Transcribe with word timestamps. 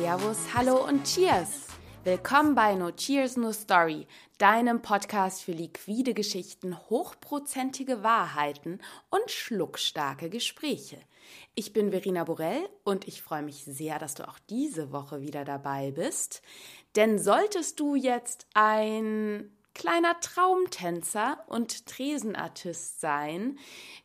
Servus, 0.00 0.38
Hallo 0.54 0.82
und 0.88 1.04
Cheers! 1.04 1.66
Willkommen 2.04 2.54
bei 2.54 2.74
No 2.74 2.90
Cheers, 2.90 3.36
No 3.36 3.52
Story, 3.52 4.06
deinem 4.38 4.80
Podcast 4.80 5.42
für 5.42 5.52
liquide 5.52 6.14
Geschichten, 6.14 6.74
hochprozentige 6.88 8.02
Wahrheiten 8.02 8.80
und 9.10 9.30
schluckstarke 9.30 10.30
Gespräche. 10.30 10.96
Ich 11.54 11.74
bin 11.74 11.90
Verena 11.90 12.24
Borell 12.24 12.66
und 12.82 13.06
ich 13.06 13.20
freue 13.20 13.42
mich 13.42 13.62
sehr, 13.66 13.98
dass 13.98 14.14
du 14.14 14.26
auch 14.26 14.38
diese 14.48 14.90
Woche 14.90 15.20
wieder 15.20 15.44
dabei 15.44 15.90
bist. 15.90 16.40
Denn 16.96 17.18
solltest 17.18 17.78
du 17.78 17.94
jetzt 17.94 18.46
ein 18.54 19.54
kleiner 19.74 20.18
Traumtänzer 20.20 21.44
und 21.46 21.84
Tresenartist 21.84 23.02
sein, 23.02 23.58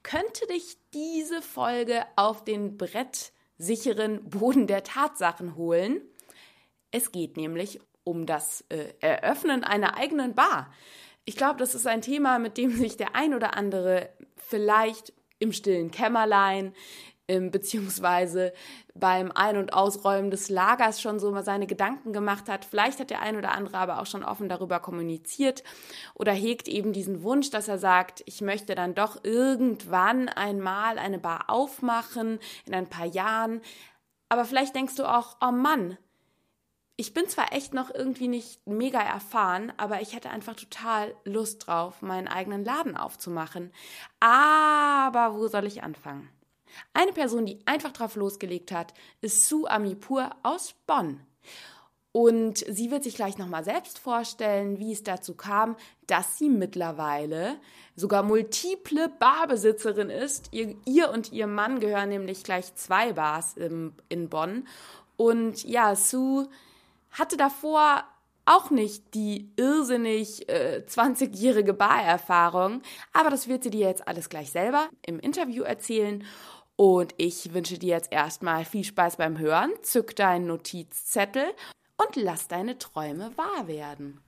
könnte 0.03 0.45
dich 0.47 0.77
diese 0.93 1.41
Folge 1.41 2.03
auf 2.17 2.43
den 2.43 2.75
brettsicheren 3.57 4.29
Boden 4.29 4.67
der 4.67 4.83
Tatsachen 4.83 5.55
holen. 5.55 6.01
Es 6.91 7.11
geht 7.11 7.37
nämlich 7.37 7.79
um 8.03 8.25
das 8.25 8.63
äh, 8.69 8.93
Eröffnen 8.99 9.63
einer 9.63 9.97
eigenen 9.97 10.35
Bar. 10.35 10.71
Ich 11.25 11.35
glaube, 11.35 11.57
das 11.57 11.73
ist 11.73 11.87
ein 11.87 12.01
Thema, 12.01 12.37
mit 12.39 12.57
dem 12.57 12.71
sich 12.75 12.97
der 12.97 13.15
ein 13.15 13.33
oder 13.33 13.57
andere 13.57 14.09
vielleicht 14.35 15.13
im 15.39 15.51
stillen 15.51 15.91
Kämmerlein, 15.91 16.73
beziehungsweise 17.27 18.53
beim 18.93 19.31
Ein- 19.31 19.57
und 19.57 19.73
Ausräumen 19.73 20.29
des 20.29 20.49
Lagers 20.49 21.01
schon 21.01 21.19
so 21.19 21.31
mal 21.31 21.43
seine 21.43 21.65
Gedanken 21.67 22.13
gemacht 22.13 22.49
hat. 22.49 22.65
Vielleicht 22.65 22.99
hat 22.99 23.09
der 23.09 23.21
ein 23.21 23.35
oder 23.35 23.51
andere 23.51 23.77
aber 23.77 23.99
auch 23.99 24.05
schon 24.05 24.23
offen 24.23 24.47
darüber 24.47 24.79
kommuniziert 24.79 25.63
oder 26.13 26.31
hegt 26.31 26.67
eben 26.67 26.93
diesen 26.93 27.23
Wunsch, 27.23 27.49
dass 27.49 27.67
er 27.67 27.79
sagt, 27.79 28.23
ich 28.25 28.41
möchte 28.41 28.75
dann 28.75 28.93
doch 28.93 29.23
irgendwann 29.23 30.29
einmal 30.29 30.99
eine 30.99 31.19
Bar 31.19 31.45
aufmachen 31.49 32.39
in 32.65 32.75
ein 32.75 32.87
paar 32.87 33.07
Jahren. 33.07 33.61
Aber 34.29 34.45
vielleicht 34.45 34.75
denkst 34.75 34.95
du 34.95 35.05
auch, 35.05 35.37
oh 35.41 35.51
Mann, 35.51 35.97
ich 36.97 37.13
bin 37.13 37.27
zwar 37.27 37.51
echt 37.51 37.73
noch 37.73 37.93
irgendwie 37.93 38.27
nicht 38.27 38.65
mega 38.67 39.01
erfahren, 39.01 39.73
aber 39.77 40.01
ich 40.01 40.15
hätte 40.15 40.29
einfach 40.29 40.55
total 40.55 41.13
Lust 41.25 41.67
drauf, 41.67 42.01
meinen 42.01 42.27
eigenen 42.27 42.63
Laden 42.63 42.95
aufzumachen. 42.95 43.73
Aber 44.19 45.35
wo 45.35 45.47
soll 45.47 45.65
ich 45.65 45.83
anfangen? 45.83 46.29
Eine 46.93 47.13
Person, 47.13 47.45
die 47.45 47.59
einfach 47.65 47.91
drauf 47.91 48.15
losgelegt 48.15 48.71
hat, 48.71 48.93
ist 49.21 49.47
Sue 49.47 49.69
Amipur 49.69 50.29
aus 50.43 50.75
Bonn. 50.87 51.21
Und 52.11 52.59
sie 52.59 52.91
wird 52.91 53.03
sich 53.03 53.15
gleich 53.15 53.37
nochmal 53.37 53.65
selbst 53.65 53.99
vorstellen, 53.99 54.79
wie 54.79 54.93
es 54.93 55.03
dazu 55.03 55.35
kam, 55.35 55.75
dass 56.07 56.37
sie 56.37 56.47
mittlerweile 56.47 57.57
sogar 57.97 58.23
multiple 58.23 59.09
Barbesitzerin 59.19 60.09
ist. 60.09 60.47
Ihr, 60.51 60.77
ihr 60.85 61.09
und 61.09 61.33
ihr 61.33 61.45
Mann 61.45 61.81
gehören 61.81 62.07
nämlich 62.07 62.45
gleich 62.45 62.73
zwei 62.75 63.11
Bars 63.11 63.57
im, 63.57 63.93
in 64.07 64.29
Bonn. 64.29 64.65
Und 65.17 65.65
ja, 65.65 65.93
Sue 65.97 66.47
hatte 67.11 67.35
davor 67.35 68.05
auch 68.45 68.69
nicht 68.69 69.13
die 69.13 69.51
irrsinnig 69.55 70.47
äh, 70.47 70.83
20-jährige 70.87 71.73
Barerfahrung, 71.73 72.81
aber 73.11 73.29
das 73.29 73.47
wird 73.47 73.63
sie 73.63 73.71
dir 73.71 73.87
jetzt 73.87 74.07
alles 74.07 74.29
gleich 74.29 74.51
selber 74.51 74.87
im 75.01 75.19
Interview 75.19 75.63
erzählen. 75.63 76.23
Und 76.77 77.13
ich 77.17 77.53
wünsche 77.53 77.77
dir 77.77 77.95
jetzt 77.95 78.11
erstmal 78.11 78.65
viel 78.65 78.83
Spaß 78.83 79.15
beim 79.15 79.37
Hören, 79.37 79.71
zück 79.81 80.15
deinen 80.15 80.47
Notizzettel 80.47 81.53
und 81.97 82.15
lass 82.17 82.49
deine 82.49 82.77
Träume 82.77 83.31
wahr 83.37 83.67
werden. 83.67 84.21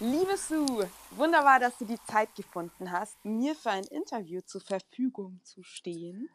Liebe 0.00 0.36
Sue, 0.36 0.90
wunderbar, 1.12 1.58
dass 1.58 1.78
du 1.78 1.86
die 1.86 1.98
Zeit 2.04 2.34
gefunden 2.34 2.90
hast, 2.90 3.24
mir 3.24 3.54
für 3.54 3.70
ein 3.70 3.84
Interview 3.84 4.40
zur 4.44 4.60
Verfügung 4.60 5.40
zu 5.42 5.62
stehen. 5.62 6.28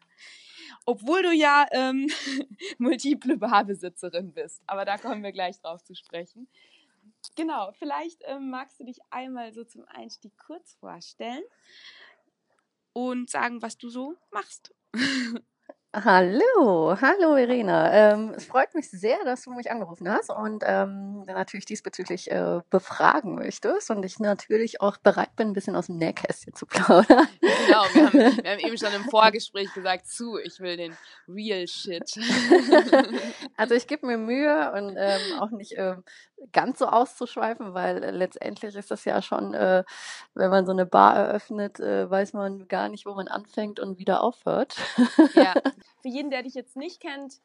Obwohl 0.86 1.24
du 1.24 1.32
ja 1.32 1.66
ähm, 1.72 2.08
multiple 2.78 3.38
Barbesitzerin 3.38 4.34
bist. 4.34 4.62
Aber 4.68 4.86
da 4.86 4.98
kommen 4.98 5.24
wir 5.24 5.32
gleich 5.32 5.60
drauf 5.60 5.84
zu 5.84 5.96
sprechen. 5.96 6.48
Genau, 7.36 7.72
vielleicht 7.74 8.22
ähm, 8.26 8.50
magst 8.50 8.80
du 8.80 8.84
dich 8.84 9.00
einmal 9.10 9.54
so 9.54 9.64
zum 9.64 9.86
Einstieg 9.88 10.38
kurz 10.38 10.74
vorstellen 10.76 11.44
und 12.94 13.30
sagen, 13.30 13.62
was 13.62 13.78
du 13.78 13.90
so 13.90 14.16
machst. 14.32 14.74
Hallo, 15.94 16.96
hallo 17.02 17.36
Irina. 17.36 17.92
Ähm, 17.92 18.34
es 18.38 18.46
freut 18.46 18.74
mich 18.76 18.90
sehr, 18.90 19.18
dass 19.26 19.44
du 19.44 19.52
mich 19.52 19.70
angerufen 19.70 20.10
hast 20.10 20.30
und 20.30 20.64
ähm, 20.66 21.26
natürlich 21.26 21.66
diesbezüglich 21.66 22.32
äh, 22.32 22.62
befragen 22.70 23.36
möchtest 23.36 23.92
und 23.92 24.06
ich 24.06 24.18
natürlich 24.18 24.80
auch 24.80 24.96
bereit 24.96 25.36
bin, 25.36 25.50
ein 25.50 25.54
bisschen 25.54 25.76
aus 25.76 25.88
dem 25.88 25.98
Nähkästchen 25.98 26.54
zu 26.54 26.66
plaudern. 26.66 27.28
Genau, 27.42 27.84
wir 27.92 28.06
haben, 28.06 28.14
wir 28.44 28.52
haben 28.52 28.60
eben 28.60 28.78
schon 28.78 28.94
im 28.94 29.04
Vorgespräch 29.04 29.74
gesagt, 29.74 30.08
zu, 30.08 30.38
ich 30.38 30.62
will 30.62 30.78
den 30.78 30.96
Real 31.28 31.68
Shit. 31.68 32.10
also 33.58 33.76
ich 33.76 33.86
gebe 33.86 34.08
mir 34.08 34.18
Mühe 34.18 34.72
und 34.72 34.96
ähm, 34.98 35.40
auch 35.42 35.52
nicht 35.52 35.74
ähm, 35.76 36.06
ganz 36.52 36.80
so 36.80 36.88
auszuschweifen, 36.88 37.74
weil 37.74 38.04
äh, 38.04 38.12
letztendlich 38.12 38.76
ist 38.76 38.92
das 38.92 39.06
ja 39.06 39.22
schon, 39.22 39.54
äh, 39.54 39.84
wenn 40.34 40.50
man 40.50 40.66
so 40.66 40.72
eine 40.72 40.86
Bar 40.86 41.16
eröffnet, 41.16 41.80
äh, 41.80 42.10
weiß 42.10 42.34
man 42.34 42.68
gar 42.68 42.90
nicht, 42.90 43.06
wo 43.06 43.14
man 43.14 43.28
anfängt 43.28 43.80
und 43.80 43.98
wieder 43.98 44.24
aufhört. 44.24 44.76
ja, 45.34 45.54
für 46.02 46.08
jeden, 46.08 46.32
der 46.32 46.44
dich 46.44 46.54
jetzt 46.54 46.76
nicht 46.76 47.02
kennt, 47.02 47.40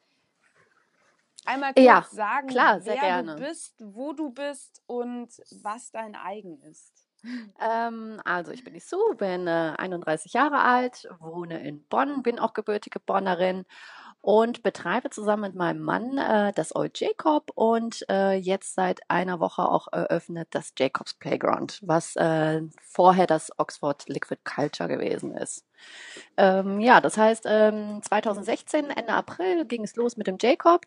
einmal 1.45 1.73
kurz 1.73 1.85
ja, 1.85 2.05
sagen, 2.09 2.47
klar, 2.47 2.79
wer 2.83 2.95
gerne. 2.95 3.35
du 3.35 3.41
bist, 3.41 3.75
wo 3.79 4.13
du 4.13 4.31
bist 4.31 4.81
und 4.87 5.29
was 5.61 5.91
dein 5.91 6.15
eigen 6.15 6.61
ist. 6.61 7.07
Ähm, 7.59 8.21
also 8.23 8.51
ich 8.51 8.63
bin 8.63 8.73
die 8.73 8.79
Sue, 8.79 9.15
bin 9.15 9.47
äh, 9.47 9.73
31 9.77 10.33
Jahre 10.33 10.61
alt, 10.61 11.09
wohne 11.19 11.67
in 11.67 11.83
Bonn, 11.87 12.23
bin 12.23 12.39
auch 12.39 12.53
gebürtige 12.53 12.99
Bonnerin 12.99 13.65
und 14.27 14.61
betreibe 14.61 15.09
zusammen 15.09 15.43
mit 15.43 15.55
meinem 15.55 15.81
Mann 15.81 16.17
äh, 16.17 16.51
das 16.53 16.75
Old 16.75 16.99
Jacob 16.99 17.49
und 17.55 18.03
äh, 18.09 18.33
jetzt 18.33 18.75
seit 18.75 18.99
einer 19.09 19.39
Woche 19.39 19.61
auch 19.61 19.87
eröffnet 19.89 20.49
das 20.51 20.73
Jacobs 20.77 21.13
Playground, 21.13 21.79
was 21.81 22.17
äh, 22.17 22.61
vorher 22.81 23.25
das 23.25 23.57
Oxford 23.57 24.03
Liquid 24.09 24.41
Culture 24.43 24.89
gewesen 24.89 25.33
ist. 25.33 25.63
Ähm, 26.35 26.81
ja, 26.81 26.99
das 26.99 27.17
heißt, 27.17 27.45
ähm, 27.47 28.01
2016, 28.03 28.89
Ende 28.89 29.13
April, 29.13 29.63
ging 29.63 29.85
es 29.85 29.95
los 29.95 30.17
mit 30.17 30.27
dem 30.27 30.35
Jacob 30.41 30.85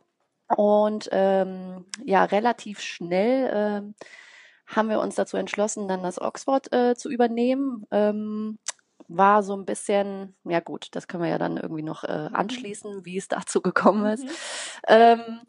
und 0.54 1.08
ähm, 1.10 1.86
ja, 2.04 2.24
relativ 2.24 2.80
schnell 2.80 3.50
ähm, 3.54 3.94
haben 4.66 4.90
wir 4.90 5.00
uns 5.00 5.14
dazu 5.14 5.38
entschlossen, 5.38 5.88
dann 5.88 6.02
das 6.02 6.20
Oxford 6.20 6.70
äh, 6.74 6.94
zu 6.94 7.08
übernehmen. 7.08 7.86
Ähm, 7.90 8.58
war 9.10 9.42
so 9.42 9.56
ein 9.56 9.66
bisschen, 9.66 10.36
ja 10.44 10.60
gut, 10.60 10.88
das 10.92 11.08
können 11.08 11.24
wir 11.24 11.30
ja 11.30 11.38
dann 11.38 11.56
irgendwie 11.56 11.82
noch 11.82 12.04
äh, 12.04 12.28
mhm. 12.28 12.34
anschließen, 12.34 13.04
wie 13.04 13.18
es 13.18 13.28
dazu 13.28 13.60
gekommen 13.60 14.06
ist. 14.06 14.24
Mhm. 14.24 14.30
Ähm, 14.86 15.40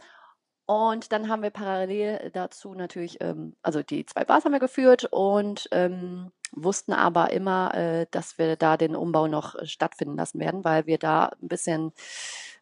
und 0.65 1.11
dann 1.11 1.29
haben 1.29 1.43
wir 1.43 1.51
parallel 1.51 2.31
dazu 2.33 2.73
natürlich, 2.73 3.19
ähm, 3.21 3.55
also 3.61 3.83
die 3.83 4.05
zwei 4.05 4.25
Bars 4.25 4.45
haben 4.45 4.53
wir 4.53 4.59
geführt 4.59 5.05
und 5.11 5.67
ähm, 5.71 6.31
wussten 6.53 6.93
aber 6.93 7.31
immer, 7.31 7.73
äh, 7.75 8.07
dass 8.09 8.37
wir 8.37 8.55
da 8.55 8.77
den 8.77 8.95
Umbau 8.95 9.27
noch 9.27 9.55
äh, 9.55 9.65
stattfinden 9.65 10.17
lassen 10.17 10.39
werden, 10.39 10.63
weil 10.63 10.87
wir 10.87 10.97
da 10.97 11.31
ein 11.41 11.47
bisschen 11.47 11.91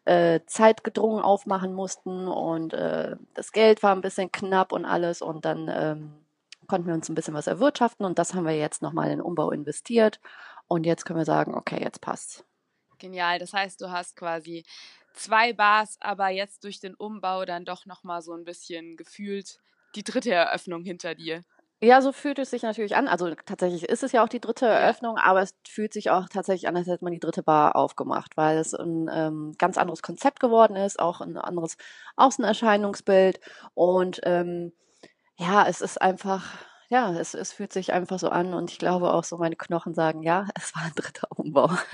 äh, 0.04 0.40
zeitgedrungen 0.46 1.22
aufmachen 1.22 1.72
mussten 1.72 2.28
und 2.28 2.74
äh, 2.74 3.16
das 3.34 3.52
Geld 3.52 3.82
war 3.82 3.94
ein 3.94 4.00
bisschen 4.00 4.30
knapp 4.32 4.72
und 4.72 4.84
alles 4.84 5.22
und 5.22 5.44
dann 5.44 5.70
ähm, 5.72 6.12
konnten 6.66 6.88
wir 6.88 6.94
uns 6.94 7.08
ein 7.08 7.14
bisschen 7.14 7.34
was 7.34 7.46
erwirtschaften 7.46 8.04
und 8.04 8.18
das 8.18 8.34
haben 8.34 8.44
wir 8.44 8.56
jetzt 8.56 8.82
nochmal 8.82 9.06
in 9.06 9.18
den 9.18 9.22
Umbau 9.22 9.50
investiert 9.50 10.20
und 10.70 10.86
jetzt 10.86 11.04
können 11.04 11.18
wir 11.18 11.24
sagen, 11.24 11.54
okay, 11.54 11.82
jetzt 11.82 12.00
passt's. 12.00 12.44
Genial. 12.98 13.40
Das 13.40 13.52
heißt, 13.52 13.80
du 13.80 13.90
hast 13.90 14.14
quasi 14.14 14.64
zwei 15.14 15.52
Bars, 15.52 15.96
aber 16.00 16.28
jetzt 16.28 16.62
durch 16.62 16.78
den 16.78 16.94
Umbau 16.94 17.44
dann 17.44 17.64
doch 17.64 17.86
nochmal 17.86 18.22
so 18.22 18.32
ein 18.34 18.44
bisschen 18.44 18.96
gefühlt 18.96 19.58
die 19.96 20.04
dritte 20.04 20.32
Eröffnung 20.32 20.84
hinter 20.84 21.16
dir. 21.16 21.42
Ja, 21.82 22.02
so 22.02 22.12
fühlt 22.12 22.38
es 22.38 22.50
sich 22.50 22.62
natürlich 22.62 22.94
an. 22.94 23.08
Also 23.08 23.34
tatsächlich 23.34 23.88
ist 23.88 24.04
es 24.04 24.12
ja 24.12 24.22
auch 24.22 24.28
die 24.28 24.40
dritte 24.40 24.66
Eröffnung, 24.66 25.16
aber 25.16 25.42
es 25.42 25.56
fühlt 25.66 25.92
sich 25.92 26.10
auch 26.10 26.28
tatsächlich 26.28 26.68
an, 26.68 26.76
als 26.76 26.86
hätte 26.86 27.02
man 27.02 27.14
die 27.14 27.18
dritte 27.18 27.42
Bar 27.42 27.74
aufgemacht, 27.74 28.36
weil 28.36 28.58
es 28.58 28.72
ein 28.72 29.10
ähm, 29.12 29.54
ganz 29.58 29.76
anderes 29.76 30.02
Konzept 30.02 30.38
geworden 30.38 30.76
ist, 30.76 31.00
auch 31.00 31.20
ein 31.20 31.36
anderes 31.36 31.78
Außenerscheinungsbild. 32.14 33.40
Und 33.74 34.20
ähm, 34.22 34.72
ja, 35.36 35.66
es 35.66 35.80
ist 35.80 36.00
einfach 36.00 36.44
ja, 36.90 37.12
es, 37.12 37.34
es 37.34 37.52
fühlt 37.52 37.72
sich 37.72 37.92
einfach 37.92 38.18
so 38.18 38.30
an 38.30 38.52
und 38.52 38.72
ich 38.72 38.78
glaube 38.78 39.12
auch 39.12 39.22
so 39.22 39.36
meine 39.36 39.54
Knochen 39.54 39.94
sagen, 39.94 40.24
ja, 40.24 40.48
es 40.56 40.74
war 40.74 40.82
ein 40.82 40.92
dritter 40.96 41.28
Umbau. 41.36 41.68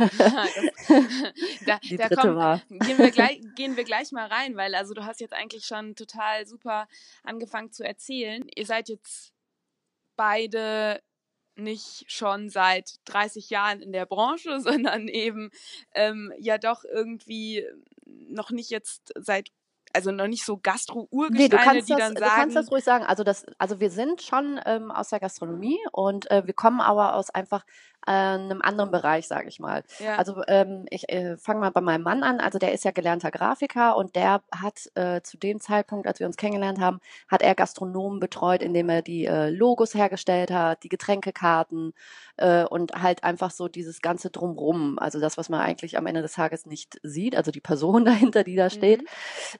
da, 1.67 1.79
Die 1.81 1.99
da 1.99 2.09
dritte 2.09 2.23
kommen, 2.23 2.37
war. 2.37 2.63
Gehen 2.71 2.97
wir, 2.97 3.11
gleich, 3.11 3.43
gehen 3.57 3.77
wir 3.77 3.85
gleich 3.85 4.11
mal 4.13 4.27
rein, 4.27 4.57
weil 4.57 4.75
also 4.75 4.95
du 4.95 5.05
hast 5.05 5.21
jetzt 5.21 5.35
eigentlich 5.35 5.67
schon 5.67 5.97
total 5.97 6.47
super 6.47 6.89
angefangen 7.23 7.73
zu 7.73 7.85
erzählen. 7.85 8.49
Ihr 8.55 8.65
seid 8.65 8.89
jetzt 8.89 9.35
beide 10.17 11.03
nicht 11.57 12.11
schon 12.11 12.49
seit 12.49 12.95
30 13.05 13.51
Jahren 13.51 13.83
in 13.83 13.93
der 13.93 14.07
Branche, 14.07 14.61
sondern 14.61 15.09
eben 15.09 15.51
ähm, 15.93 16.33
ja 16.39 16.57
doch 16.57 16.85
irgendwie 16.85 17.67
noch 18.07 18.51
nicht 18.51 18.71
jetzt 18.71 19.13
seit 19.15 19.51
also 19.97 20.13
noch 20.13 20.29
nicht 20.29 20.45
so 20.45 20.59
Gastro-Urgesteine, 20.59 21.43
nee, 21.43 21.49
du 21.49 21.57
kannst 21.57 21.89
die 21.89 21.93
das, 21.93 22.01
dann 22.01 22.17
sagen. 22.17 22.31
Du 22.31 22.41
kannst 22.41 22.57
das 22.57 22.71
ruhig 22.71 22.85
sagen. 22.85 23.05
Also 23.05 23.25
das, 23.25 23.47
also 23.59 23.81
wir 23.81 23.91
sind 23.91 24.23
schon 24.23 24.61
ähm, 24.67 24.91
aus 24.91 25.09
der 25.09 25.21
Gastronomie 25.21 25.79
und 25.91 26.31
äh, 26.31 26.47
wir 26.47 26.55
kommen 26.55 26.81
aber 26.81 27.15
aus 27.15 27.31
einfach 27.31 27.65
einem 28.07 28.63
anderen 28.63 28.91
Bereich, 28.91 29.27
sage 29.27 29.49
ich 29.49 29.61
mal. 29.61 29.83
Ja. 29.99 30.17
Also 30.17 30.43
ähm, 30.47 30.87
ich 30.91 31.09
äh, 31.09 31.37
fange 31.37 31.61
mal 31.61 31.71
bei 31.71 31.81
meinem 31.81 32.03
Mann 32.03 32.23
an. 32.23 32.41
Also 32.41 32.59
der 32.59 32.73
ist 32.73 32.85
ja 32.85 32.91
gelernter 32.93 33.31
Grafiker 33.31 33.97
und 33.97 34.17
der 34.17 34.43
hat 34.55 34.91
äh, 34.95 35.23
zu 35.23 35.37
dem 35.37 35.61
Zeitpunkt, 35.61 36.07
als 36.07 36.21
wir 36.21 36.27
uns 36.27 36.37
kennengelernt 36.37 36.81
haben, 36.81 37.01
hat 37.29 37.43
er 37.43 37.55
Gastronomen 37.55 38.21
betreut, 38.21 38.63
indem 38.63 38.89
er 38.89 39.03
die 39.03 39.27
äh, 39.27 39.51
Logos 39.51 39.95
hergestellt 39.95 40.51
hat, 40.51 40.85
die 40.85 40.89
Getränkekarten 40.89 41.93
äh, 42.37 42.65
und 42.65 42.93
halt 43.03 43.25
einfach 43.25 43.51
so 43.51 43.69
dieses 43.69 44.01
ganze 44.01 44.31
drumrum. 44.31 44.99
Also 44.99 45.21
das, 45.21 45.37
was 45.37 45.49
man 45.49 45.61
eigentlich 45.61 45.99
am 45.99 46.07
Ende 46.07 46.23
des 46.23 46.35
Tages 46.35 46.67
nicht 46.67 47.01
sieht, 47.03 47.37
also 47.37 47.51
die 47.51 47.61
Person 47.61 48.05
dahinter, 48.07 48.45
die 48.45 48.57
da 48.57 48.71
steht. 48.71 49.03
Mhm. 49.03 49.07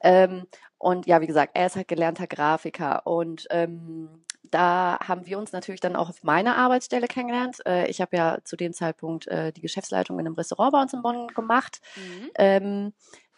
Ähm, 0.01 0.47
und 0.79 1.07
ja, 1.07 1.21
wie 1.21 1.27
gesagt, 1.27 1.51
er 1.55 1.65
ist 1.65 1.75
halt 1.75 1.87
gelernter 1.87 2.27
Grafiker 2.27 3.07
und 3.07 3.47
ähm, 3.49 4.09
da 4.51 4.99
haben 5.07 5.25
wir 5.25 5.37
uns 5.37 5.51
natürlich 5.51 5.81
dann 5.81 5.95
auch 5.95 6.09
auf 6.09 6.23
meiner 6.23 6.57
Arbeitsstelle 6.57 7.07
kennengelernt. 7.07 7.65
Äh, 7.65 7.89
ich 7.89 8.01
habe 8.01 8.15
ja 8.15 8.37
zu 8.43 8.55
dem 8.55 8.73
Zeitpunkt 8.73 9.27
äh, 9.27 9.51
die 9.51 9.61
Geschäftsleitung 9.61 10.19
in 10.19 10.25
einem 10.25 10.35
Restaurant 10.35 10.71
bei 10.71 10.81
uns 10.81 10.93
in 10.93 11.01
Bonn 11.01 11.27
gemacht. 11.29 11.81
Mhm. 11.95 12.29
Ähm, 12.35 12.93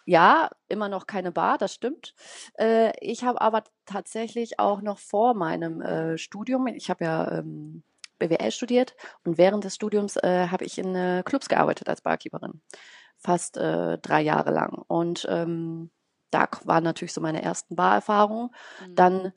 ja, 0.06 0.50
immer 0.67 0.89
noch 0.89 1.06
keine 1.07 1.31
Bar, 1.31 1.57
das 1.57 1.73
stimmt. 1.73 2.15
Äh, 2.57 2.91
ich 3.00 3.23
habe 3.23 3.41
aber 3.41 3.63
tatsächlich 3.85 4.59
auch 4.59 4.81
noch 4.81 4.97
vor 4.97 5.33
meinem 5.33 6.17
Studium, 6.17 6.67
ich 6.67 6.89
habe 6.89 7.06
ja 7.06 7.31
ähm, 7.39 7.83
BWL 8.17 8.51
studiert 8.51 8.95
und 9.23 9.38
während 9.38 9.63
des 9.63 9.75
Studiums 9.75 10.15
habe 10.15 10.65
ich 10.65 10.77
in 10.77 11.23
Clubs 11.23 11.47
gearbeitet 11.47 11.88
als 11.88 12.01
Barkeeperin. 12.01 12.62
Fast 13.17 13.55
drei 13.55 14.21
Jahre 14.21 14.51
lang. 14.51 14.83
Und 14.88 15.25
ähm, 15.29 15.89
da 16.31 16.47
waren 16.65 16.83
natürlich 16.83 17.13
so 17.13 17.21
meine 17.21 17.41
ersten 17.41 17.75
Barerfahrungen. 17.75 18.50
Mhm. 18.88 18.95
Dann, 18.95 19.33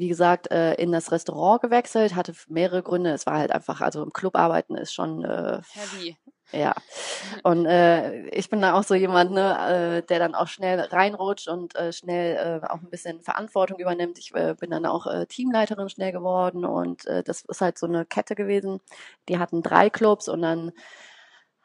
wie 0.00 0.08
gesagt, 0.08 0.50
äh, 0.50 0.72
in 0.76 0.92
das 0.92 1.12
Restaurant 1.12 1.60
gewechselt, 1.60 2.14
hatte 2.14 2.32
mehrere 2.48 2.82
Gründe. 2.82 3.10
Es 3.10 3.26
war 3.26 3.36
halt 3.36 3.52
einfach, 3.52 3.82
also 3.82 4.02
im 4.02 4.14
Club 4.14 4.34
arbeiten 4.34 4.74
ist 4.74 4.94
schon 4.94 5.22
äh, 5.24 5.60
heavy. 5.72 6.16
Ja. 6.52 6.74
Und 7.42 7.66
äh, 7.66 8.26
ich 8.30 8.48
bin 8.48 8.62
da 8.62 8.72
auch 8.72 8.82
so 8.82 8.94
jemand, 8.94 9.32
ne, 9.32 10.00
äh, 10.00 10.06
der 10.06 10.18
dann 10.18 10.34
auch 10.34 10.48
schnell 10.48 10.80
reinrutscht 10.80 11.48
und 11.48 11.76
äh, 11.76 11.92
schnell 11.92 12.60
äh, 12.62 12.66
auch 12.66 12.80
ein 12.80 12.88
bisschen 12.88 13.20
Verantwortung 13.20 13.78
übernimmt. 13.78 14.18
Ich 14.18 14.34
äh, 14.34 14.54
bin 14.58 14.70
dann 14.70 14.86
auch 14.86 15.06
äh, 15.06 15.26
Teamleiterin 15.26 15.90
schnell 15.90 16.12
geworden 16.12 16.64
und 16.64 17.04
äh, 17.06 17.22
das 17.22 17.42
ist 17.42 17.60
halt 17.60 17.78
so 17.78 17.86
eine 17.86 18.06
Kette 18.06 18.34
gewesen. 18.34 18.80
Die 19.28 19.38
hatten 19.38 19.62
drei 19.62 19.90
Clubs 19.90 20.28
und 20.30 20.40
dann 20.40 20.72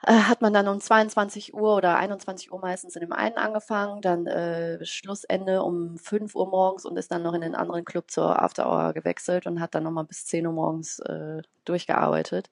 äh, 0.05 0.13
hat 0.13 0.41
man 0.41 0.53
dann 0.53 0.67
um 0.67 0.79
22 0.79 1.53
Uhr 1.53 1.75
oder 1.75 1.97
21 1.97 2.51
Uhr 2.51 2.59
meistens 2.59 2.95
in 2.95 3.01
dem 3.01 3.11
einen 3.11 3.37
angefangen, 3.37 4.01
dann 4.01 4.27
äh, 4.27 4.83
Schlussende 4.85 5.63
um 5.63 5.97
5 5.97 6.35
Uhr 6.35 6.47
morgens 6.47 6.85
und 6.85 6.97
ist 6.97 7.11
dann 7.11 7.23
noch 7.23 7.33
in 7.33 7.41
den 7.41 7.55
anderen 7.55 7.85
Club 7.85 8.11
zur 8.11 8.41
After 8.41 8.67
Hour 8.67 8.93
gewechselt 8.93 9.47
und 9.47 9.59
hat 9.59 9.75
dann 9.75 9.83
nochmal 9.83 10.05
bis 10.05 10.25
10 10.25 10.45
Uhr 10.45 10.53
morgens 10.53 10.99
äh, 10.99 11.41
durchgearbeitet. 11.65 12.49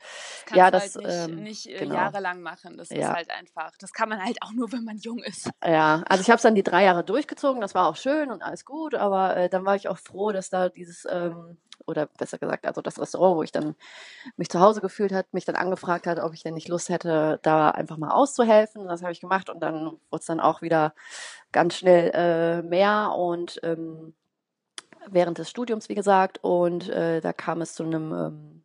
Das 0.48 0.58
ja, 0.58 0.72
das 0.72 0.96
halt 0.96 1.06
nicht, 1.06 1.30
ähm, 1.30 1.44
nicht 1.44 1.68
äh, 1.68 1.80
genau. 1.80 1.96
jahrelang 1.96 2.42
machen. 2.42 2.78
Das 2.78 2.90
ja. 2.90 3.10
ist 3.10 3.16
halt 3.16 3.30
einfach. 3.30 3.72
Das 3.80 3.94
kann 3.94 4.10
man 4.10 4.24
halt 4.24 4.38
auch 4.42 4.52
nur, 4.52 4.72
wenn 4.72 4.84
man 4.84 4.98
jung 4.98 5.20
ist. 5.20 5.50
Ja, 5.64 6.04
also 6.08 6.22
ich 6.22 6.30
habe 6.30 6.38
es 6.38 6.44
dann 6.44 6.56
die 6.56 6.64
drei 6.64 6.84
Jahre 6.84 7.04
durchgezogen. 7.04 7.62
Das 7.62 7.76
war 7.76 7.88
auch 7.88 7.96
schön 7.96 8.32
und 8.32 8.42
alles 8.42 8.66
gut, 8.66 8.96
aber 8.96 9.38
äh, 9.38 9.50
dann 9.50 9.66
war 9.66 9.76
ich 9.76 9.88
auch 9.88 9.98
froh, 9.98 10.32
dass 10.32 10.50
da 10.50 10.70
dieses 10.70 11.06
ähm, 11.10 11.58
oder 11.88 12.08
besser 12.08 12.38
gesagt, 12.38 12.66
also 12.66 12.82
das 12.82 13.00
Restaurant, 13.00 13.38
wo 13.38 13.44
ich 13.44 13.52
dann 13.52 13.76
mich 14.38 14.50
zu 14.50 14.60
Hause 14.60 14.82
gefühlt 14.82 15.12
hat, 15.12 15.34
mich 15.34 15.46
dann 15.46 15.56
angefragt 15.56 16.08
hat, 16.08 16.20
ob 16.20 16.34
ich 16.34 16.44
denn 16.44 16.54
nicht 16.54 16.68
Lust 16.68 16.90
hätte, 16.90 17.40
da 17.44 17.70
einfach 17.72 17.98
mal 17.98 18.12
auszuhelfen. 18.12 18.88
Das 18.88 19.02
habe 19.02 19.12
ich 19.12 19.22
gemacht 19.22 19.50
und 19.50 19.60
dann 19.60 19.86
wurde 19.86 20.20
es 20.20 20.26
dann 20.26 20.40
auch 20.40 20.62
wieder 20.62 20.94
ganz 21.52 21.76
schnell 21.76 22.12
äh, 22.14 22.62
mehr 22.62 23.14
und 23.16 23.60
ähm, 23.64 24.14
während 25.08 25.38
des 25.38 25.50
Studiums, 25.50 25.90
wie 25.90 25.96
gesagt, 25.96 26.44
und 26.44 26.90
äh, 26.90 27.22
da 27.22 27.34
kam 27.34 27.62
es 27.62 27.76
zu 27.76 27.84
einem 27.84 28.14
ähm, 28.14 28.64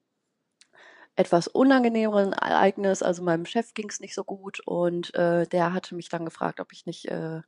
etwas 1.17 1.49
unangenehmeren 1.49 2.33
Ereignis. 2.33 3.03
Also 3.03 3.23
meinem 3.23 3.45
Chef 3.45 3.75
ging 3.75 3.89
es 3.89 4.01
nicht 4.01 4.15
so 4.15 4.25
gut 4.25 4.61
und 4.67 5.15
äh, 5.15 5.47
der 5.47 5.73
hatte 5.73 5.95
mich 5.95 6.09
dann 6.09 6.25
gefragt, 6.25 6.61
ob 6.61 6.73
ich 6.73 6.87
nicht 6.87 7.07
äh, 7.07 7.43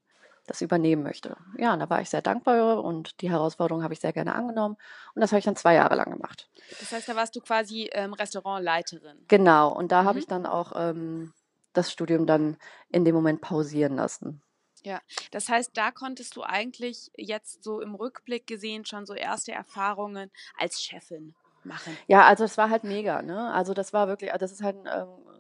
das 0.50 0.62
übernehmen 0.62 1.04
möchte. 1.04 1.36
Ja, 1.56 1.72
und 1.72 1.78
da 1.78 1.88
war 1.88 2.00
ich 2.00 2.10
sehr 2.10 2.22
dankbar 2.22 2.82
und 2.82 3.20
die 3.20 3.30
Herausforderung 3.30 3.84
habe 3.84 3.94
ich 3.94 4.00
sehr 4.00 4.12
gerne 4.12 4.34
angenommen. 4.34 4.76
Und 5.14 5.20
das 5.20 5.30
habe 5.30 5.38
ich 5.38 5.44
dann 5.44 5.54
zwei 5.54 5.74
Jahre 5.74 5.94
lang 5.94 6.10
gemacht. 6.10 6.50
Das 6.80 6.90
heißt, 6.90 7.08
da 7.08 7.14
warst 7.14 7.36
du 7.36 7.40
quasi 7.40 7.88
ähm, 7.92 8.14
Restaurantleiterin. 8.14 9.24
Genau, 9.28 9.72
und 9.72 9.92
da 9.92 10.02
mhm. 10.02 10.06
habe 10.06 10.18
ich 10.18 10.26
dann 10.26 10.46
auch 10.46 10.72
ähm, 10.74 11.32
das 11.72 11.92
Studium 11.92 12.26
dann 12.26 12.56
in 12.88 13.04
dem 13.04 13.14
Moment 13.14 13.40
pausieren 13.40 13.94
lassen. 13.94 14.42
Ja, 14.82 15.00
das 15.30 15.48
heißt, 15.48 15.70
da 15.74 15.92
konntest 15.92 16.34
du 16.34 16.42
eigentlich 16.42 17.12
jetzt 17.16 17.62
so 17.62 17.80
im 17.80 17.94
Rückblick 17.94 18.48
gesehen 18.48 18.84
schon 18.84 19.06
so 19.06 19.14
erste 19.14 19.52
Erfahrungen 19.52 20.32
als 20.58 20.82
Chefin 20.82 21.36
machen. 21.62 21.96
Ja, 22.08 22.24
also 22.24 22.42
es 22.42 22.58
war 22.58 22.70
halt 22.70 22.82
mega, 22.82 23.22
ne? 23.22 23.52
Also 23.52 23.72
das 23.72 23.92
war 23.92 24.08
wirklich, 24.08 24.32
das 24.32 24.50
ist 24.50 24.64
halt 24.64 24.84
ein 24.84 25.02
ähm, 25.02 25.30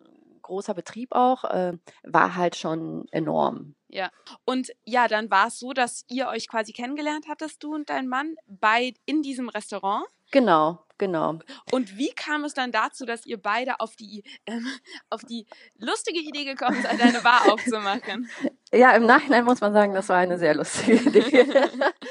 großer 0.50 0.74
Betrieb 0.74 1.12
auch, 1.12 1.44
äh, 1.44 1.72
war 2.02 2.34
halt 2.34 2.56
schon 2.56 3.06
enorm. 3.12 3.74
Ja. 3.88 4.10
Und 4.44 4.70
ja, 4.84 5.08
dann 5.08 5.30
war 5.30 5.46
es 5.46 5.58
so, 5.58 5.72
dass 5.72 6.04
ihr 6.08 6.28
euch 6.28 6.48
quasi 6.48 6.72
kennengelernt 6.72 7.26
hattest, 7.28 7.62
du 7.62 7.74
und 7.74 7.88
dein 7.88 8.08
Mann, 8.08 8.34
bei 8.46 8.94
in 9.06 9.22
diesem 9.22 9.48
Restaurant. 9.48 10.04
Genau, 10.32 10.84
genau. 10.98 11.38
Und 11.72 11.96
wie 11.96 12.10
kam 12.10 12.44
es 12.44 12.54
dann 12.54 12.70
dazu, 12.70 13.04
dass 13.04 13.26
ihr 13.26 13.40
beide 13.40 13.80
auf 13.80 13.96
die, 13.96 14.22
ähm, 14.46 14.66
auf 15.08 15.22
die 15.22 15.46
lustige 15.76 16.20
Idee 16.20 16.44
gekommen 16.44 16.80
seid, 16.82 17.00
eine 17.00 17.20
Bar 17.20 17.42
aufzumachen? 17.52 18.28
Ja, 18.72 18.92
im 18.92 19.06
Nachhinein 19.06 19.44
muss 19.44 19.60
man 19.60 19.72
sagen, 19.72 19.94
das 19.94 20.08
war 20.08 20.18
eine 20.18 20.38
sehr 20.38 20.54
lustige 20.54 20.94
Idee. 20.94 21.46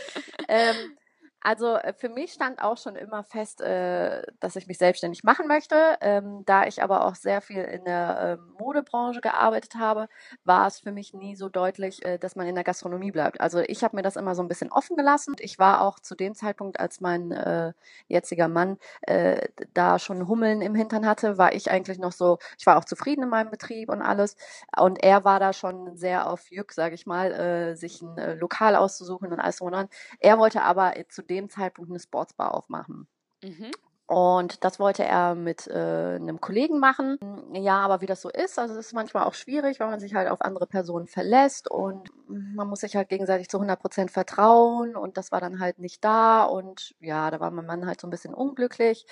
ähm, 0.50 0.76
also 1.42 1.76
äh, 1.76 1.94
für 1.94 2.10
mich 2.10 2.34
stand 2.34 2.62
auch 2.62 2.78
schon 2.78 2.96
immer 2.96 3.24
fest, 3.24 3.62
äh, 3.62 4.24
dass 4.40 4.56
ich 4.56 4.68
mich 4.68 4.78
selbstständig 4.78 5.24
machen 5.24 5.48
möchte. 5.48 5.98
Ähm, 6.02 6.44
da 6.46 6.66
ich 6.66 6.84
aber 6.84 7.06
auch 7.06 7.16
sehr 7.16 7.42
viel 7.42 7.62
in 7.64 7.86
der 7.86 8.40
ähm, 8.40 8.54
Modebranche 8.60 9.22
gearbeitet 9.22 9.76
habe, 9.76 10.10
war 10.44 10.68
es 10.68 10.80
für 10.80 10.92
mich 10.92 11.14
nie 11.14 11.36
so 11.36 11.48
deutlich, 11.50 12.04
äh, 12.06 12.18
dass 12.18 12.36
man 12.36 12.48
in 12.48 12.56
der 12.56 12.64
Gastronomie 12.64 13.12
bleibt. 13.12 13.40
Also 13.40 13.60
ich 13.60 13.84
habe 13.84 13.96
mir 13.96 14.02
das 14.02 14.18
immer 14.18 14.36
so 14.36 14.42
ein 14.42 14.48
bisschen 14.48 14.72
offen 14.72 14.98
gelassen. 14.98 15.36
Ich 15.40 15.60
war 15.60 15.82
auch 15.82 16.00
zu 16.00 16.16
dem 16.16 16.36
Zeitpunkt, 16.36 16.80
als 16.80 17.02
mein 17.02 17.74
jetziger 18.08 18.48
Mann 18.48 18.78
da 19.74 20.00
schon 20.00 20.28
Hummeln 20.28 20.62
im 20.62 20.76
Hintern 20.76 21.06
hatte, 21.06 21.38
war 21.38 21.54
ich 21.54 21.72
eigentlich 21.72 22.00
noch 22.00 22.12
so, 22.12 22.40
ich 22.58 22.66
war 22.66 22.78
auch 22.78 22.86
zufrieden 22.86 23.24
in 23.24 23.30
meinem 23.30 23.50
Betrieb 23.52 23.90
und 23.90 24.02
alles. 24.02 24.36
Und 24.78 25.04
er 25.04 25.24
war 25.24 25.40
da 25.40 25.54
schon 25.54 25.96
sehr 25.98 26.28
auf 26.30 26.52
Jück, 26.52 26.72
sage 26.74 26.96
ich 26.96 27.06
mal, 27.06 27.76
sich 27.76 28.02
ein 28.02 28.40
Lokal 28.40 28.76
auszusuchen 28.76 29.32
und 29.32 29.40
alles 29.40 29.58
drum 29.58 29.68
und 29.68 29.74
dran. 29.74 29.90
Er 30.20 30.38
wollte 30.38 30.62
aber 30.64 30.94
zu 31.10 31.24
dem 31.30 31.50
Zeitpunkt 31.50 31.92
eine 31.92 32.00
Sportsbar 32.00 32.54
aufmachen. 32.54 33.08
Mhm. 33.44 33.72
Und 34.10 34.64
das 34.64 34.80
wollte 34.80 35.04
er 35.04 35.36
mit 35.36 35.68
äh, 35.68 36.16
einem 36.16 36.42
Kollegen 36.42 36.80
machen. 36.80 37.20
Ja, 37.54 37.78
aber 37.78 38.02
wie 38.02 38.08
das 38.08 38.22
so 38.22 38.30
ist, 38.30 38.58
also 38.58 38.74
es 38.74 38.88
ist 38.88 38.94
manchmal 38.94 39.24
auch 39.24 39.36
schwierig, 39.36 39.80
weil 39.80 39.92
man 39.92 40.00
sich 40.00 40.16
halt 40.16 40.30
auf 40.30 40.42
andere 40.42 40.66
Personen 40.66 41.06
verlässt 41.06 41.70
und 41.70 42.10
man 42.28 42.68
muss 42.68 42.80
sich 42.80 42.96
halt 42.96 43.10
gegenseitig 43.10 43.50
zu 43.50 43.58
100 43.58 43.80
Prozent 43.80 44.10
vertrauen 44.10 44.96
und 44.96 45.18
das 45.18 45.32
war 45.32 45.42
dann 45.42 45.60
halt 45.60 45.78
nicht 45.78 46.04
da 46.04 46.44
und 46.44 46.96
ja, 47.00 47.30
da 47.30 47.40
war 47.40 47.52
mein 47.52 47.68
Mann 47.68 47.86
halt 47.86 48.02
so 48.02 48.08
ein 48.08 48.10
bisschen 48.10 48.34
unglücklich. 48.34 49.06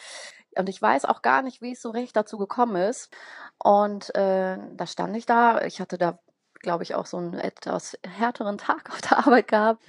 Und 0.57 0.67
ich 0.67 0.81
weiß 0.81 1.05
auch 1.05 1.21
gar 1.21 1.43
nicht, 1.43 1.61
wie 1.61 1.73
es 1.73 1.81
so 1.83 1.91
recht 1.91 2.15
dazu 2.15 2.39
gekommen 2.39 2.77
ist. 2.77 3.15
Und 3.63 4.15
äh, 4.15 4.57
da 4.73 4.87
stand 4.87 5.15
ich 5.15 5.27
da. 5.27 5.61
Ich 5.61 5.79
hatte 5.79 5.99
da 5.99 6.17
glaube 6.59 6.83
ich, 6.83 6.95
auch 6.95 7.05
so 7.05 7.17
einen 7.17 7.33
etwas 7.33 7.97
härteren 8.07 8.57
Tag 8.57 8.89
auf 8.89 9.01
der 9.01 9.19
Arbeit 9.19 9.47
gehabt 9.47 9.83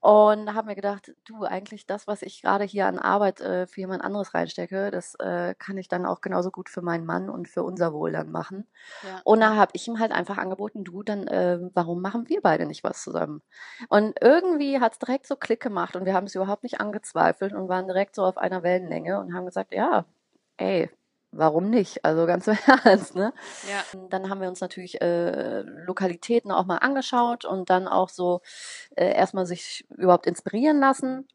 und 0.00 0.54
habe 0.54 0.68
mir 0.68 0.74
gedacht, 0.74 1.14
du, 1.24 1.44
eigentlich 1.44 1.86
das, 1.86 2.06
was 2.06 2.22
ich 2.22 2.42
gerade 2.42 2.64
hier 2.64 2.86
an 2.86 2.98
Arbeit 2.98 3.40
äh, 3.40 3.66
für 3.66 3.80
jemand 3.80 4.02
anderes 4.02 4.34
reinstecke, 4.34 4.90
das 4.90 5.14
äh, 5.16 5.54
kann 5.58 5.78
ich 5.78 5.88
dann 5.88 6.06
auch 6.06 6.20
genauso 6.20 6.50
gut 6.50 6.68
für 6.68 6.82
meinen 6.82 7.06
Mann 7.06 7.30
und 7.30 7.48
für 7.48 7.62
unser 7.62 7.92
Wohl 7.92 8.12
dann 8.12 8.30
machen. 8.30 8.66
Ja. 9.02 9.20
Und 9.24 9.40
da 9.40 9.56
habe 9.56 9.72
ich 9.74 9.86
ihm 9.88 9.98
halt 9.98 10.12
einfach 10.12 10.38
angeboten, 10.38 10.84
du, 10.84 11.02
dann 11.02 11.26
äh, 11.26 11.58
warum 11.74 12.00
machen 12.00 12.28
wir 12.28 12.40
beide 12.40 12.66
nicht 12.66 12.84
was 12.84 13.02
zusammen? 13.02 13.42
Und 13.88 14.16
irgendwie 14.20 14.80
hat 14.80 14.92
es 14.92 14.98
direkt 14.98 15.26
so 15.26 15.36
Klick 15.36 15.60
gemacht 15.60 15.96
und 15.96 16.04
wir 16.04 16.14
haben 16.14 16.26
es 16.26 16.34
überhaupt 16.34 16.62
nicht 16.62 16.80
angezweifelt 16.80 17.52
und 17.52 17.68
waren 17.68 17.86
direkt 17.86 18.14
so 18.14 18.24
auf 18.24 18.38
einer 18.38 18.62
Wellenlänge 18.62 19.20
und 19.20 19.34
haben 19.34 19.46
gesagt, 19.46 19.74
ja, 19.74 20.04
ey, 20.56 20.90
warum 21.36 21.70
nicht? 21.70 22.04
Also 22.04 22.26
ganz 22.26 22.46
im 22.46 22.56
Ernst, 22.84 23.14
ne? 23.14 23.32
Ja. 23.68 23.98
Dann 24.10 24.30
haben 24.30 24.40
wir 24.40 24.48
uns 24.48 24.60
natürlich 24.60 25.00
äh, 25.00 25.60
Lokalitäten 25.60 26.50
auch 26.50 26.66
mal 26.66 26.78
angeschaut 26.78 27.44
und 27.44 27.70
dann 27.70 27.88
auch 27.88 28.08
so 28.08 28.40
äh, 28.96 29.12
erstmal 29.14 29.46
sich 29.46 29.86
überhaupt 29.90 30.26
inspirieren 30.26 30.80
lassen. 30.80 31.26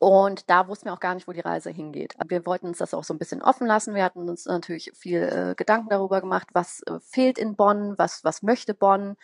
Und 0.00 0.48
da 0.48 0.68
wussten 0.68 0.86
wir 0.86 0.92
auch 0.92 1.00
gar 1.00 1.14
nicht, 1.14 1.26
wo 1.26 1.32
die 1.32 1.40
Reise 1.40 1.70
hingeht. 1.70 2.14
Wir 2.28 2.46
wollten 2.46 2.68
uns 2.68 2.78
das 2.78 2.94
auch 2.94 3.02
so 3.02 3.12
ein 3.12 3.18
bisschen 3.18 3.42
offen 3.42 3.66
lassen. 3.66 3.96
Wir 3.96 4.04
hatten 4.04 4.28
uns 4.28 4.46
natürlich 4.46 4.92
viel 4.94 5.22
äh, 5.22 5.54
Gedanken 5.56 5.88
darüber 5.88 6.20
gemacht, 6.20 6.48
was 6.52 6.82
äh, 6.82 7.00
fehlt 7.00 7.36
in 7.36 7.56
Bonn, 7.56 7.98
was, 7.98 8.22
was 8.22 8.42
möchte 8.42 8.74
Bonn. 8.74 9.16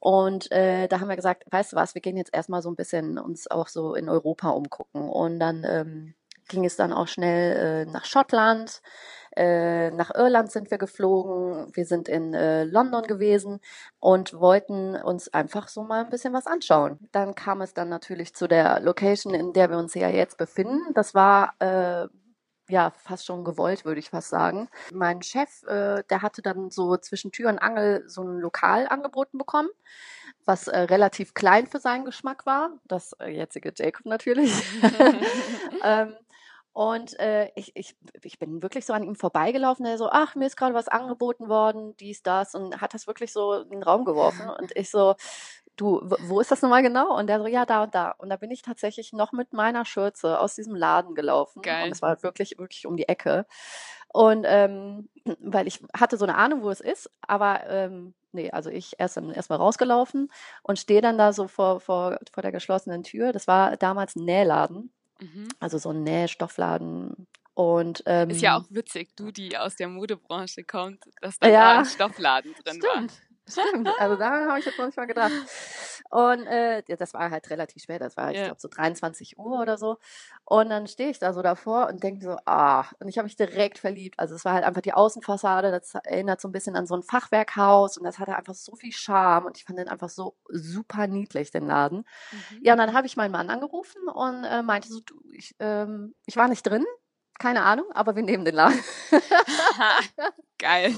Und 0.00 0.50
äh, 0.50 0.88
da 0.88 1.00
haben 1.00 1.08
wir 1.08 1.16
gesagt, 1.16 1.44
weißt 1.50 1.72
du 1.72 1.76
was, 1.76 1.94
wir 1.94 2.00
gehen 2.00 2.16
jetzt 2.16 2.34
erstmal 2.34 2.62
so 2.62 2.70
ein 2.70 2.76
bisschen 2.76 3.18
uns 3.18 3.50
auch 3.50 3.68
so 3.68 3.94
in 3.94 4.08
Europa 4.08 4.48
umgucken. 4.48 5.10
Und 5.10 5.40
dann 5.40 5.62
ähm, 5.68 6.14
ging 6.48 6.64
es 6.64 6.76
dann 6.76 6.92
auch 6.92 7.08
schnell 7.08 7.86
äh, 7.86 7.90
nach 7.90 8.06
Schottland 8.06 8.80
äh, 9.36 9.90
nach 9.90 10.14
Irland 10.14 10.50
sind 10.52 10.70
wir 10.70 10.78
geflogen, 10.78 11.68
wir 11.74 11.86
sind 11.86 12.08
in 12.08 12.34
äh, 12.34 12.64
London 12.64 13.02
gewesen 13.02 13.60
und 14.00 14.34
wollten 14.34 14.96
uns 14.96 15.32
einfach 15.32 15.68
so 15.68 15.82
mal 15.82 16.04
ein 16.04 16.10
bisschen 16.10 16.32
was 16.32 16.46
anschauen. 16.46 16.98
Dann 17.12 17.34
kam 17.34 17.60
es 17.60 17.74
dann 17.74 17.88
natürlich 17.88 18.34
zu 18.34 18.46
der 18.46 18.80
Location, 18.80 19.34
in 19.34 19.52
der 19.52 19.70
wir 19.70 19.78
uns 19.78 19.94
ja 19.94 20.08
jetzt 20.08 20.38
befinden. 20.38 20.94
Das 20.94 21.14
war 21.14 21.54
äh, 21.60 22.08
ja, 22.68 22.92
fast 22.96 23.26
schon 23.26 23.44
gewollt, 23.44 23.84
würde 23.84 24.00
ich 24.00 24.10
fast 24.10 24.30
sagen. 24.30 24.68
Mein 24.92 25.22
Chef, 25.22 25.62
äh, 25.64 26.02
der 26.08 26.22
hatte 26.22 26.40
dann 26.40 26.70
so 26.70 26.96
zwischen 26.96 27.30
Tür 27.30 27.50
und 27.50 27.58
Angel 27.58 28.04
so 28.06 28.22
ein 28.22 28.38
Lokal 28.38 28.86
angeboten 28.88 29.36
bekommen, 29.36 29.68
was 30.46 30.68
äh, 30.68 30.78
relativ 30.78 31.34
klein 31.34 31.66
für 31.66 31.78
seinen 31.78 32.04
Geschmack 32.04 32.46
war. 32.46 32.70
Das 32.86 33.12
äh, 33.20 33.28
jetzige 33.28 33.72
Jacob 33.76 34.06
natürlich. 34.06 34.52
ähm, 35.84 36.14
und 36.74 37.16
äh, 37.20 37.52
ich, 37.54 37.74
ich, 37.76 37.96
ich 38.24 38.40
bin 38.40 38.60
wirklich 38.60 38.84
so 38.84 38.92
an 38.92 39.04
ihm 39.04 39.14
vorbeigelaufen, 39.14 39.84
der 39.84 39.96
so, 39.96 40.08
ach, 40.10 40.34
mir 40.34 40.46
ist 40.46 40.56
gerade 40.56 40.74
was 40.74 40.88
angeboten 40.88 41.48
worden, 41.48 41.96
dies, 41.98 42.24
das, 42.24 42.56
und 42.56 42.80
hat 42.80 42.94
das 42.94 43.06
wirklich 43.06 43.32
so 43.32 43.54
in 43.54 43.70
den 43.70 43.82
Raum 43.84 44.04
geworfen. 44.04 44.50
Und 44.50 44.76
ich 44.76 44.90
so, 44.90 45.14
du, 45.76 46.00
wo 46.02 46.40
ist 46.40 46.50
das 46.50 46.62
nochmal 46.62 46.82
genau? 46.82 47.16
Und 47.16 47.28
der 47.28 47.38
so, 47.38 47.46
ja, 47.46 47.64
da 47.64 47.84
und 47.84 47.94
da. 47.94 48.10
Und 48.18 48.28
da 48.28 48.36
bin 48.36 48.50
ich 48.50 48.62
tatsächlich 48.62 49.12
noch 49.12 49.30
mit 49.30 49.52
meiner 49.52 49.84
Schürze 49.84 50.40
aus 50.40 50.56
diesem 50.56 50.74
Laden 50.74 51.14
gelaufen. 51.14 51.62
Geil. 51.62 51.84
Und 51.84 51.92
es 51.92 52.02
war 52.02 52.20
wirklich, 52.24 52.58
wirklich 52.58 52.88
um 52.88 52.96
die 52.96 53.08
Ecke. 53.08 53.46
Und 54.08 54.44
ähm, 54.44 55.08
weil 55.38 55.68
ich 55.68 55.80
hatte 55.96 56.16
so 56.16 56.24
eine 56.24 56.34
Ahnung, 56.34 56.64
wo 56.64 56.70
es 56.70 56.80
ist, 56.80 57.08
aber 57.20 57.68
ähm, 57.68 58.14
nee, 58.32 58.50
also 58.50 58.68
ich 58.68 58.94
erst 58.98 59.16
dann 59.16 59.30
erstmal 59.30 59.58
rausgelaufen 59.58 60.28
und 60.64 60.80
stehe 60.80 61.02
dann 61.02 61.18
da 61.18 61.32
so 61.32 61.46
vor, 61.46 61.78
vor, 61.78 62.18
vor 62.32 62.42
der 62.42 62.50
geschlossenen 62.50 63.04
Tür. 63.04 63.32
Das 63.32 63.46
war 63.46 63.76
damals 63.76 64.16
ein 64.16 64.24
Nähladen, 64.24 64.92
Mhm. 65.20 65.48
also 65.60 65.78
so 65.78 65.90
ein 65.90 66.02
Nähstoffladen. 66.02 67.26
Und 67.54 68.02
ähm, 68.06 68.30
Ist 68.30 68.42
ja 68.42 68.56
auch 68.58 68.64
witzig, 68.70 69.14
du, 69.14 69.30
die 69.30 69.56
aus 69.56 69.76
der 69.76 69.86
Modebranche 69.88 70.64
kommt, 70.64 71.04
dass 71.20 71.38
da, 71.38 71.48
Ja. 71.48 71.74
da 71.74 71.78
ein 71.80 71.84
Stoffladen 71.84 72.52
drin 72.64 72.82
Stimmt, 72.82 73.12
stimmt. 73.48 73.88
Also 73.98 74.16
daran 74.16 74.48
habe 74.48 74.58
ich 74.58 74.64
jetzt 74.64 74.78
noch 74.78 74.86
nicht 74.86 74.96
mal 74.96 75.06
gedacht. 75.06 75.32
Und 76.10 76.46
äh, 76.46 76.82
das 76.96 77.14
war 77.14 77.30
halt 77.30 77.50
relativ 77.50 77.82
spät, 77.82 78.00
das 78.00 78.16
war, 78.16 78.30
ich 78.30 78.36
Ja. 78.38 78.44
glaube, 78.46 78.60
so 78.60 78.68
23 78.68 79.38
Uhr 79.38 79.60
oder 79.60 79.76
so. 79.78 79.98
Und 80.44 80.68
dann 80.70 80.86
stehe 80.86 81.10
ich 81.10 81.18
da 81.18 81.32
so 81.32 81.42
davor 81.42 81.88
und 81.88 82.02
denke 82.02 82.24
so, 82.24 82.36
ah, 82.46 82.84
und 83.00 83.08
ich 83.08 83.18
habe 83.18 83.24
mich 83.24 83.36
direkt 83.36 83.78
verliebt. 83.78 84.18
Also 84.18 84.34
es 84.34 84.44
war 84.44 84.52
halt 84.54 84.64
einfach 84.64 84.82
die 84.82 84.92
Außenfassade, 84.92 85.70
das 85.70 85.94
erinnert 85.94 86.40
so 86.40 86.48
ein 86.48 86.52
bisschen 86.52 86.76
an 86.76 86.86
so 86.86 86.94
ein 86.94 87.02
Fachwerkhaus 87.02 87.96
und 87.98 88.04
das 88.04 88.18
hatte 88.18 88.36
einfach 88.36 88.54
so 88.54 88.76
viel 88.76 88.92
Charme 88.92 89.46
und 89.46 89.56
ich 89.56 89.64
fand 89.64 89.78
den 89.78 89.88
einfach 89.88 90.08
so 90.10 90.36
super 90.48 91.06
niedlich, 91.06 91.50
den 91.50 91.66
Laden. 91.66 92.06
Mhm. 92.32 92.60
Ja, 92.62 92.74
und 92.74 92.78
dann 92.78 92.94
habe 92.94 93.06
ich 93.06 93.16
meinen 93.16 93.32
Mann 93.32 93.50
angerufen 93.50 94.08
und 94.08 94.44
äh, 94.44 94.62
meinte 94.62 94.88
so, 94.88 95.00
du, 95.00 95.20
ich, 95.32 95.54
ähm, 95.58 96.14
ich 96.26 96.36
war 96.36 96.48
nicht 96.48 96.62
drin, 96.62 96.84
keine 97.38 97.62
Ahnung, 97.64 97.86
aber 97.92 98.14
wir 98.14 98.22
nehmen 98.22 98.44
den 98.44 98.54
Laden. 98.54 98.78
Geil. 100.58 100.94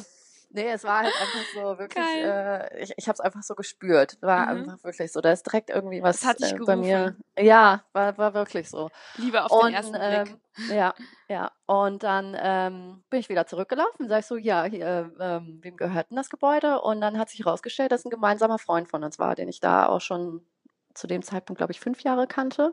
Nee, 0.56 0.70
es 0.70 0.84
war 0.84 1.00
halt 1.02 1.14
einfach 1.20 1.44
so 1.54 1.78
wirklich, 1.78 2.04
Geil. 2.04 2.68
äh, 2.72 2.82
ich, 2.82 2.92
ich 2.96 3.06
habe 3.08 3.14
es 3.14 3.20
einfach 3.20 3.42
so 3.42 3.54
gespürt. 3.54 4.16
War 4.22 4.42
Mhm. 4.52 4.70
einfach 4.70 4.82
wirklich 4.84 5.12
so. 5.12 5.20
Da 5.20 5.30
ist 5.30 5.44
direkt 5.46 5.70
irgendwie 5.70 6.02
was 6.02 6.24
hat 6.24 6.40
dich 6.40 6.52
äh, 6.54 6.58
bei 6.64 6.76
mir. 6.76 7.14
Ja, 7.38 7.84
war, 7.92 8.16
war 8.18 8.34
wirklich 8.34 8.68
so. 8.70 8.88
Liebe 9.16 9.44
auf 9.44 9.52
den 9.52 9.58
Und 9.60 9.74
ersten 9.74 9.92
Blick. 9.92 10.38
ähm, 10.66 10.74
ja, 10.74 10.94
ja. 11.28 11.50
Und 11.66 12.02
dann 12.02 12.34
ähm, 12.40 13.04
bin 13.10 13.20
ich 13.20 13.28
wieder 13.28 13.46
zurückgelaufen. 13.46 14.08
Sag 14.08 14.20
ich 14.20 14.26
so, 14.26 14.36
ja, 14.36 14.64
hier, 14.64 15.12
ähm, 15.20 15.58
wem 15.62 15.76
gehört 15.76 16.10
denn 16.10 16.16
das 16.16 16.30
Gebäude? 16.30 16.80
Und 16.80 17.00
dann 17.02 17.18
hat 17.18 17.28
sich 17.28 17.40
herausgestellt, 17.44 17.92
dass 17.92 18.04
ein 18.06 18.10
gemeinsamer 18.10 18.58
Freund 18.58 18.88
von 18.88 19.04
uns 19.04 19.18
war, 19.18 19.34
den 19.34 19.48
ich 19.48 19.60
da 19.60 19.86
auch 19.86 20.00
schon 20.00 20.40
zu 20.94 21.06
dem 21.06 21.20
Zeitpunkt, 21.22 21.58
glaube 21.58 21.72
ich, 21.72 21.80
fünf 21.80 22.00
Jahre 22.04 22.26
kannte. 22.26 22.72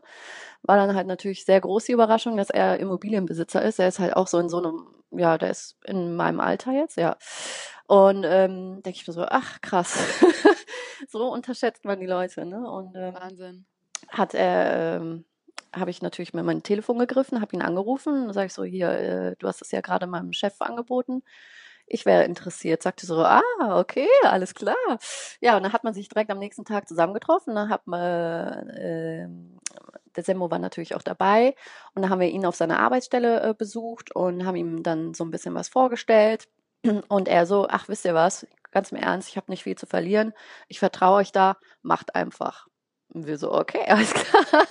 War 0.62 0.78
dann 0.78 0.96
halt 0.96 1.08
natürlich 1.08 1.44
sehr 1.44 1.60
groß 1.60 1.84
die 1.84 1.92
Überraschung, 1.92 2.38
dass 2.38 2.50
er 2.50 2.80
Immobilienbesitzer 2.80 3.62
ist. 3.62 3.80
Er 3.80 3.90
ist 3.90 4.00
halt 4.00 4.16
auch 4.16 4.28
so 4.28 4.40
in 4.40 4.48
so 4.48 4.60
einem, 4.60 4.88
ja, 5.12 5.38
der 5.38 5.50
ist 5.50 5.76
in 5.84 6.16
meinem 6.16 6.40
Alter 6.40 6.72
jetzt, 6.72 6.96
ja. 6.96 7.18
Und 7.88 8.24
ähm, 8.26 8.82
denke 8.84 8.98
ich 9.00 9.08
mir 9.08 9.14
so, 9.14 9.26
ach 9.28 9.62
krass, 9.62 9.98
so 11.10 11.32
unterschätzt 11.32 11.86
man 11.86 12.00
die 12.00 12.06
Leute, 12.06 12.46
ne? 12.46 12.70
Und 12.70 12.96
ähm, 12.96 13.14
Wahnsinn. 13.14 13.66
hat 14.10 14.34
er, 14.34 14.98
ähm, 15.02 15.26
habe 15.76 15.92
ich 15.92 16.02
natürlich 16.02 16.34
mir 16.34 16.44
mein 16.44 16.64
Telefon 16.64 16.98
gegriffen, 17.00 17.42
habe 17.42 17.56
ihn 17.56 17.62
angerufen, 17.62 18.32
sage 18.32 18.48
ich 18.48 18.54
so, 18.54 18.64
hier, 18.64 18.90
äh, 18.90 19.36
du 19.38 19.48
hast 19.48 19.62
es 19.62 19.72
ja 19.72 19.82
gerade 19.82 20.08
meinem 20.08 20.34
Chef 20.34 20.56
angeboten. 20.62 21.24
Ich 21.86 22.06
wäre 22.06 22.24
interessiert, 22.24 22.82
sagte 22.82 23.06
so, 23.06 23.18
ah, 23.24 23.42
okay, 23.62 24.08
alles 24.24 24.54
klar. 24.56 24.76
Ja, 25.42 25.58
und 25.58 25.64
dann 25.64 25.74
hat 25.74 25.84
man 25.84 25.94
sich 25.94 26.08
direkt 26.08 26.32
am 26.32 26.40
nächsten 26.40 26.64
Tag 26.66 26.88
zusammengetroffen. 26.88 27.56
Dann 27.56 27.70
hat 27.70 27.88
man, 27.88 28.70
äh, 28.70 29.28
der 30.16 30.24
Semmo 30.24 30.50
war 30.50 30.60
natürlich 30.60 30.96
auch 30.96 31.02
dabei 31.02 31.56
und 31.94 32.04
dann 32.04 32.10
haben 32.10 32.22
wir 32.22 32.30
ihn 32.30 32.46
auf 32.46 32.56
seiner 32.56 32.80
Arbeitsstelle 32.80 33.42
äh, 33.50 33.54
besucht 33.54 34.16
und 34.16 34.46
haben 34.46 34.56
ihm 34.56 34.84
dann 34.84 35.14
so 35.14 35.26
ein 35.26 35.32
bisschen 35.32 35.56
was 35.56 35.68
vorgestellt. 35.70 36.48
Und 37.08 37.28
er 37.28 37.46
so, 37.46 37.68
ach, 37.70 37.88
wisst 37.88 38.06
ihr 38.06 38.14
was, 38.14 38.48
ganz 38.72 38.92
im 38.92 38.98
Ernst, 38.98 39.30
ich 39.30 39.38
habe 39.38 39.52
nicht 39.52 39.64
viel 39.64 39.78
zu 39.78 39.86
verlieren. 39.86 40.34
Ich 40.68 40.80
vertraue 40.80 41.18
euch 41.18 41.32
da, 41.32 41.58
macht 41.82 42.16
einfach. 42.16 42.68
Und 43.10 43.28
wir 43.28 43.38
so, 43.38 43.54
okay, 43.54 43.84
alles 43.88 44.14
klar. 44.14 44.68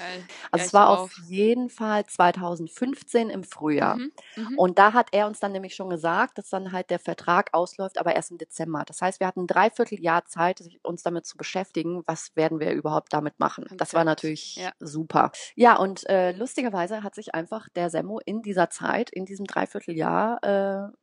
Geil. 0.00 0.24
Also 0.50 0.62
Ja, 0.62 0.66
es 0.66 0.72
war 0.72 0.88
auf 0.88 1.12
jeden 1.26 1.68
Fall 1.68 2.06
2015 2.06 3.28
im 3.28 3.44
Frühjahr. 3.44 3.96
Mhm. 3.96 4.12
Mhm. 4.36 4.58
Und 4.58 4.78
da 4.78 4.94
hat 4.94 5.08
er 5.12 5.26
uns 5.26 5.40
dann 5.40 5.52
nämlich 5.52 5.74
schon 5.74 5.90
gesagt, 5.90 6.38
dass 6.38 6.48
dann 6.48 6.72
halt 6.72 6.88
der 6.88 6.98
Vertrag 6.98 7.50
ausläuft, 7.52 7.98
aber 7.98 8.16
erst 8.16 8.30
im 8.30 8.38
Dezember. 8.38 8.84
Das 8.86 9.02
heißt, 9.02 9.20
wir 9.20 9.26
hatten 9.26 9.42
ein 9.42 9.46
Dreivierteljahr 9.46 10.24
Zeit, 10.24 10.62
uns 10.82 11.02
damit 11.02 11.26
zu 11.26 11.36
beschäftigen, 11.36 12.02
was 12.06 12.34
werden 12.34 12.60
wir 12.60 12.72
überhaupt 12.72 13.12
damit 13.12 13.38
machen. 13.38 13.66
Das 13.76 13.92
war 13.92 14.04
natürlich 14.04 14.56
ja. 14.56 14.72
super. 14.80 15.32
Ja, 15.54 15.76
und 15.76 16.08
äh, 16.08 16.32
lustigerweise 16.32 17.02
hat 17.02 17.14
sich 17.14 17.34
einfach 17.34 17.68
der 17.68 17.90
Semmo 17.90 18.20
in 18.24 18.40
dieser 18.40 18.70
Zeit, 18.70 19.10
in 19.10 19.26
diesem 19.26 19.44
Dreivierteljahr, 19.44 20.42
äh, 20.42 20.96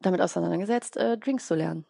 damit 0.00 0.20
auseinandergesetzt, 0.20 0.96
äh, 0.96 1.18
Drinks 1.18 1.48
zu 1.48 1.56
lernen. 1.56 1.84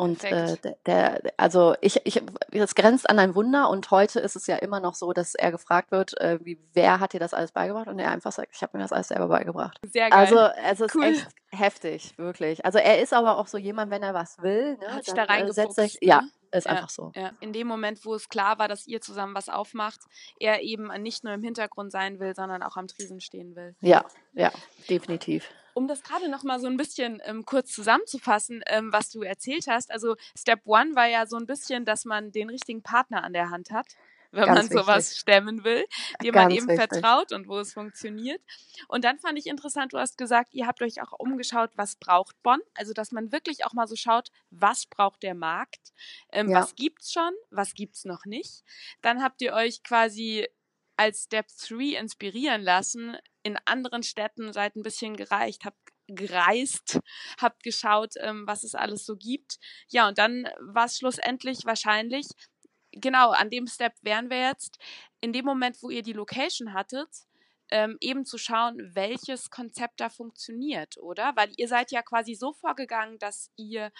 Und 0.00 0.24
äh, 0.24 0.56
der, 0.86 1.20
also 1.36 1.74
ich, 1.82 2.00
ich, 2.06 2.22
es 2.52 2.74
grenzt 2.74 3.10
an 3.10 3.18
ein 3.18 3.34
Wunder 3.34 3.68
und 3.68 3.90
heute 3.90 4.18
ist 4.20 4.34
es 4.34 4.46
ja 4.46 4.56
immer 4.56 4.80
noch 4.80 4.94
so, 4.94 5.12
dass 5.12 5.34
er 5.34 5.50
gefragt 5.52 5.90
wird, 5.92 6.18
äh, 6.18 6.38
wie, 6.42 6.58
wer 6.72 7.00
hat 7.00 7.12
dir 7.12 7.20
das 7.20 7.34
alles 7.34 7.52
beigebracht? 7.52 7.86
Und 7.86 7.98
er 7.98 8.10
einfach 8.10 8.32
sagt, 8.32 8.48
ich 8.54 8.62
habe 8.62 8.78
mir 8.78 8.82
das 8.82 8.92
alles 8.92 9.08
selber 9.08 9.28
beigebracht. 9.28 9.76
Sehr 9.84 10.08
geil. 10.08 10.18
Also 10.18 10.38
es 10.64 10.80
ist 10.80 10.94
Cool. 10.94 11.04
echt 11.04 11.26
heftig, 11.50 12.16
wirklich. 12.16 12.64
Also 12.64 12.78
er 12.78 13.02
ist 13.02 13.12
aber 13.12 13.36
auch 13.36 13.46
so 13.46 13.58
jemand, 13.58 13.90
wenn 13.90 14.02
er 14.02 14.14
was 14.14 14.38
will, 14.38 14.78
ne, 14.78 14.88
Hat 14.94 15.04
sich 15.04 15.12
da 15.12 15.24
äh, 15.24 15.52
setzt 15.52 15.76
reingefuchst, 15.78 15.98
Ja, 16.00 16.22
ne? 16.22 16.30
ist 16.52 16.64
Ja. 16.64 16.72
einfach 16.72 16.88
so. 16.88 17.12
Ja, 17.14 17.32
in 17.40 17.52
dem 17.52 17.66
Moment, 17.66 18.02
wo 18.06 18.14
es 18.14 18.30
klar 18.30 18.58
war, 18.58 18.68
dass 18.68 18.86
ihr 18.86 19.02
zusammen 19.02 19.34
was 19.34 19.50
aufmacht, 19.50 20.00
er 20.38 20.62
eben 20.62 20.88
nicht 21.02 21.24
nur 21.24 21.34
im 21.34 21.42
Hintergrund 21.42 21.92
sein 21.92 22.20
will, 22.20 22.34
sondern 22.34 22.62
auch 22.62 22.78
am 22.78 22.86
Tresen 22.86 23.20
stehen 23.20 23.54
will. 23.54 23.74
Ja, 23.82 24.06
ja, 24.32 24.50
definitiv. 24.88 25.46
Um 25.80 25.88
das 25.88 26.02
gerade 26.02 26.28
noch 26.28 26.42
mal 26.42 26.60
so 26.60 26.66
ein 26.66 26.76
bisschen 26.76 27.22
ähm, 27.24 27.46
kurz 27.46 27.72
zusammenzufassen, 27.72 28.62
ähm, 28.66 28.92
was 28.92 29.08
du 29.08 29.22
erzählt 29.22 29.66
hast. 29.66 29.90
Also 29.90 30.16
Step 30.38 30.60
One 30.66 30.94
war 30.94 31.06
ja 31.06 31.24
so 31.26 31.36
ein 31.38 31.46
bisschen, 31.46 31.86
dass 31.86 32.04
man 32.04 32.32
den 32.32 32.50
richtigen 32.50 32.82
Partner 32.82 33.24
an 33.24 33.32
der 33.32 33.48
Hand 33.48 33.70
hat, 33.70 33.86
wenn 34.30 34.44
Ganz 34.44 34.68
man 34.68 34.78
sowas 34.84 35.06
wichtig. 35.08 35.20
stemmen 35.20 35.64
will, 35.64 35.86
dem 36.22 36.34
man 36.34 36.50
eben 36.50 36.68
wichtig. 36.68 36.90
vertraut 36.90 37.32
und 37.32 37.48
wo 37.48 37.58
es 37.60 37.72
funktioniert. 37.72 38.42
Und 38.88 39.04
dann 39.04 39.18
fand 39.18 39.38
ich 39.38 39.46
interessant, 39.46 39.94
du 39.94 39.98
hast 39.98 40.18
gesagt, 40.18 40.52
ihr 40.52 40.66
habt 40.66 40.82
euch 40.82 41.00
auch 41.00 41.12
umgeschaut, 41.18 41.70
was 41.76 41.96
braucht 41.96 42.40
Bonn? 42.42 42.60
Also 42.74 42.92
dass 42.92 43.10
man 43.10 43.32
wirklich 43.32 43.64
auch 43.64 43.72
mal 43.72 43.86
so 43.86 43.96
schaut, 43.96 44.30
was 44.50 44.84
braucht 44.84 45.22
der 45.22 45.34
Markt? 45.34 45.94
Ähm, 46.30 46.50
Ja. 46.50 46.60
Was 46.60 46.74
gibt's 46.76 47.10
schon? 47.10 47.32
Was 47.50 47.72
gibt's 47.72 48.04
noch 48.04 48.26
nicht? 48.26 48.64
Dann 49.00 49.22
habt 49.22 49.40
ihr 49.40 49.54
euch 49.54 49.82
quasi 49.82 50.46
als 50.96 51.22
Step 51.24 51.46
3 51.66 51.98
inspirieren 51.98 52.60
lassen, 52.60 53.16
in 53.42 53.58
anderen 53.64 54.02
Städten 54.02 54.52
seid 54.52 54.76
ein 54.76 54.82
bisschen 54.82 55.16
gereicht, 55.16 55.64
habt 55.64 55.78
gereist, 56.06 57.00
habt 57.40 57.62
geschaut, 57.62 58.14
ähm, 58.18 58.46
was 58.46 58.64
es 58.64 58.74
alles 58.74 59.04
so 59.04 59.16
gibt. 59.16 59.58
Ja, 59.88 60.08
und 60.08 60.18
dann 60.18 60.48
war 60.60 60.86
es 60.86 60.98
schlussendlich 60.98 61.64
wahrscheinlich, 61.64 62.26
genau, 62.92 63.30
an 63.30 63.50
dem 63.50 63.66
Step 63.66 63.94
wären 64.02 64.30
wir 64.30 64.40
jetzt, 64.40 64.78
in 65.20 65.32
dem 65.32 65.44
Moment, 65.44 65.82
wo 65.82 65.90
ihr 65.90 66.02
die 66.02 66.12
Location 66.12 66.74
hattet, 66.74 67.08
ähm, 67.70 67.96
eben 68.00 68.24
zu 68.24 68.36
schauen, 68.36 68.78
welches 68.94 69.50
Konzept 69.50 70.00
da 70.00 70.08
funktioniert, 70.08 70.98
oder? 70.98 71.32
Weil 71.36 71.52
ihr 71.56 71.68
seid 71.68 71.92
ja 71.92 72.02
quasi 72.02 72.34
so 72.34 72.52
vorgegangen, 72.52 73.18
dass 73.18 73.52
ihr 73.56 73.92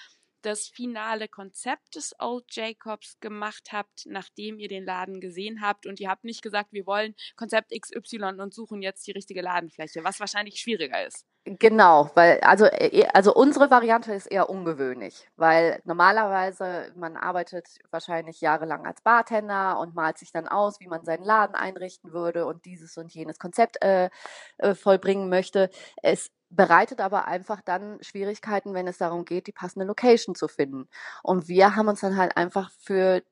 das 0.42 0.68
finale 0.68 1.28
Konzept 1.28 1.96
des 1.96 2.14
Old 2.18 2.44
Jacobs 2.50 3.18
gemacht 3.20 3.70
habt, 3.72 4.06
nachdem 4.06 4.58
ihr 4.58 4.68
den 4.68 4.84
Laden 4.84 5.20
gesehen 5.20 5.60
habt 5.60 5.86
und 5.86 6.00
ihr 6.00 6.08
habt 6.08 6.24
nicht 6.24 6.42
gesagt, 6.42 6.72
wir 6.72 6.86
wollen 6.86 7.14
Konzept 7.36 7.72
XY 7.72 8.40
und 8.40 8.54
suchen 8.54 8.82
jetzt 8.82 9.06
die 9.06 9.12
richtige 9.12 9.42
Ladenfläche, 9.42 10.04
was 10.04 10.20
wahrscheinlich 10.20 10.60
schwieriger 10.60 11.06
ist. 11.06 11.26
Genau, 11.46 12.10
weil 12.14 12.38
also 12.40 12.66
äh, 12.66 13.06
also 13.14 13.34
unsere 13.34 13.70
Variante 13.70 14.12
ist 14.12 14.26
eher 14.26 14.50
ungewöhnlich, 14.50 15.26
weil 15.36 15.80
normalerweise 15.84 16.92
man 16.96 17.16
arbeitet 17.16 17.66
wahrscheinlich 17.90 18.42
jahrelang 18.42 18.86
als 18.86 19.00
Bartender 19.00 19.78
und 19.78 19.94
malt 19.94 20.18
sich 20.18 20.32
dann 20.32 20.46
aus, 20.46 20.80
wie 20.80 20.86
man 20.86 21.02
seinen 21.04 21.24
Laden 21.24 21.54
einrichten 21.56 22.12
würde 22.12 22.44
und 22.44 22.66
dieses 22.66 22.98
und 22.98 23.12
jenes 23.14 23.38
Konzept 23.38 23.82
äh, 23.82 24.10
äh, 24.58 24.74
vollbringen 24.74 25.30
möchte. 25.30 25.70
Es 26.02 26.30
bereitet 26.50 27.00
aber 27.00 27.26
einfach 27.26 27.60
dann 27.62 28.02
Schwierigkeiten, 28.02 28.74
wenn 28.74 28.88
es 28.88 28.98
darum 28.98 29.24
geht, 29.24 29.46
die 29.46 29.52
passende 29.52 29.86
Location 29.86 30.34
zu 30.34 30.48
finden. 30.48 30.88
Und 31.22 31.48
wir 31.48 31.76
haben 31.76 31.88
uns 31.88 32.00
dann 32.00 32.16
halt 32.16 32.36
einfach 32.36 32.70
für 32.72 33.22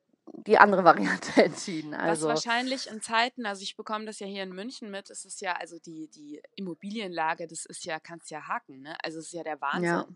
die 0.45 0.57
andere 0.57 0.83
Variante 0.85 1.43
entschieden. 1.43 1.93
Also. 1.93 2.27
Was 2.27 2.45
wahrscheinlich 2.45 2.87
in 2.87 3.01
Zeiten, 3.01 3.45
also 3.45 3.61
ich 3.61 3.75
bekomme 3.75 4.05
das 4.05 4.19
ja 4.19 4.27
hier 4.27 4.43
in 4.43 4.53
München 4.53 4.91
mit, 4.91 5.09
es 5.09 5.25
ist 5.25 5.41
ja, 5.41 5.53
also 5.53 5.79
die, 5.79 6.07
die 6.07 6.41
Immobilienlage, 6.55 7.47
das 7.47 7.65
ist 7.65 7.85
ja, 7.85 7.99
kannst 7.99 8.31
ja 8.31 8.47
haken, 8.47 8.81
ne? 8.81 8.95
Also 9.03 9.19
es 9.19 9.25
ist 9.25 9.33
ja 9.33 9.43
der 9.43 9.59
Wahnsinn. 9.61 9.83
Ja. 9.83 10.07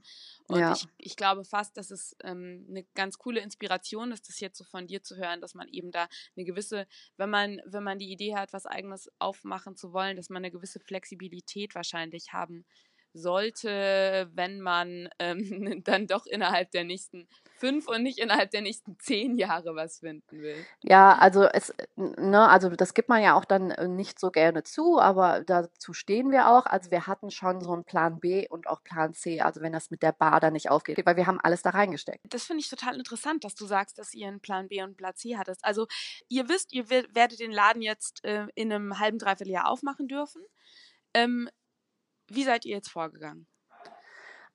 Und 0.48 0.60
ja. 0.60 0.74
Ich, 0.74 0.88
ich 0.98 1.16
glaube 1.16 1.44
fast, 1.44 1.78
dass 1.78 1.92
es 1.92 2.16
ähm, 2.24 2.66
eine 2.70 2.84
ganz 2.96 3.18
coole 3.18 3.42
Inspiration 3.42 4.12
ist, 4.12 4.30
das 4.30 4.40
jetzt 4.40 4.58
so 4.58 4.64
von 4.64 4.88
dir 4.88 5.04
zu 5.04 5.18
hören, 5.18 5.42
dass 5.42 5.56
man 5.56 5.68
eben 5.68 5.92
da 5.92 6.08
eine 6.36 6.46
gewisse, 6.46 6.88
wenn 7.18 7.30
man, 7.30 7.62
wenn 7.66 7.84
man 7.84 8.00
die 8.00 8.12
Idee 8.12 8.36
hat, 8.36 8.54
was 8.54 8.66
eigenes 8.66 9.12
aufmachen 9.20 9.76
zu 9.76 9.94
wollen, 9.94 10.16
dass 10.16 10.30
man 10.30 10.44
eine 10.44 10.52
gewisse 10.52 10.80
Flexibilität 10.80 11.76
wahrscheinlich 11.76 12.34
haben 12.34 12.66
sollte, 13.14 14.30
wenn 14.34 14.60
man 14.60 15.10
ähm, 15.20 15.84
dann 15.84 16.08
doch 16.08 16.26
innerhalb 16.26 16.72
der 16.72 16.84
nächsten 16.84 17.28
fünf 17.56 17.88
und 17.88 18.04
nicht 18.04 18.20
innerhalb 18.20 18.52
der 18.52 18.62
nächsten 18.62 18.98
zehn 19.00 19.38
Jahre 19.38 19.76
was 19.76 20.00
finden 20.00 20.42
will. 20.42 20.66
Ja, 20.82 21.16
also 21.18 21.44
es, 21.44 21.74
ne, 21.96 22.50
also 22.50 22.70
das 22.70 22.94
gibt 22.94 23.10
man 23.10 23.22
ja 23.22 23.36
auch 23.36 23.46
dann 23.46 23.72
äh, 23.72 23.88
nicht 23.88 24.20
so 24.20 24.32
gerne 24.32 24.64
zu, 24.64 25.00
aber 25.00 25.44
dazu 25.46 25.94
stehen 25.94 26.32
wir 26.32 26.50
auch. 26.50 26.66
Also 26.66 26.92
wir 26.92 27.08
hatten 27.08 27.32
schon 27.32 27.62
so 27.62 27.72
einen 27.72 27.86
Plan 27.86 28.20
B 28.20 28.48
und 28.50 28.68
auch 28.68 28.84
Plan 28.84 29.14
C, 29.14 29.42
also 29.42 29.62
wenn 29.62 29.72
das 29.72 29.92
mit 29.92 30.04
der 30.04 30.12
Bar 30.12 30.40
dann 30.40 30.54
nicht 30.54 30.70
aufgeht, 30.70 31.06
weil 31.06 31.16
wir 31.16 31.28
haben 31.28 31.40
alles 31.40 31.62
da 31.62 31.70
reingesteckt. 31.70 32.26
Das 32.30 32.44
finde 32.44 32.62
ich 32.62 32.70
total 32.70 32.98
interessant, 32.98 33.44
dass 33.44 33.56
du 33.56 33.66
sagst, 33.66 33.98
dass 33.98 34.14
ihr 34.14 34.28
einen 34.28 34.42
Plan 34.42 34.68
B 34.68 34.82
und 34.84 34.98
Plan 34.98 35.16
C 35.16 35.38
hattest. 35.38 35.64
Also 35.64 35.88
ihr 36.28 36.50
wisst, 36.50 36.74
ihr 36.74 36.90
werdet 36.90 37.40
den 37.40 37.52
Laden 37.52 37.82
jetzt 37.82 38.24
äh, 38.26 38.48
in 38.56 38.74
einem 38.74 39.00
halben, 39.00 39.20
dreiviertel 39.20 39.52
Jahr 39.52 39.70
aufmachen 39.70 40.08
dürfen. 40.08 40.42
Ähm, 41.14 41.50
wie 42.28 42.44
seid 42.44 42.66
ihr 42.66 42.76
jetzt 42.76 42.90
vorgegangen? 42.90 43.48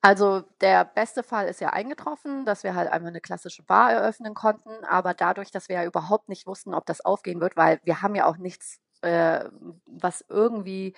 Also 0.01 0.43
der 0.61 0.85
beste 0.85 1.23
Fall 1.25 1.49
ist 1.49 1.61
ja 1.61 1.71
eingetroffen, 1.71 2.45
dass 2.45 2.63
wir 2.63 2.75
halt 2.75 2.91
einfach 2.91 3.09
eine 3.09 3.21
klassische 3.21 3.65
Bar 3.65 3.93
eröffnen 3.93 4.33
konnten, 4.35 4.85
aber 4.85 5.13
dadurch, 5.13 5.51
dass 5.51 5.69
wir 5.69 5.77
ja 5.77 5.85
überhaupt 5.85 6.29
nicht 6.29 6.47
wussten, 6.47 6.73
ob 6.73 6.87
das 6.87 7.01
aufgehen 7.05 7.41
wird, 7.41 7.57
weil 7.57 7.81
wir 7.83 8.01
haben 8.01 8.15
ja 8.15 8.27
auch 8.27 8.37
nichts 8.37 8.81
äh, 9.03 9.45
was 9.87 10.25
irgendwie 10.29 10.95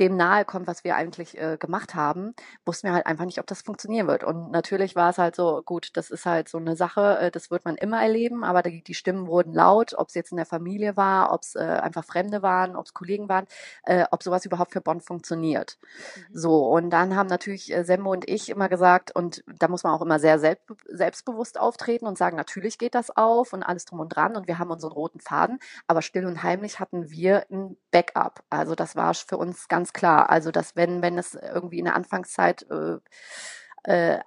dem 0.00 0.16
nahe 0.16 0.44
kommt, 0.44 0.66
was 0.66 0.84
wir 0.84 0.96
eigentlich 0.96 1.38
äh, 1.38 1.56
gemacht 1.58 1.94
haben, 1.94 2.34
wussten 2.64 2.88
wir 2.88 2.94
halt 2.94 3.06
einfach 3.06 3.26
nicht, 3.26 3.38
ob 3.38 3.46
das 3.46 3.62
funktionieren 3.62 4.06
wird. 4.08 4.24
Und 4.24 4.50
natürlich 4.50 4.96
war 4.96 5.10
es 5.10 5.18
halt 5.18 5.36
so, 5.36 5.62
gut, 5.64 5.90
das 5.94 6.10
ist 6.10 6.24
halt 6.24 6.48
so 6.48 6.58
eine 6.58 6.76
Sache, 6.76 7.18
äh, 7.18 7.30
das 7.30 7.50
wird 7.50 7.64
man 7.64 7.76
immer 7.76 8.00
erleben, 8.00 8.42
aber 8.42 8.62
die, 8.62 8.82
die 8.82 8.94
Stimmen 8.94 9.26
wurden 9.26 9.52
laut, 9.52 9.94
ob 9.96 10.08
es 10.08 10.14
jetzt 10.14 10.32
in 10.32 10.38
der 10.38 10.46
Familie 10.46 10.96
war, 10.96 11.32
ob 11.32 11.42
es 11.42 11.54
äh, 11.54 11.60
einfach 11.60 12.04
Fremde 12.04 12.42
waren, 12.42 12.74
ob 12.74 12.86
es 12.86 12.94
Kollegen 12.94 13.28
waren, 13.28 13.46
äh, 13.84 14.04
ob 14.10 14.22
sowas 14.22 14.46
überhaupt 14.46 14.72
für 14.72 14.80
Bonn 14.80 15.00
funktioniert. 15.00 15.78
Mhm. 16.16 16.38
So, 16.38 16.66
und 16.68 16.90
dann 16.90 17.14
haben 17.14 17.28
natürlich 17.28 17.72
äh, 17.72 17.84
Semmo 17.84 18.12
und 18.12 18.28
ich 18.28 18.48
immer 18.48 18.68
gesagt, 18.68 19.14
und 19.14 19.44
da 19.46 19.68
muss 19.68 19.84
man 19.84 19.92
auch 19.92 20.02
immer 20.02 20.18
sehr 20.18 20.38
selbst, 20.38 20.64
selbstbewusst 20.88 21.60
auftreten 21.60 22.06
und 22.06 22.16
sagen, 22.16 22.36
natürlich 22.36 22.78
geht 22.78 22.94
das 22.94 23.14
auf 23.16 23.52
und 23.52 23.62
alles 23.62 23.84
drum 23.84 24.00
und 24.00 24.08
dran 24.08 24.36
und 24.36 24.48
wir 24.48 24.58
haben 24.58 24.70
unseren 24.70 24.92
roten 24.92 25.20
Faden, 25.20 25.58
aber 25.86 26.02
still 26.02 26.26
und 26.26 26.42
heimlich 26.42 26.80
hatten 26.80 27.10
wir 27.10 27.41
ein 27.50 27.76
Backup. 27.90 28.42
Also 28.50 28.74
das 28.74 28.96
war 28.96 29.14
für 29.14 29.36
uns 29.36 29.68
ganz 29.68 29.92
klar. 29.92 30.30
Also 30.30 30.50
dass 30.50 30.76
wenn, 30.76 31.02
wenn 31.02 31.18
es 31.18 31.34
irgendwie 31.34 31.78
in 31.78 31.86
der 31.86 31.96
Anfangszeit 31.96 32.66
äh, 32.70 32.98
äh, 33.84 34.20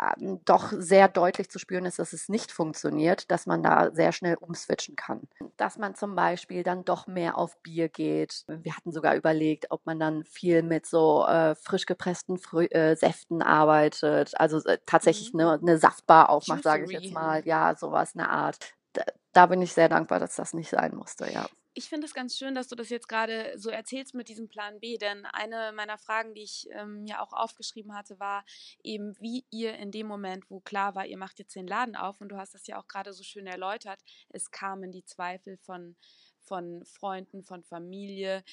doch 0.43 0.73
sehr 0.77 1.07
deutlich 1.07 1.49
zu 1.49 1.59
spüren 1.59 1.85
ist, 1.85 1.99
dass 1.99 2.13
es 2.13 2.27
nicht 2.27 2.51
funktioniert, 2.51 3.31
dass 3.31 3.45
man 3.45 3.63
da 3.63 3.91
sehr 3.91 4.11
schnell 4.11 4.35
umswitchen 4.35 4.95
kann. 4.95 5.29
Dass 5.55 5.77
man 5.77 5.95
zum 5.95 6.15
Beispiel 6.15 6.63
dann 6.63 6.83
doch 6.83 7.07
mehr 7.07 7.37
auf 7.37 7.57
Bier 7.61 7.87
geht. 7.87 8.43
Wir 8.47 8.75
hatten 8.75 8.91
sogar 8.91 9.15
überlegt, 9.15 9.67
ob 9.69 9.85
man 9.85 9.99
dann 9.99 10.25
viel 10.25 10.61
mit 10.61 10.85
so 10.85 11.25
äh, 11.25 11.55
frisch 11.55 11.85
gepressten 11.85 12.37
Frü 12.37 12.65
äh, 12.65 12.95
Säften 12.95 13.41
arbeitet, 13.41 14.33
also 14.39 14.57
äh, 14.67 14.77
tatsächlich 14.85 15.33
mhm. 15.33 15.39
eine, 15.39 15.51
eine 15.53 15.77
Saftbar 15.77 16.29
aufmacht, 16.29 16.63
sage 16.63 16.85
ich 16.85 16.91
jetzt 16.91 17.13
mal. 17.13 17.45
Ja, 17.45 17.75
sowas, 17.75 18.11
eine 18.15 18.29
Art. 18.29 18.57
Da, 18.93 19.03
da 19.31 19.45
bin 19.45 19.61
ich 19.61 19.73
sehr 19.73 19.87
dankbar, 19.87 20.19
dass 20.19 20.35
das 20.35 20.53
nicht 20.53 20.69
sein 20.69 20.95
musste, 20.95 21.31
ja 21.31 21.45
ich 21.75 21.89
finde 21.89 22.07
es 22.07 22.13
ganz 22.13 22.37
schön, 22.37 22.55
dass 22.55 22.69
du 22.69 22.75
das 22.75 22.89
jetzt 22.89 23.09
gerade 23.09 23.53
so 23.57 23.69
erzählst 23.69 24.15
mit 24.15 24.29
diesem 24.29 24.47
Plan 24.47 24.79
B, 24.79 24.97
denn 24.97 25.25
eine 25.25 25.73
meiner 25.73 25.97
Fragen, 25.97 26.33
die 26.33 26.43
ich 26.43 26.67
ähm, 26.71 27.05
ja 27.05 27.21
auch 27.21 27.33
aufgeschrieben 27.33 27.93
hatte, 27.93 28.17
war 28.19 28.45
eben, 28.81 29.13
wie 29.19 29.45
ihr 29.51 29.75
in 29.75 29.91
dem 29.91 30.07
Moment, 30.07 30.49
wo 30.49 30.61
klar 30.61 30.95
war, 30.95 31.05
ihr 31.05 31.17
macht 31.17 31.37
jetzt 31.37 31.55
den 31.55 31.67
Laden 31.67 31.97
auf 31.97 32.21
und 32.21 32.29
du 32.29 32.37
hast 32.37 32.55
das 32.55 32.65
ja 32.65 32.79
auch 32.79 32.87
gerade 32.87 33.13
so 33.13 33.23
schön 33.23 33.45
erläutert, 33.45 33.99
es 34.29 34.51
kamen 34.51 34.91
die 34.91 35.03
Zweifel 35.03 35.57
von, 35.57 35.97
von 36.39 36.85
Freunden, 36.85 37.43
von 37.43 37.61
Familie, 37.61 38.43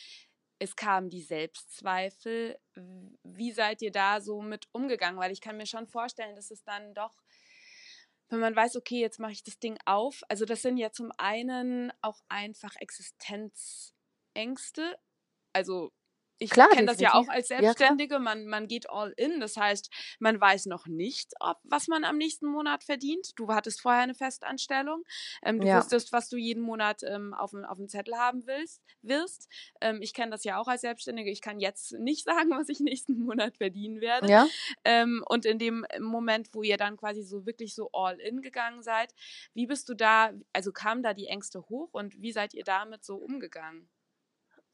es 0.58 0.76
kamen 0.76 1.10
die 1.10 1.22
Selbstzweifel. 1.22 2.56
Wie 3.24 3.52
seid 3.52 3.82
ihr 3.82 3.90
da 3.90 4.20
so 4.20 4.42
mit 4.42 4.68
umgegangen? 4.72 5.18
Weil 5.18 5.32
ich 5.32 5.40
kann 5.40 5.56
mir 5.56 5.66
schon 5.66 5.88
vorstellen, 5.88 6.36
dass 6.36 6.52
es 6.52 6.62
dann 6.62 6.94
doch 6.94 7.14
wenn 8.32 8.40
man 8.40 8.56
weiß, 8.56 8.76
okay, 8.76 9.00
jetzt 9.00 9.20
mache 9.20 9.32
ich 9.32 9.44
das 9.44 9.58
Ding 9.58 9.78
auf. 9.84 10.22
Also 10.28 10.44
das 10.44 10.62
sind 10.62 10.78
ja 10.78 10.90
zum 10.90 11.12
einen 11.18 11.92
auch 12.00 12.20
einfach 12.28 12.74
Existenzängste. 12.76 14.96
Also 15.52 15.92
ich 16.42 16.50
kenne 16.50 16.86
das 16.86 17.00
ja 17.00 17.14
auch 17.14 17.28
als 17.28 17.48
Selbstständige. 17.48 18.14
Ja, 18.14 18.20
man, 18.20 18.46
man 18.46 18.68
geht 18.68 18.90
all 18.90 19.12
in. 19.16 19.40
Das 19.40 19.56
heißt, 19.56 19.90
man 20.18 20.40
weiß 20.40 20.66
noch 20.66 20.86
nicht, 20.86 21.32
ob, 21.40 21.58
was 21.64 21.88
man 21.88 22.04
am 22.04 22.16
nächsten 22.18 22.46
Monat 22.46 22.84
verdient. 22.84 23.32
Du 23.36 23.48
hattest 23.48 23.80
vorher 23.80 24.02
eine 24.02 24.14
Festanstellung. 24.14 25.04
Ähm, 25.42 25.60
du 25.60 25.66
ja. 25.66 25.78
wusstest, 25.78 26.12
was 26.12 26.28
du 26.28 26.36
jeden 26.36 26.62
Monat 26.62 27.02
ähm, 27.02 27.34
auf, 27.34 27.52
auf 27.54 27.76
dem 27.76 27.88
Zettel 27.88 28.16
haben 28.16 28.46
willst, 28.46 28.82
wirst. 29.02 29.48
Ähm, 29.80 30.00
ich 30.02 30.14
kenne 30.14 30.30
das 30.30 30.44
ja 30.44 30.58
auch 30.58 30.68
als 30.68 30.82
Selbstständige. 30.82 31.30
Ich 31.30 31.40
kann 31.40 31.60
jetzt 31.60 31.92
nicht 31.92 32.24
sagen, 32.24 32.50
was 32.50 32.68
ich 32.68 32.80
nächsten 32.80 33.18
Monat 33.18 33.56
verdienen 33.56 34.00
werde. 34.00 34.28
Ja. 34.28 34.46
Ähm, 34.84 35.24
und 35.28 35.44
in 35.46 35.58
dem 35.58 35.86
Moment, 36.00 36.48
wo 36.52 36.62
ihr 36.62 36.76
dann 36.76 36.96
quasi 36.96 37.22
so 37.22 37.46
wirklich 37.46 37.74
so 37.74 37.90
all 37.92 38.18
in 38.20 38.42
gegangen 38.42 38.82
seid, 38.82 39.14
wie 39.54 39.66
bist 39.66 39.88
du 39.88 39.94
da, 39.94 40.32
also 40.52 40.72
kamen 40.72 41.02
da 41.02 41.14
die 41.14 41.26
Ängste 41.26 41.60
hoch 41.68 41.90
und 41.92 42.20
wie 42.20 42.32
seid 42.32 42.54
ihr 42.54 42.64
damit 42.64 43.04
so 43.04 43.16
umgegangen? 43.16 43.88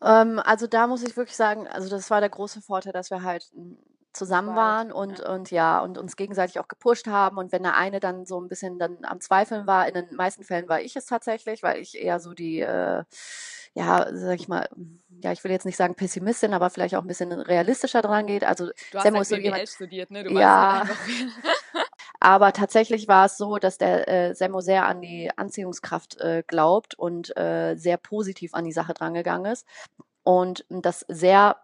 Ähm, 0.02 0.40
also 0.44 0.66
da 0.66 0.86
muss 0.86 1.02
ich 1.02 1.16
wirklich 1.16 1.36
sagen, 1.36 1.66
also 1.66 1.88
das 1.88 2.10
war 2.10 2.20
der 2.20 2.30
große 2.30 2.62
Vorteil, 2.62 2.92
dass 2.92 3.10
wir 3.10 3.22
halt 3.22 3.50
hm, 3.54 3.78
zusammen 4.12 4.56
waren 4.56 4.90
und, 4.92 5.20
ja. 5.20 5.28
und 5.32 5.50
ja, 5.50 5.80
und 5.80 5.98
uns 5.98 6.16
gegenseitig 6.16 6.58
auch 6.58 6.68
gepusht 6.68 7.06
haben. 7.06 7.38
Und 7.38 7.52
wenn 7.52 7.62
der 7.62 7.76
eine 7.76 8.00
dann 8.00 8.26
so 8.26 8.40
ein 8.40 8.48
bisschen 8.48 8.78
dann 8.78 8.98
am 9.02 9.20
Zweifeln 9.20 9.66
war, 9.66 9.86
in 9.86 9.94
den 9.94 10.14
meisten 10.16 10.44
Fällen 10.44 10.68
war 10.68 10.80
ich 10.80 10.96
es 10.96 11.06
tatsächlich, 11.06 11.62
weil 11.62 11.80
ich 11.80 11.96
eher 12.00 12.18
so 12.18 12.34
die, 12.34 12.60
äh, 12.60 13.04
ja, 13.74 14.08
sag 14.12 14.40
ich 14.40 14.48
mal, 14.48 14.68
ja, 15.22 15.32
ich 15.32 15.44
will 15.44 15.50
jetzt 15.50 15.66
nicht 15.66 15.76
sagen 15.76 15.94
Pessimistin, 15.94 16.54
aber 16.54 16.70
vielleicht 16.70 16.94
auch 16.94 17.02
ein 17.02 17.06
bisschen 17.08 17.32
realistischer 17.32 18.02
dran 18.02 18.26
geht. 18.26 18.44
Also 18.44 18.66
du 18.92 18.98
hast 18.98 19.04
halt 19.04 19.28
BWL 19.28 19.66
studiert, 19.66 20.10
ne? 20.10 20.24
Du 20.24 20.32
ja. 20.32 20.84
Aber 22.20 22.52
tatsächlich 22.52 23.08
war 23.08 23.26
es 23.26 23.36
so, 23.36 23.58
dass 23.58 23.78
der 23.78 24.08
äh, 24.08 24.34
Semmo 24.34 24.60
sehr 24.60 24.86
an 24.86 25.00
die 25.00 25.30
Anziehungskraft 25.36 26.18
äh, 26.20 26.42
glaubt 26.46 26.94
und 26.94 27.36
äh, 27.36 27.76
sehr 27.76 27.96
positiv 27.96 28.54
an 28.54 28.64
die 28.64 28.72
Sache 28.72 28.94
drangegangen 28.94 29.52
ist. 29.52 29.66
Und 30.24 30.64
das 30.68 31.04
sehr 31.08 31.56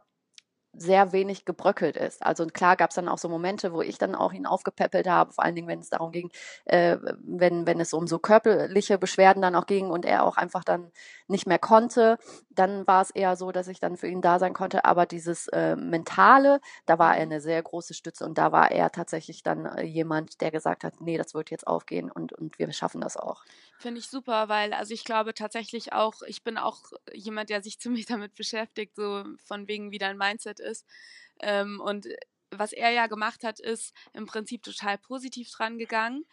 sehr 0.76 1.12
wenig 1.12 1.44
gebröckelt 1.44 1.96
ist. 1.96 2.24
Also 2.24 2.46
klar 2.46 2.76
gab 2.76 2.90
es 2.90 2.96
dann 2.96 3.08
auch 3.08 3.18
so 3.18 3.28
Momente, 3.28 3.72
wo 3.72 3.82
ich 3.82 3.98
dann 3.98 4.14
auch 4.14 4.32
ihn 4.32 4.46
aufgepäppelt 4.46 5.06
habe, 5.08 5.32
vor 5.32 5.44
allen 5.44 5.54
Dingen, 5.54 5.68
wenn 5.68 5.80
es 5.80 5.90
darum 5.90 6.12
ging, 6.12 6.30
äh, 6.64 6.96
wenn, 7.22 7.66
wenn 7.66 7.80
es 7.80 7.92
um 7.92 8.06
so 8.06 8.18
körperliche 8.18 8.98
Beschwerden 8.98 9.42
dann 9.42 9.54
auch 9.54 9.66
ging 9.66 9.90
und 9.90 10.04
er 10.04 10.24
auch 10.24 10.36
einfach 10.36 10.64
dann 10.64 10.90
nicht 11.26 11.46
mehr 11.46 11.58
konnte, 11.58 12.18
dann 12.50 12.86
war 12.86 13.02
es 13.02 13.10
eher 13.10 13.36
so, 13.36 13.52
dass 13.52 13.68
ich 13.68 13.80
dann 13.80 13.96
für 13.96 14.08
ihn 14.08 14.20
da 14.20 14.38
sein 14.38 14.52
konnte. 14.52 14.84
Aber 14.84 15.06
dieses 15.06 15.48
äh, 15.48 15.76
Mentale, 15.76 16.60
da 16.86 16.98
war 16.98 17.16
er 17.16 17.22
eine 17.22 17.40
sehr 17.40 17.62
große 17.62 17.94
Stütze 17.94 18.24
und 18.24 18.38
da 18.38 18.52
war 18.52 18.70
er 18.70 18.90
tatsächlich 18.90 19.42
dann 19.42 19.66
äh, 19.66 19.82
jemand, 19.82 20.40
der 20.40 20.50
gesagt 20.50 20.84
hat, 20.84 21.00
nee, 21.00 21.16
das 21.16 21.34
wird 21.34 21.50
jetzt 21.50 21.66
aufgehen 21.66 22.10
und, 22.10 22.32
und 22.32 22.58
wir 22.58 22.70
schaffen 22.72 23.00
das 23.00 23.16
auch. 23.16 23.44
Finde 23.78 24.00
ich 24.00 24.08
super, 24.08 24.48
weil 24.48 24.72
also 24.72 24.94
ich 24.94 25.04
glaube 25.04 25.34
tatsächlich 25.34 25.92
auch, 25.92 26.22
ich 26.26 26.42
bin 26.42 26.58
auch 26.58 26.82
jemand, 27.12 27.50
der 27.50 27.62
sich 27.62 27.78
ziemlich 27.80 28.06
damit 28.06 28.34
beschäftigt, 28.34 28.96
so 28.96 29.24
von 29.44 29.68
wegen 29.68 29.90
wie 29.90 29.98
dein 29.98 30.16
Mindset 30.16 30.60
ist. 30.64 30.86
Ähm, 31.40 31.80
und 31.80 32.08
was 32.50 32.72
er 32.72 32.90
ja 32.90 33.06
gemacht 33.06 33.44
hat, 33.44 33.60
ist 33.60 33.92
im 34.12 34.26
Prinzip 34.26 34.62
total 34.62 34.98
positiv 34.98 35.50
dran 35.50 35.78
gegangen. 35.78 36.24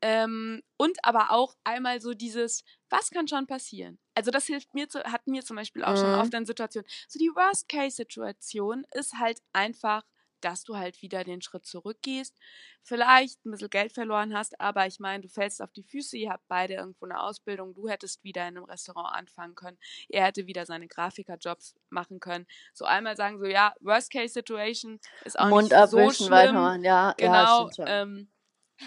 Ähm, 0.00 0.62
und 0.76 0.96
aber 1.02 1.32
auch 1.32 1.56
einmal 1.64 2.00
so 2.00 2.14
dieses, 2.14 2.62
was 2.88 3.10
kann 3.10 3.26
schon 3.26 3.46
passieren? 3.46 3.98
Also 4.14 4.30
das 4.30 4.46
hilft 4.46 4.72
mir, 4.74 4.88
zu, 4.88 5.02
hat 5.02 5.26
mir 5.26 5.42
zum 5.42 5.56
Beispiel 5.56 5.82
auch 5.82 5.92
mhm. 5.92 5.96
schon 5.96 6.14
oft 6.14 6.34
in 6.34 6.46
Situationen. 6.46 6.88
So 7.08 7.18
die 7.18 7.30
Worst-Case-Situation 7.34 8.86
ist 8.92 9.14
halt 9.14 9.40
einfach 9.52 10.04
dass 10.40 10.64
du 10.64 10.76
halt 10.76 11.02
wieder 11.02 11.24
den 11.24 11.42
Schritt 11.42 11.66
zurückgehst, 11.66 12.36
vielleicht 12.82 13.44
ein 13.44 13.50
bisschen 13.50 13.70
Geld 13.70 13.92
verloren 13.92 14.34
hast, 14.36 14.60
aber 14.60 14.86
ich 14.86 15.00
meine, 15.00 15.22
du 15.22 15.28
fällst 15.28 15.62
auf 15.62 15.72
die 15.72 15.82
Füße, 15.82 16.16
ihr 16.16 16.30
habt 16.30 16.46
beide 16.48 16.74
irgendwo 16.74 17.04
eine 17.04 17.20
Ausbildung, 17.20 17.74
du 17.74 17.88
hättest 17.88 18.24
wieder 18.24 18.42
in 18.48 18.56
einem 18.56 18.64
Restaurant 18.64 19.14
anfangen 19.14 19.54
können, 19.54 19.78
er 20.08 20.24
hätte 20.24 20.46
wieder 20.46 20.66
seine 20.66 20.88
Grafikerjobs 20.88 21.74
machen 21.90 22.20
können. 22.20 22.46
So 22.72 22.84
einmal 22.84 23.16
sagen 23.16 23.38
so, 23.38 23.46
ja, 23.46 23.74
Worst-Case-Situation 23.80 25.00
ist 25.24 25.38
auch 25.38 25.48
Mund 25.48 25.70
nicht 25.70 25.88
so 25.88 26.10
schlimm. 26.10 26.30
Weitermachen. 26.30 26.84
Ja, 26.84 27.14
genau. 27.16 27.70
Ja, 27.76 27.86
ähm, 27.86 28.30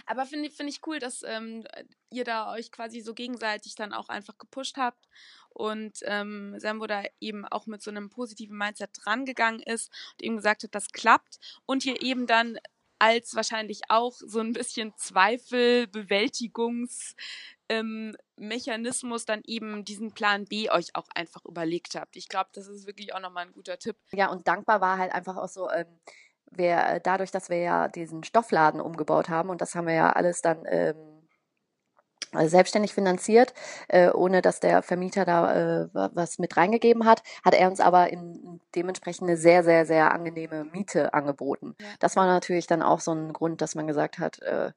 aber 0.05 0.25
finde 0.25 0.49
find 0.49 0.69
ich 0.69 0.79
cool, 0.87 0.99
dass 0.99 1.23
ähm, 1.23 1.65
ihr 2.09 2.23
da 2.23 2.51
euch 2.51 2.71
quasi 2.71 3.01
so 3.01 3.13
gegenseitig 3.13 3.75
dann 3.75 3.93
auch 3.93 4.09
einfach 4.09 4.37
gepusht 4.37 4.77
habt 4.77 5.05
und 5.53 5.99
ähm, 6.03 6.55
Sambo 6.57 6.87
da 6.87 7.03
eben 7.19 7.45
auch 7.45 7.65
mit 7.65 7.81
so 7.81 7.91
einem 7.91 8.09
positiven 8.09 8.57
Mindset 8.57 8.89
drangegangen 9.03 9.61
ist 9.61 9.91
und 10.13 10.23
eben 10.23 10.37
gesagt 10.37 10.63
hat, 10.63 10.75
das 10.75 10.91
klappt 10.91 11.39
und 11.65 11.83
hier 11.83 12.01
eben 12.01 12.27
dann 12.27 12.57
als 12.99 13.35
wahrscheinlich 13.35 13.81
auch 13.89 14.13
so 14.13 14.39
ein 14.39 14.53
bisschen 14.53 14.93
Zweifel, 14.95 15.87
Bewältigungs 15.87 17.15
ähm, 17.67 18.15
dann 19.25 19.41
eben 19.45 19.85
diesen 19.85 20.13
Plan 20.13 20.45
B 20.45 20.69
euch 20.69 20.95
auch 20.95 21.07
einfach 21.15 21.43
überlegt 21.45 21.95
habt. 21.95 22.15
Ich 22.15 22.27
glaube, 22.27 22.49
das 22.53 22.67
ist 22.67 22.85
wirklich 22.85 23.13
auch 23.15 23.19
nochmal 23.19 23.47
ein 23.47 23.53
guter 23.53 23.79
Tipp. 23.79 23.95
Ja, 24.11 24.29
und 24.29 24.47
dankbar 24.47 24.81
war 24.81 24.97
halt 24.97 25.13
einfach 25.13 25.37
auch 25.37 25.47
so, 25.47 25.69
ähm, 25.71 25.87
wir, 26.51 26.77
äh, 26.77 27.01
dadurch, 27.01 27.31
dass 27.31 27.49
wir 27.49 27.57
ja 27.57 27.87
diesen 27.87 28.23
Stoffladen 28.23 28.81
umgebaut 28.81 29.29
haben 29.29 29.49
und 29.49 29.61
das 29.61 29.73
haben 29.73 29.87
wir 29.87 29.93
ja 29.93 30.11
alles 30.11 30.41
dann 30.41 30.65
ähm, 30.67 30.95
äh, 30.95 31.10
selbstständig 32.33 32.93
finanziert, 32.93 33.53
äh, 33.87 34.09
ohne 34.09 34.41
dass 34.41 34.59
der 34.59 34.81
Vermieter 34.81 35.25
da 35.25 35.83
äh, 35.83 35.89
was 35.93 36.39
mit 36.39 36.55
reingegeben 36.57 37.05
hat, 37.05 37.23
hat 37.43 37.53
er 37.53 37.69
uns 37.69 37.79
aber 37.79 38.09
in 38.09 38.61
dementsprechend 38.75 39.27
eine 39.27 39.37
sehr, 39.37 39.63
sehr, 39.63 39.85
sehr 39.85 40.11
angenehme 40.13 40.63
Miete 40.65 41.13
angeboten. 41.13 41.75
Ja. 41.79 41.87
Das 41.99 42.15
war 42.15 42.25
natürlich 42.25 42.67
dann 42.67 42.81
auch 42.81 42.99
so 42.99 43.11
ein 43.11 43.33
Grund, 43.33 43.61
dass 43.61 43.75
man 43.75 43.87
gesagt 43.87 44.19
hat, 44.19 44.39
äh, 44.41 44.71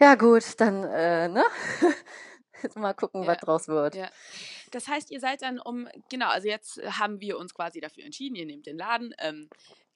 ja 0.00 0.14
gut, 0.14 0.60
dann 0.60 0.84
äh, 0.84 1.28
ne? 1.28 1.44
Jetzt 2.62 2.76
mal 2.76 2.94
gucken, 2.94 3.22
ja. 3.22 3.28
was 3.28 3.38
draus 3.38 3.68
wird. 3.68 3.94
Ja. 3.94 4.10
Das 4.70 4.88
heißt, 4.88 5.10
ihr 5.10 5.20
seid 5.20 5.42
dann 5.42 5.58
um, 5.58 5.88
genau, 6.10 6.28
also 6.28 6.46
jetzt 6.46 6.78
haben 6.98 7.20
wir 7.20 7.38
uns 7.38 7.54
quasi 7.54 7.80
dafür 7.80 8.04
entschieden, 8.04 8.36
ihr 8.36 8.44
nehmt 8.44 8.66
den 8.66 8.76
Laden. 8.76 9.14
Ähm, 9.18 9.48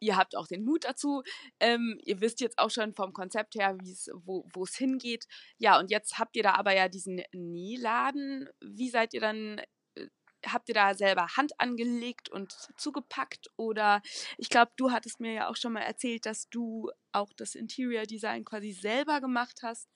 ihr 0.04 0.16
habt 0.16 0.36
auch 0.36 0.46
den 0.46 0.64
Mut 0.64 0.84
dazu. 0.84 1.22
Ähm, 1.60 1.98
ihr 2.04 2.20
wisst 2.20 2.40
jetzt 2.40 2.58
auch 2.58 2.70
schon 2.70 2.94
vom 2.94 3.12
Konzept 3.12 3.54
her, 3.54 3.76
wo 4.24 4.62
es 4.62 4.76
hingeht. 4.76 5.26
Ja, 5.58 5.78
und 5.78 5.90
jetzt 5.90 6.18
habt 6.18 6.36
ihr 6.36 6.42
da 6.42 6.54
aber 6.54 6.74
ja 6.74 6.88
diesen 6.88 7.22
Nähladen. 7.32 8.48
Wie 8.60 8.90
seid 8.90 9.14
ihr 9.14 9.20
dann 9.20 9.60
äh, 9.96 10.08
habt 10.46 10.68
ihr 10.68 10.74
da 10.74 10.94
selber 10.94 11.26
Hand 11.36 11.58
angelegt 11.58 12.28
und 12.28 12.52
zugepackt? 12.76 13.48
Oder 13.56 14.02
ich 14.36 14.50
glaube, 14.50 14.72
du 14.76 14.90
hattest 14.90 15.20
mir 15.20 15.32
ja 15.32 15.48
auch 15.48 15.56
schon 15.56 15.72
mal 15.72 15.80
erzählt, 15.80 16.26
dass 16.26 16.48
du 16.50 16.90
auch 17.12 17.32
das 17.36 17.54
Interior 17.54 18.04
Design 18.04 18.44
quasi 18.44 18.72
selber 18.72 19.20
gemacht 19.20 19.60
hast. 19.62 19.88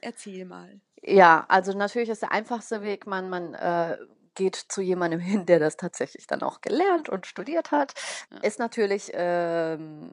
Erzähl 0.00 0.44
mal. 0.44 0.80
Ja, 1.02 1.44
also 1.48 1.76
natürlich 1.76 2.08
ist 2.08 2.22
der 2.22 2.32
einfachste 2.32 2.82
Weg, 2.82 3.06
man, 3.06 3.28
man 3.28 3.54
äh, 3.54 3.98
geht 4.34 4.56
zu 4.56 4.80
jemandem 4.80 5.20
hin, 5.20 5.46
der 5.46 5.58
das 5.58 5.76
tatsächlich 5.76 6.26
dann 6.26 6.42
auch 6.42 6.60
gelernt 6.60 7.08
und 7.08 7.26
studiert 7.26 7.70
hat. 7.70 7.94
Ja. 8.30 8.38
Ist 8.38 8.58
natürlich 8.58 9.10
ähm, 9.14 10.12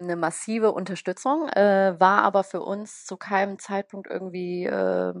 eine 0.00 0.16
massive 0.16 0.72
Unterstützung, 0.72 1.48
äh, 1.48 1.94
war 1.98 2.22
aber 2.22 2.44
für 2.44 2.60
uns 2.60 3.04
zu 3.04 3.16
keinem 3.16 3.58
Zeitpunkt 3.58 4.08
irgendwie 4.10 4.66
äh, 4.66 5.14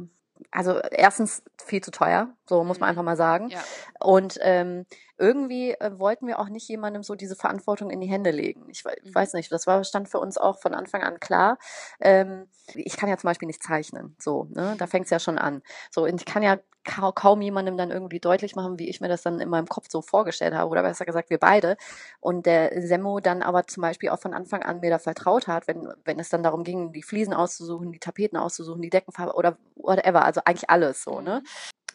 also 0.50 0.78
erstens 0.90 1.42
viel 1.64 1.82
zu 1.82 1.90
teuer, 1.90 2.28
so 2.46 2.64
muss 2.64 2.78
man 2.78 2.88
mhm. 2.88 2.90
einfach 2.90 3.02
mal 3.02 3.16
sagen. 3.16 3.48
Ja. 3.48 3.60
Und 4.00 4.38
ähm, 4.42 4.86
irgendwie 5.18 5.72
äh, 5.72 5.98
wollten 5.98 6.26
wir 6.26 6.38
auch 6.38 6.48
nicht 6.48 6.68
jemandem 6.68 7.02
so 7.02 7.14
diese 7.14 7.36
Verantwortung 7.36 7.90
in 7.90 8.00
die 8.00 8.08
Hände 8.08 8.30
legen. 8.30 8.66
Ich, 8.68 8.84
ich 8.84 9.10
mhm. 9.10 9.14
weiß 9.14 9.34
nicht, 9.34 9.50
das 9.52 9.66
war 9.66 9.82
stand 9.84 10.08
für 10.08 10.18
uns 10.18 10.38
auch 10.38 10.58
von 10.58 10.74
Anfang 10.74 11.02
an 11.02 11.20
klar. 11.20 11.58
Ähm, 12.00 12.48
ich 12.74 12.96
kann 12.96 13.08
ja 13.08 13.16
zum 13.16 13.28
Beispiel 13.28 13.46
nicht 13.46 13.62
zeichnen, 13.62 14.16
so, 14.18 14.48
ne? 14.50 14.74
Da 14.78 14.86
fängt 14.86 15.04
es 15.04 15.10
ja 15.10 15.18
schon 15.18 15.38
an. 15.38 15.62
So, 15.90 16.04
und 16.04 16.20
ich 16.20 16.24
kann 16.24 16.42
ja 16.42 16.58
ka 16.84 17.12
kaum 17.12 17.40
jemandem 17.42 17.76
dann 17.76 17.90
irgendwie 17.90 18.20
deutlich 18.20 18.56
machen, 18.56 18.78
wie 18.78 18.88
ich 18.88 19.00
mir 19.00 19.08
das 19.08 19.22
dann 19.22 19.40
in 19.40 19.48
meinem 19.48 19.66
Kopf 19.66 19.86
so 19.90 20.02
vorgestellt 20.02 20.54
habe, 20.54 20.70
oder 20.70 20.82
besser 20.82 21.04
gesagt, 21.04 21.30
wir 21.30 21.38
beide. 21.38 21.76
Und 22.20 22.46
der 22.46 22.80
Semmo 22.82 23.20
dann 23.20 23.42
aber 23.42 23.66
zum 23.66 23.82
Beispiel 23.82 24.08
auch 24.10 24.20
von 24.20 24.34
Anfang 24.34 24.62
an 24.62 24.80
mir 24.80 24.90
da 24.90 24.98
vertraut 24.98 25.48
hat, 25.48 25.68
wenn, 25.68 25.88
wenn 26.04 26.18
es 26.18 26.28
dann 26.28 26.42
darum 26.42 26.64
ging, 26.64 26.92
die 26.92 27.02
Fliesen 27.02 27.34
auszusuchen, 27.34 27.92
die 27.92 27.98
Tapeten 27.98 28.36
auszusuchen, 28.36 28.82
die 28.82 28.90
Deckenfarbe 28.90 29.34
oder 29.34 29.58
whatever, 29.74 30.24
also 30.24 30.40
eigentlich 30.44 30.70
alles 30.70 31.02
so, 31.02 31.20
ne? 31.20 31.42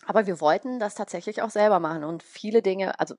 Aber 0.07 0.27
wir 0.27 0.41
wollten 0.41 0.79
das 0.79 0.95
tatsächlich 0.95 1.41
auch 1.41 1.49
selber 1.49 1.79
machen 1.79 2.03
und 2.03 2.23
viele 2.23 2.61
Dinge, 2.61 2.99
also 2.99 3.15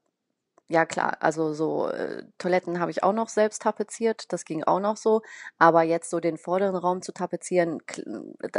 ja 0.68 0.87
klar, 0.87 1.18
also 1.21 1.53
so 1.55 1.88
äh, 1.90 2.25
Toiletten 2.38 2.81
habe 2.81 2.90
ich 2.90 3.03
auch 3.03 3.12
noch 3.12 3.29
selbst 3.29 3.62
tapeziert, 3.62 4.33
das 4.33 4.45
ging 4.45 4.64
auch 4.64 4.81
noch 4.81 4.97
so, 4.97 5.23
aber 5.59 5.83
jetzt 5.83 6.11
so 6.11 6.21
den 6.21 6.38
vorderen 6.38 6.77
Raum 6.77 7.03
zu 7.03 7.12
tapezieren, 7.12 7.81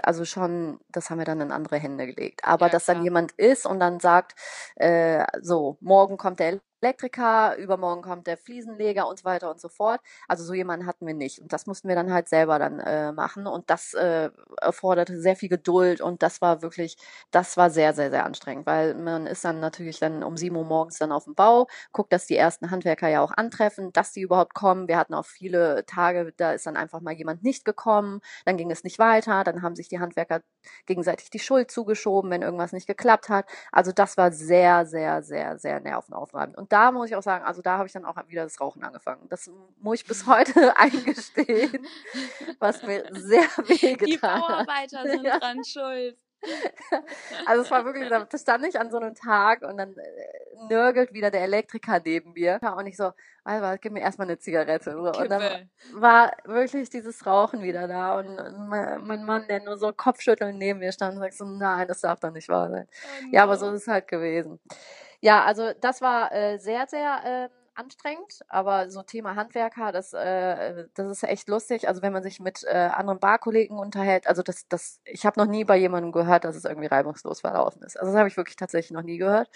also 0.03 0.25
schon, 0.25 0.79
das 0.89 1.09
haben 1.09 1.17
wir 1.19 1.25
dann 1.25 1.41
in 1.41 1.51
andere 1.51 1.77
Hände 1.77 2.05
gelegt. 2.07 2.41
Aber 2.45 2.67
ja, 2.67 2.71
dass 2.71 2.85
klar. 2.85 2.95
dann 2.95 3.03
jemand 3.03 3.31
ist 3.33 3.65
und 3.65 3.79
dann 3.79 3.99
sagt, 3.99 4.39
äh, 4.75 5.25
so, 5.41 5.77
morgen 5.81 6.17
kommt 6.17 6.39
der 6.39 6.61
Elektriker, 6.83 7.55
übermorgen 7.57 8.01
kommt 8.01 8.27
der 8.27 8.37
Fliesenleger 8.37 9.07
und 9.07 9.19
so 9.19 9.25
weiter 9.25 9.49
und 9.49 9.59
so 9.61 9.69
fort. 9.69 10.01
Also 10.27 10.43
so 10.43 10.53
jemanden 10.53 10.85
hatten 10.85 11.07
wir 11.07 11.13
nicht. 11.13 11.39
Und 11.39 11.53
das 11.53 11.65
mussten 11.65 11.87
wir 11.87 11.95
dann 11.95 12.11
halt 12.11 12.27
selber 12.29 12.59
dann 12.59 12.79
äh, 12.79 13.11
machen. 13.13 13.47
Und 13.47 13.69
das 13.69 13.93
äh, 13.93 14.29
erforderte 14.61 15.19
sehr 15.19 15.35
viel 15.35 15.49
Geduld 15.49 16.01
und 16.01 16.21
das 16.23 16.41
war 16.41 16.61
wirklich, 16.61 16.97
das 17.31 17.57
war 17.57 17.69
sehr, 17.69 17.93
sehr, 17.93 18.09
sehr 18.09 18.25
anstrengend, 18.25 18.65
weil 18.65 18.95
man 18.95 19.27
ist 19.27 19.45
dann 19.45 19.59
natürlich 19.59 19.99
dann 19.99 20.23
um 20.23 20.37
sieben 20.37 20.55
Uhr 20.57 20.65
morgens 20.65 20.97
dann 20.97 21.11
auf 21.11 21.25
dem 21.25 21.35
Bau, 21.35 21.67
guckt, 21.91 22.11
dass 22.13 22.25
die 22.27 22.35
ersten 22.37 22.71
Handwerker 22.71 23.07
ja 23.07 23.21
auch 23.21 23.31
antreffen, 23.31 23.93
dass 23.93 24.11
die 24.11 24.21
überhaupt 24.21 24.53
kommen. 24.53 24.87
Wir 24.87 24.97
hatten 24.97 25.13
auch 25.13 25.25
viele 25.25 25.85
Tage, 25.85 26.33
da 26.37 26.51
ist 26.53 26.65
dann 26.65 26.77
einfach 26.77 27.01
mal 27.01 27.13
jemand 27.13 27.43
nicht 27.43 27.65
gekommen, 27.65 28.19
dann 28.45 28.57
ging 28.57 28.71
es 28.71 28.83
nicht 28.83 28.99
weiter, 28.99 29.43
dann 29.43 29.61
haben 29.61 29.75
sich 29.75 29.87
die 29.89 29.99
Handwerker 29.99 30.41
gegenseitig 30.85 31.29
die 31.29 31.39
Schuld 31.39 31.71
zugeschoben, 31.71 32.29
wenn 32.31 32.41
irgendwas 32.41 32.73
nicht 32.73 32.87
geklappt 32.87 33.29
hat. 33.29 33.45
Also 33.71 33.91
das 33.91 34.17
war 34.17 34.31
sehr, 34.31 34.85
sehr, 34.85 35.23
sehr, 35.23 35.57
sehr 35.59 35.79
nervenaufreibend. 35.79 36.57
Und 36.57 36.71
da 36.71 36.91
muss 36.91 37.09
ich 37.09 37.15
auch 37.15 37.23
sagen, 37.23 37.45
also 37.45 37.61
da 37.61 37.77
habe 37.77 37.87
ich 37.87 37.93
dann 37.93 38.05
auch 38.05 38.15
wieder 38.27 38.43
das 38.43 38.59
Rauchen 38.59 38.83
angefangen. 38.83 39.27
Das 39.29 39.49
muss 39.79 40.01
ich 40.01 40.07
bis 40.07 40.25
heute 40.27 40.77
eingestehen, 40.77 41.85
was 42.59 42.83
mir 42.83 43.05
sehr 43.13 43.41
wehgetan 43.67 43.99
hat. 43.99 44.07
Die 44.07 44.17
Bauarbeiter 44.17 45.03
sind 45.09 45.23
ja. 45.23 45.39
dran 45.39 45.63
schuld. 45.63 46.17
Also 47.45 47.61
es 47.61 47.71
war 47.71 47.85
wirklich, 47.85 48.09
da 48.09 48.27
stand 48.37 48.65
ich 48.65 48.77
an 48.79 48.91
so 48.91 48.97
einem 48.97 49.15
Tag 49.15 49.61
und 49.61 49.77
dann 49.77 49.95
äh, 49.97 50.42
nörgelt 50.69 51.13
wieder 51.13 51.31
der 51.31 51.41
Elektriker 51.41 52.01
neben 52.03 52.33
mir. 52.33 52.59
Und 52.77 52.87
ich 52.87 52.97
so, 52.97 53.11
Alter, 53.43 53.77
gib 53.77 53.91
mir 53.91 54.01
erstmal 54.01 54.27
eine 54.27 54.39
Zigarette. 54.39 54.93
So. 54.93 55.11
Und 55.11 55.29
dann 55.29 55.69
war 55.93 56.31
wirklich 56.45 56.89
dieses 56.89 57.25
Rauchen 57.25 57.61
wieder 57.61 57.87
da 57.87 58.19
und 58.19 58.35
mein 58.69 59.25
Mann, 59.25 59.47
der 59.47 59.61
nur 59.61 59.77
so 59.77 59.91
Kopfschütteln 59.91 60.57
neben 60.57 60.79
mir 60.79 60.91
stand, 60.91 61.17
sagt 61.17 61.33
so, 61.33 61.45
nein, 61.45 61.87
das 61.87 62.01
darf 62.01 62.19
doch 62.19 62.31
nicht 62.31 62.49
wahr 62.49 62.69
sein. 62.69 62.87
Oh 62.87 63.25
no. 63.25 63.29
Ja, 63.33 63.43
aber 63.43 63.57
so 63.57 63.71
ist 63.71 63.81
es 63.81 63.87
halt 63.87 64.07
gewesen. 64.07 64.59
Ja, 65.19 65.43
also 65.43 65.71
das 65.79 66.01
war 66.01 66.33
äh, 66.33 66.57
sehr, 66.59 66.85
sehr 66.87 67.49
äh, 67.49 67.49
anstrengend, 67.75 68.41
aber 68.47 68.89
so 68.89 69.01
Thema 69.03 69.35
Handwerker, 69.35 69.91
das, 69.91 70.13
äh, 70.13 70.85
das 70.93 71.07
ist 71.09 71.23
echt 71.23 71.47
lustig. 71.47 71.87
Also 71.87 72.01
wenn 72.01 72.13
man 72.13 72.23
sich 72.23 72.39
mit 72.39 72.63
äh, 72.63 72.89
anderen 72.93 73.19
Barkollegen 73.19 73.77
unterhält, 73.77 74.27
also 74.27 74.43
das, 74.43 74.67
das, 74.67 75.01
ich 75.05 75.25
habe 75.25 75.39
noch 75.39 75.47
nie 75.47 75.63
bei 75.63 75.77
jemandem 75.77 76.11
gehört, 76.11 76.45
dass 76.45 76.55
es 76.55 76.65
irgendwie 76.65 76.87
reibungslos 76.87 77.41
verlaufen 77.41 77.81
ist. 77.83 77.99
Also 77.99 78.11
das 78.11 78.19
habe 78.19 78.27
ich 78.27 78.37
wirklich 78.37 78.55
tatsächlich 78.55 78.91
noch 78.91 79.01
nie 79.03 79.17
gehört. 79.17 79.49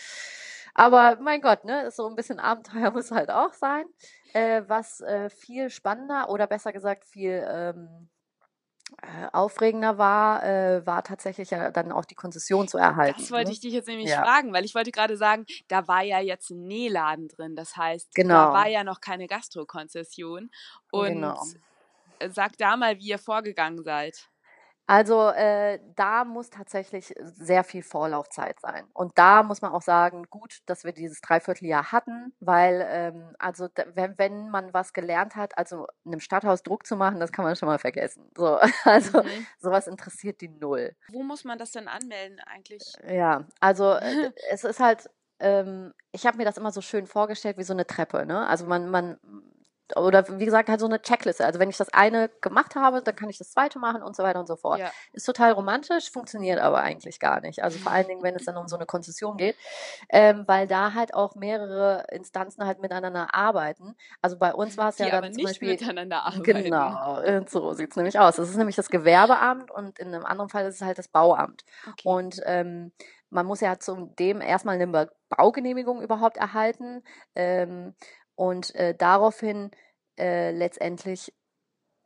Aber 0.77 1.17
mein 1.19 1.41
Gott, 1.41 1.65
ne, 1.65 1.89
so 1.89 2.07
ein 2.07 2.15
bisschen 2.15 2.39
Abenteuer 2.39 2.91
muss 2.93 3.11
halt 3.11 3.31
auch 3.31 3.51
sein. 3.51 3.85
Äh, 4.33 4.61
was 4.67 5.01
äh, 5.01 5.29
viel 5.29 5.69
spannender 5.69 6.29
oder 6.29 6.45
besser 6.45 6.71
gesagt 6.71 7.03
viel 7.03 7.45
ähm, 7.49 8.09
äh, 9.01 9.27
aufregender 9.33 9.97
war, 9.97 10.43
äh, 10.43 10.85
war 10.85 11.03
tatsächlich 11.03 11.49
ja 11.49 11.71
dann 11.71 11.91
auch 11.91 12.05
die 12.05 12.13
Konzession 12.13 12.67
zu 12.67 12.77
erhalten. 12.77 13.19
Das 13.19 13.31
wollte 13.31 13.47
ne? 13.47 13.53
ich 13.53 13.59
dich 13.59 13.73
jetzt 13.73 13.87
nämlich 13.87 14.09
ja. 14.09 14.23
fragen, 14.23 14.53
weil 14.53 14.65
ich 14.65 14.75
wollte 14.75 14.91
gerade 14.91 15.17
sagen, 15.17 15.45
da 15.67 15.87
war 15.87 16.03
ja 16.03 16.19
jetzt 16.19 16.51
ein 16.51 16.67
Nähladen 16.67 17.27
drin. 17.27 17.55
Das 17.55 17.75
heißt, 17.75 18.13
genau. 18.13 18.35
da 18.35 18.53
war 18.53 18.67
ja 18.67 18.83
noch 18.83 19.01
keine 19.01 19.25
Gastrokonzession. 19.25 20.51
Und 20.91 21.07
genau. 21.07 21.43
sag 22.29 22.55
da 22.59 22.77
mal, 22.77 22.99
wie 22.99 23.07
ihr 23.07 23.19
vorgegangen 23.19 23.83
seid. 23.83 24.29
Also 24.87 25.29
äh, 25.29 25.79
da 25.95 26.23
muss 26.23 26.49
tatsächlich 26.49 27.13
sehr 27.19 27.65
viel 27.65 27.83
Vorlaufzeit 27.83 28.59
sein. 28.61 28.85
Und 28.93 29.11
da 29.17 29.43
muss 29.43 29.61
man 29.61 29.73
auch 29.73 29.81
sagen, 29.81 30.23
gut, 30.29 30.59
dass 30.65 30.85
wir 30.85 30.93
dieses 30.93 31.19
Dreivierteljahr 31.19 31.91
hatten, 31.91 32.33
weil 32.39 32.87
ähm, 32.89 33.35
also 33.37 33.67
wenn, 33.93 34.17
wenn 34.17 34.49
man 34.49 34.73
was 34.73 34.93
gelernt 34.93 35.35
hat, 35.35 35.57
also 35.57 35.87
einem 36.05 36.21
Stadthaus 36.21 36.63
Druck 36.63 36.87
zu 36.87 36.95
machen, 36.95 37.19
das 37.19 37.33
kann 37.33 37.43
man 37.43 37.57
schon 37.57 37.67
mal 37.67 37.79
vergessen. 37.79 38.31
So, 38.37 38.59
also 38.85 39.23
mhm. 39.23 39.47
sowas 39.59 39.87
interessiert 39.87 40.39
die 40.39 40.47
null. 40.49 40.95
Wo 41.09 41.21
muss 41.21 41.43
man 41.43 41.59
das 41.59 41.71
denn 41.71 41.89
anmelden 41.89 42.39
eigentlich? 42.45 42.93
Ja, 43.05 43.45
also 43.59 43.91
äh, 43.91 44.31
es 44.49 44.63
ist 44.63 44.79
halt 44.79 45.09
ähm, 45.39 45.93
ich 46.11 46.25
habe 46.25 46.37
mir 46.37 46.45
das 46.45 46.57
immer 46.57 46.71
so 46.71 46.81
schön 46.81 47.05
vorgestellt 47.05 47.57
wie 47.57 47.63
so 47.63 47.73
eine 47.73 47.85
Treppe. 47.85 48.25
Ne? 48.25 48.47
Also 48.47 48.65
man, 48.65 48.89
man 48.89 49.19
oder 49.95 50.27
wie 50.39 50.45
gesagt, 50.45 50.69
halt 50.69 50.79
so 50.79 50.85
eine 50.85 51.01
Checkliste. 51.01 51.45
Also 51.45 51.59
wenn 51.59 51.69
ich 51.69 51.77
das 51.77 51.93
eine 51.93 52.29
gemacht 52.41 52.75
habe, 52.75 53.01
dann 53.01 53.15
kann 53.15 53.29
ich 53.29 53.37
das 53.37 53.51
zweite 53.51 53.79
machen 53.79 54.03
und 54.03 54.15
so 54.15 54.23
weiter 54.23 54.39
und 54.39 54.47
so 54.47 54.55
fort. 54.55 54.79
Ja. 54.79 54.91
Ist 55.13 55.25
total 55.25 55.51
romantisch, 55.53 56.11
funktioniert 56.11 56.59
aber 56.59 56.79
eigentlich 56.81 57.19
gar 57.19 57.41
nicht. 57.41 57.63
Also 57.63 57.79
vor 57.79 57.91
allen 57.93 58.07
Dingen, 58.07 58.23
wenn 58.23 58.35
es 58.35 58.45
dann 58.45 58.57
um 58.57 58.67
so 58.67 58.75
eine 58.75 58.85
Konzession 58.85 59.37
geht, 59.37 59.55
ähm, 60.09 60.43
weil 60.47 60.67
da 60.67 60.93
halt 60.93 61.13
auch 61.13 61.35
mehrere 61.35 62.05
Instanzen 62.11 62.65
halt 62.65 62.79
miteinander 62.81 63.33
arbeiten. 63.33 63.95
Also 64.21 64.37
bei 64.37 64.53
uns 64.53 64.77
war 64.77 64.89
es 64.89 64.97
ja 64.97 65.07
dann 65.07 65.17
aber 65.19 65.31
zum 65.31 65.35
nicht 65.37 65.45
Beispiel 65.47 65.71
miteinander 65.71 66.23
arbeiten. 66.25 66.43
Genau, 66.43 67.21
so 67.47 67.73
sieht 67.73 67.91
es 67.91 67.95
nämlich 67.95 68.19
aus. 68.19 68.35
Das 68.35 68.49
ist 68.49 68.57
nämlich 68.57 68.75
das 68.75 68.89
Gewerbeamt 68.89 69.71
und 69.71 69.99
in 69.99 70.13
einem 70.13 70.25
anderen 70.25 70.49
Fall 70.49 70.65
ist 70.65 70.75
es 70.75 70.81
halt 70.81 70.97
das 70.97 71.07
Bauamt. 71.07 71.63
Okay. 71.87 72.01
Und 72.03 72.41
ähm, 72.45 72.91
man 73.29 73.45
muss 73.45 73.61
ja 73.61 73.77
zu 73.79 74.13
dem 74.19 74.41
erstmal 74.41 74.79
eine 74.79 75.09
Baugenehmigung 75.29 76.01
überhaupt 76.01 76.37
erhalten. 76.37 77.03
Ähm, 77.35 77.93
und 78.37 78.73
äh, 78.75 78.95
daraufhin 78.95 79.71
äh, 80.17 80.51
letztendlich 80.51 81.33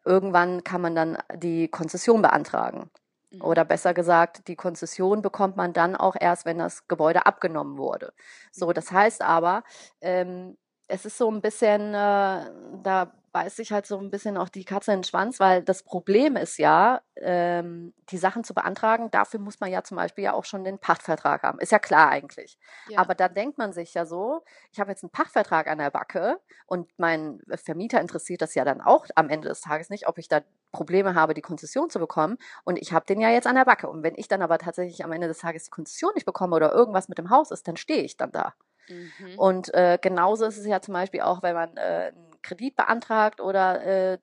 irgendwann 0.04 0.63
kann 0.63 0.82
man 0.82 0.96
dann 0.96 1.17
die 1.36 1.67
Konzession 1.67 2.22
beantragen. 2.22 2.89
Mhm. 3.30 3.41
Oder 3.41 3.65
besser 3.65 3.94
gesagt, 3.94 4.48
die 4.48 4.56
Konzession 4.56 5.22
bekommt 5.22 5.58
man 5.58 5.74
dann 5.74 5.96
auch 5.96 6.15
erst, 6.20 6.46
wenn 6.46 6.58
das 6.58 6.88
Gebäude 6.88 7.26
abgenommen 7.26 7.78
wurde. 7.78 8.13
So, 8.52 8.67
mhm. 8.67 8.74
das 8.74 8.91
heißt 8.91 9.22
aber, 9.22 9.63
ähm, 10.00 10.58
es 10.88 11.06
ist 11.06 11.17
so 11.17 11.30
ein 11.30 11.41
bisschen, 11.41 11.94
äh, 11.94 12.50
da 12.84 13.13
beißt 13.32 13.56
sich 13.56 13.72
halt 13.72 13.86
so 13.86 13.98
ein 13.98 14.10
bisschen 14.10 14.38
auch 14.38 14.50
die 14.50 14.65
Katze 14.65 14.91
in 14.91 15.00
den 15.00 15.04
Schwanz, 15.04 15.39
weil 15.39 15.63
das 15.63 15.84
Problem 15.84 16.36
ist 16.36 16.58
ja, 16.58 17.02
ähm, 17.15 17.94
die 18.10 18.17
Sachen 18.17 18.44
zu 18.44 18.54
beantragen, 18.54 19.10
dafür 19.12 19.39
muss 19.39 19.60
man 19.60 19.72
ja 19.72 19.84
zum 19.84 19.98
Beispiel 19.98 20.26
ja 20.26 20.34
auch 20.34 20.46
schon 20.46 20.63
den 20.63 20.80
Pachtvertrag 20.80 21.44
haben. 21.44 21.60
Ist 21.60 21.72
ja 21.72 21.80
klar 21.80 22.10
eigentlich. 22.10 22.58
Ja. 22.89 23.00
Aber 23.00 23.15
da 23.15 23.30
denkt 23.30 23.58
man 23.58 23.74
sich 23.74 23.94
ja 23.94 24.06
so, 24.06 24.44
ich 24.72 24.80
habe 24.80 24.91
jetzt 24.91 25.04
einen 25.04 25.12
Pachtvertrag 25.12 25.67
an 25.67 25.78
der 25.78 25.91
Backe 25.91 26.39
und 26.65 26.89
mein 26.98 27.39
Vermieter 27.56 28.02
interessiert 28.02 28.41
das 28.41 28.56
ja 28.56 28.65
dann 28.65 28.82
auch 28.82 29.06
am 29.15 29.30
Ende 29.30 29.48
des 29.48 29.62
Tages 29.62 29.89
nicht, 29.89 30.08
ob 30.08 30.17
ich 30.17 30.28
da 30.28 30.41
Probleme 30.72 31.15
habe, 31.15 31.34
die 31.34 31.41
Konzession 31.41 31.89
zu 31.89 32.00
bekommen. 32.00 32.38
Und 32.63 32.78
ich 32.78 32.94
habe 32.94 33.06
den 33.06 33.22
ja 33.22 33.30
jetzt 33.30 33.48
an 33.48 33.56
der 33.56 33.65
Backe. 33.65 33.89
Und 33.89 34.04
wenn 34.04 34.15
ich 34.15 34.28
dann 34.28 34.41
aber 34.41 34.58
tatsächlich 34.58 35.04
am 35.04 35.12
Ende 35.12 35.28
des 35.28 35.39
Tages 35.39 35.65
die 35.65 35.70
Konzession 35.70 36.12
nicht 36.15 36.26
bekomme 36.26 36.56
oder 36.56 36.74
irgendwas 36.74 37.10
mit 37.10 37.17
dem 37.17 37.30
Haus 37.30 37.52
ist, 37.52 37.67
dann 37.67 37.78
stehe 37.78 38.04
ich 38.04 38.17
dann 38.17 38.32
da. 38.32 38.54
Mhm. 38.89 39.38
Und 39.38 39.74
äh, 39.74 39.98
genauso 40.02 40.46
ist 40.46 40.58
es 40.58 40.65
ja 40.65 40.82
zum 40.82 40.94
Beispiel 40.94 41.22
auch, 41.22 41.44
wenn 41.44 41.56
man 41.56 41.78
äh, 41.78 42.12
einen 42.13 42.31
Kredit 42.41 42.75
beantragt 42.75 43.41
oder 43.41 43.84
äh, 44.13 44.17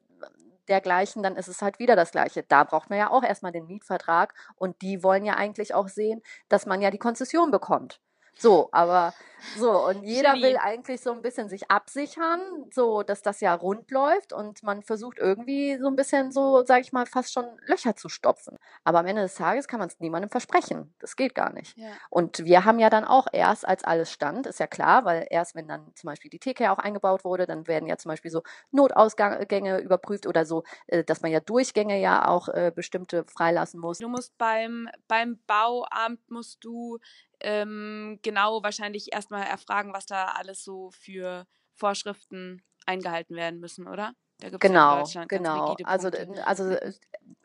dergleichen, 0.69 1.23
dann 1.23 1.37
ist 1.37 1.49
es 1.49 1.63
halt 1.63 1.79
wieder 1.79 1.97
das 1.97 2.13
Gleiche. 2.13 2.45
Da 2.47 2.65
braucht 2.65 2.91
man 2.91 2.99
ja 2.99 3.11
auch 3.11 3.23
erstmal 3.23 3.53
den 3.53 3.67
Mietvertrag 3.67 4.35
und 4.57 4.83
die 4.83 5.03
wollen 5.03 5.25
ja 5.25 5.35
eigentlich 5.35 5.75
auch 5.75 5.89
sehen, 5.89 6.23
dass 6.49 6.67
man 6.67 6.81
ja 6.83 6.91
die 6.91 6.99
Konzession 6.99 7.51
bekommt. 7.51 8.01
So, 8.39 8.69
aber 8.73 9.15
so, 9.57 9.87
und 9.87 10.03
jeder 10.03 10.35
will 10.35 10.57
eigentlich 10.57 11.01
so 11.01 11.13
ein 11.13 11.23
bisschen 11.23 11.49
sich 11.49 11.71
absichern, 11.71 12.41
so 12.73 13.03
dass 13.03 13.23
das 13.23 13.41
ja 13.41 13.55
rund 13.55 13.91
läuft 13.91 14.33
und 14.33 14.63
man 14.63 14.83
versucht 14.83 15.19
irgendwie 15.19 15.79
so 15.79 15.87
ein 15.89 15.97
bisschen 15.97 16.33
so, 16.33 16.65
sag 16.65 16.81
ich 16.83 16.93
mal, 16.93 17.07
fast 17.07 17.33
schon 17.33 17.45
Löcher 17.67 17.97
zu 17.97 18.09
stopfen. 18.09 18.57
Aber 18.85 18.99
am 18.99 19.07
Ende 19.07 19.23
des 19.23 19.35
Tages 19.35 19.69
kann 19.69 19.79
man 19.79 19.89
es 19.89 20.01
niemandem 20.01 20.31
versprechen. 20.31 20.95
Das 20.99 21.17
geht 21.17 21.35
gar 21.35 21.53
nicht. 21.53 21.77
ja. 21.77 21.89
Und 22.11 22.45
wir 22.45 22.65
haben 22.65 22.79
ja 22.79 22.91
dann 22.91 23.05
auch 23.05 23.27
erst, 23.33 23.67
als 23.67 23.85
alles 23.85 24.11
stand, 24.13 24.47
ist 24.47 24.61
ja 24.61 24.67
klar, 24.67 25.05
weil 25.05 25.27
erst 25.31 25.55
wenn 25.55 25.69
dann 25.69 25.93
zum 25.95 26.09
Beispiel 26.09 26.31
die 26.31 26.41
Theke 26.41 26.65
ja 26.65 26.75
auch 26.75 26.79
eingebaut 26.79 27.25
wurde, 27.25 27.47
dann 27.47 27.67
werden 27.67 27.89
ja 27.89 27.97
zum 27.97 28.11
Beispiel 28.11 28.31
so 28.31 28.43
Notausgänge 28.71 29.79
überprüft 29.79 30.27
oder 30.27 30.45
so, 30.45 30.65
äh, 30.87 31.05
dass 31.05 31.23
man 31.23 31.31
ja 31.31 31.41
Durchgänge 31.41 32.01
ja 32.01 32.27
auch 32.27 32.49
äh, 32.49 32.73
bestimmte 32.75 33.25
freilassen 33.25 33.81
muss. 33.81 33.99
Du 33.99 34.09
musst 34.09 34.37
beim, 34.39 34.89
beim 35.07 35.39
Bauamt 35.47 36.31
musst 36.31 36.65
du 36.65 36.99
ähm, 37.41 38.19
genau 38.23 38.63
wahrscheinlich 38.63 39.13
erstmal 39.13 39.45
erfragen, 39.47 39.93
was 39.93 40.07
da 40.07 40.27
alles 40.33 40.63
so 40.65 40.91
für 40.91 41.47
Vorschriften 41.75 42.63
eingehalten 42.87 43.37
werden 43.37 43.61
müssen, 43.61 43.87
oder? 43.87 44.13
Da 44.41 44.51
gibt's 44.51 44.65
ja 44.65 44.69
Genau, 44.69 45.05
genau. 45.29 45.75
Also, 45.85 46.11
d- 46.11 46.41
also 46.45 46.71
äh, 46.71 46.93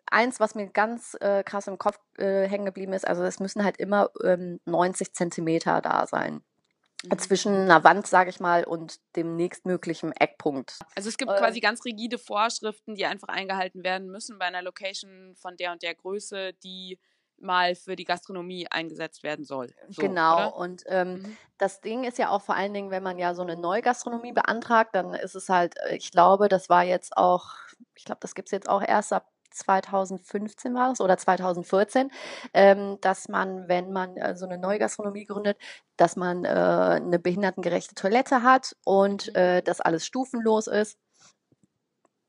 eins, 0.06 0.40
was 0.40 0.56
mir 0.56 0.68
ganz 0.68 1.16
äh, 1.22 1.44
krass 1.44 1.68
im 1.68 1.78
Kopf 1.78 2.00
äh, 2.18 2.48
hängen 2.48 2.66
geblieben 2.66 2.94
ist, 2.94 3.08
also 3.08 3.24
es 3.24 3.40
müssen 3.40 3.64
halt 3.64 3.78
immer 3.78 4.10
ähm, 4.24 4.60
90 4.66 5.14
Zentimeter 5.14 5.82
da 5.82 6.06
sein. 6.08 6.44
Mhm. 7.04 7.18
Zwischen 7.20 7.54
einer 7.54 7.84
Wand, 7.84 8.08
sage 8.08 8.30
ich 8.30 8.40
mal, 8.40 8.64
und 8.64 9.00
dem 9.16 9.36
nächstmöglichen 9.36 10.14
Eckpunkt. 10.14 10.80
Also 10.96 11.10
es 11.10 11.18
gibt 11.18 11.32
Ähm, 11.32 11.38
quasi 11.38 11.60
ganz 11.60 11.84
rigide 11.84 12.18
Vorschriften, 12.18 12.96
die 12.96 13.06
einfach 13.06 13.28
eingehalten 13.28 13.84
werden 13.84 14.10
müssen 14.10 14.40
bei 14.40 14.46
einer 14.46 14.62
Location 14.62 15.36
von 15.36 15.58
der 15.58 15.74
und 15.74 15.82
der 15.84 15.96
Größe, 15.96 16.54
die 16.64 17.00
mal 17.40 17.76
für 17.76 17.96
die 17.96 18.06
Gastronomie 18.06 18.68
eingesetzt 18.70 19.24
werden 19.24 19.46
soll. 19.46 19.74
So, 19.90 20.02
genau. 20.02 20.16
Oder? 20.28 20.56
Und 20.56 20.84
ähm, 20.88 21.20
Mhm. 21.20 21.38
das 21.58 21.82
Ding 21.82 22.04
ist 22.04 22.18
ja 22.18 22.30
auch 22.30 22.42
vor 22.42 22.56
allen 22.56 22.74
Dingen, 22.74 22.90
wenn 22.92 23.04
man 23.04 23.18
ja 23.20 23.36
so 23.36 23.42
eine 23.44 23.56
Neugastronomie 23.58 24.34
beantragt, 24.34 24.96
dann 24.96 25.14
ist 25.14 25.36
es 25.36 25.50
halt, 25.50 25.76
äh, 25.88 25.96
ich 25.96 26.12
glaube, 26.12 26.50
das 26.50 26.70
war 26.70 26.84
jetzt 26.84 27.16
auch, 27.18 27.52
ich 27.96 28.06
glaube, 28.06 28.20
das 28.22 28.36
gibt 28.36 28.48
es 28.48 28.52
jetzt 28.52 28.70
auch 28.70 28.82
erst 28.82 29.14
ab 29.14 29.30
2015 29.52 30.74
war 30.74 30.92
es 30.92 31.00
oder 31.00 31.16
2014, 31.18 32.12
ähm, 32.56 32.98
dass 33.02 33.28
man, 33.30 33.68
wenn 33.68 33.92
man 33.92 34.18
äh, 34.18 34.36
so 34.36 34.46
eine 34.48 34.58
Neugastronomie 34.58 35.26
gründet, 35.26 35.58
dass 35.96 36.16
man 36.16 36.44
äh, 36.44 36.48
eine 36.50 37.20
behindertengerechte 37.20 37.94
Toilette 37.94 38.42
hat 38.42 38.76
und 38.84 39.34
Mhm. 39.36 39.36
äh, 39.36 39.62
dass 39.62 39.80
alles 39.80 40.06
stufenlos 40.08 40.66
ist. 40.68 40.98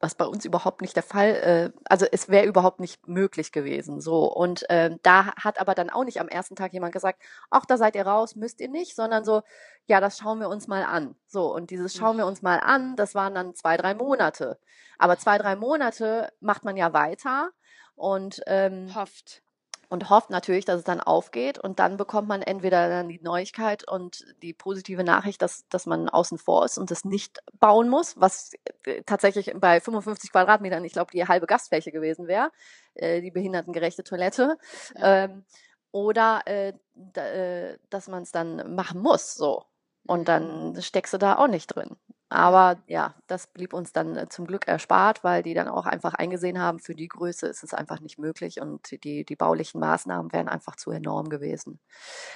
Was 0.04 0.14
bei 0.14 0.26
uns 0.26 0.44
überhaupt 0.44 0.82
nicht 0.82 0.94
der 0.96 1.02
Fall, 1.02 1.30
äh, 1.30 1.80
also 1.86 2.04
es 2.12 2.28
wäre 2.28 2.44
überhaupt 2.44 2.78
nicht 2.78 3.08
möglich 3.08 3.52
gewesen. 3.52 4.02
So 4.02 4.30
und 4.30 4.66
ähm, 4.68 5.00
da 5.02 5.34
hat 5.36 5.58
aber 5.58 5.74
dann 5.74 5.88
auch 5.88 6.04
nicht 6.04 6.20
am 6.20 6.28
ersten 6.28 6.56
Tag 6.56 6.74
jemand 6.74 6.92
gesagt, 6.92 7.22
ach, 7.48 7.64
da 7.64 7.78
seid 7.78 7.96
ihr 7.96 8.06
raus, 8.06 8.36
müsst 8.36 8.60
ihr 8.60 8.68
nicht, 8.68 8.94
sondern 8.94 9.24
so, 9.24 9.40
ja, 9.86 10.02
das 10.02 10.18
schauen 10.18 10.40
wir 10.40 10.50
uns 10.50 10.68
mal 10.68 10.84
an. 10.84 11.16
So 11.26 11.54
und 11.54 11.70
dieses 11.70 11.94
schauen 11.94 12.18
wir 12.18 12.26
uns 12.26 12.42
mal 12.42 12.60
an, 12.60 12.96
das 12.96 13.14
waren 13.14 13.34
dann 13.34 13.54
zwei, 13.54 13.78
drei 13.78 13.94
Monate. 13.94 14.58
Aber 14.98 15.16
zwei, 15.16 15.38
drei 15.38 15.56
Monate 15.56 16.30
macht 16.40 16.64
man 16.64 16.76
ja 16.76 16.92
weiter 16.92 17.48
und 17.94 18.42
ähm, 18.46 18.94
Hofft. 18.94 19.42
Und 19.88 20.10
hofft 20.10 20.30
natürlich, 20.30 20.64
dass 20.64 20.78
es 20.78 20.84
dann 20.84 21.00
aufgeht 21.00 21.58
und 21.58 21.78
dann 21.78 21.96
bekommt 21.96 22.28
man 22.28 22.42
entweder 22.42 22.88
dann 22.88 23.08
die 23.08 23.20
Neuigkeit 23.22 23.88
und 23.88 24.24
die 24.42 24.52
positive 24.52 25.04
Nachricht, 25.04 25.42
dass, 25.42 25.66
dass 25.68 25.86
man 25.86 26.08
außen 26.08 26.38
vor 26.38 26.64
ist 26.64 26.78
und 26.78 26.90
es 26.90 27.04
nicht 27.04 27.40
bauen 27.58 27.88
muss, 27.88 28.20
was 28.20 28.52
äh, 28.84 29.02
tatsächlich 29.04 29.52
bei 29.56 29.80
55 29.80 30.32
Quadratmetern, 30.32 30.84
ich 30.84 30.92
glaube, 30.92 31.10
die 31.12 31.26
halbe 31.26 31.46
Gastfläche 31.46 31.92
gewesen 31.92 32.26
wäre, 32.26 32.50
äh, 32.94 33.20
die 33.20 33.30
behindertengerechte 33.30 34.04
Toilette. 34.04 34.58
Ja. 34.96 35.24
Ähm, 35.24 35.44
oder 35.92 36.42
äh, 36.46 36.72
äh, 37.14 37.78
dass 37.88 38.08
man 38.08 38.24
es 38.24 38.32
dann 38.32 38.74
machen 38.74 39.00
muss, 39.00 39.34
so. 39.34 39.64
Und 40.06 40.28
dann 40.28 40.76
steckst 40.82 41.14
du 41.14 41.18
da 41.18 41.36
auch 41.36 41.46
nicht 41.46 41.68
drin. 41.68 41.96
Aber 42.30 42.82
ja, 42.88 43.14
das 43.28 43.46
blieb 43.48 43.72
uns 43.74 43.92
dann 43.92 44.16
äh, 44.16 44.28
zum 44.28 44.46
Glück 44.46 44.66
erspart, 44.68 45.22
weil 45.24 45.42
die 45.42 45.54
dann 45.54 45.68
auch 45.68 45.86
einfach 45.86 46.14
eingesehen 46.14 46.58
haben, 46.60 46.80
für 46.80 46.94
die 46.94 47.08
Größe 47.08 47.46
ist 47.46 47.62
es 47.64 47.74
einfach 47.74 48.00
nicht 48.00 48.18
möglich 48.18 48.60
und 48.60 49.04
die, 49.04 49.24
die 49.24 49.36
baulichen 49.36 49.80
Maßnahmen 49.80 50.32
wären 50.32 50.48
einfach 50.48 50.76
zu 50.76 50.90
enorm 50.90 51.28
gewesen. 51.28 51.80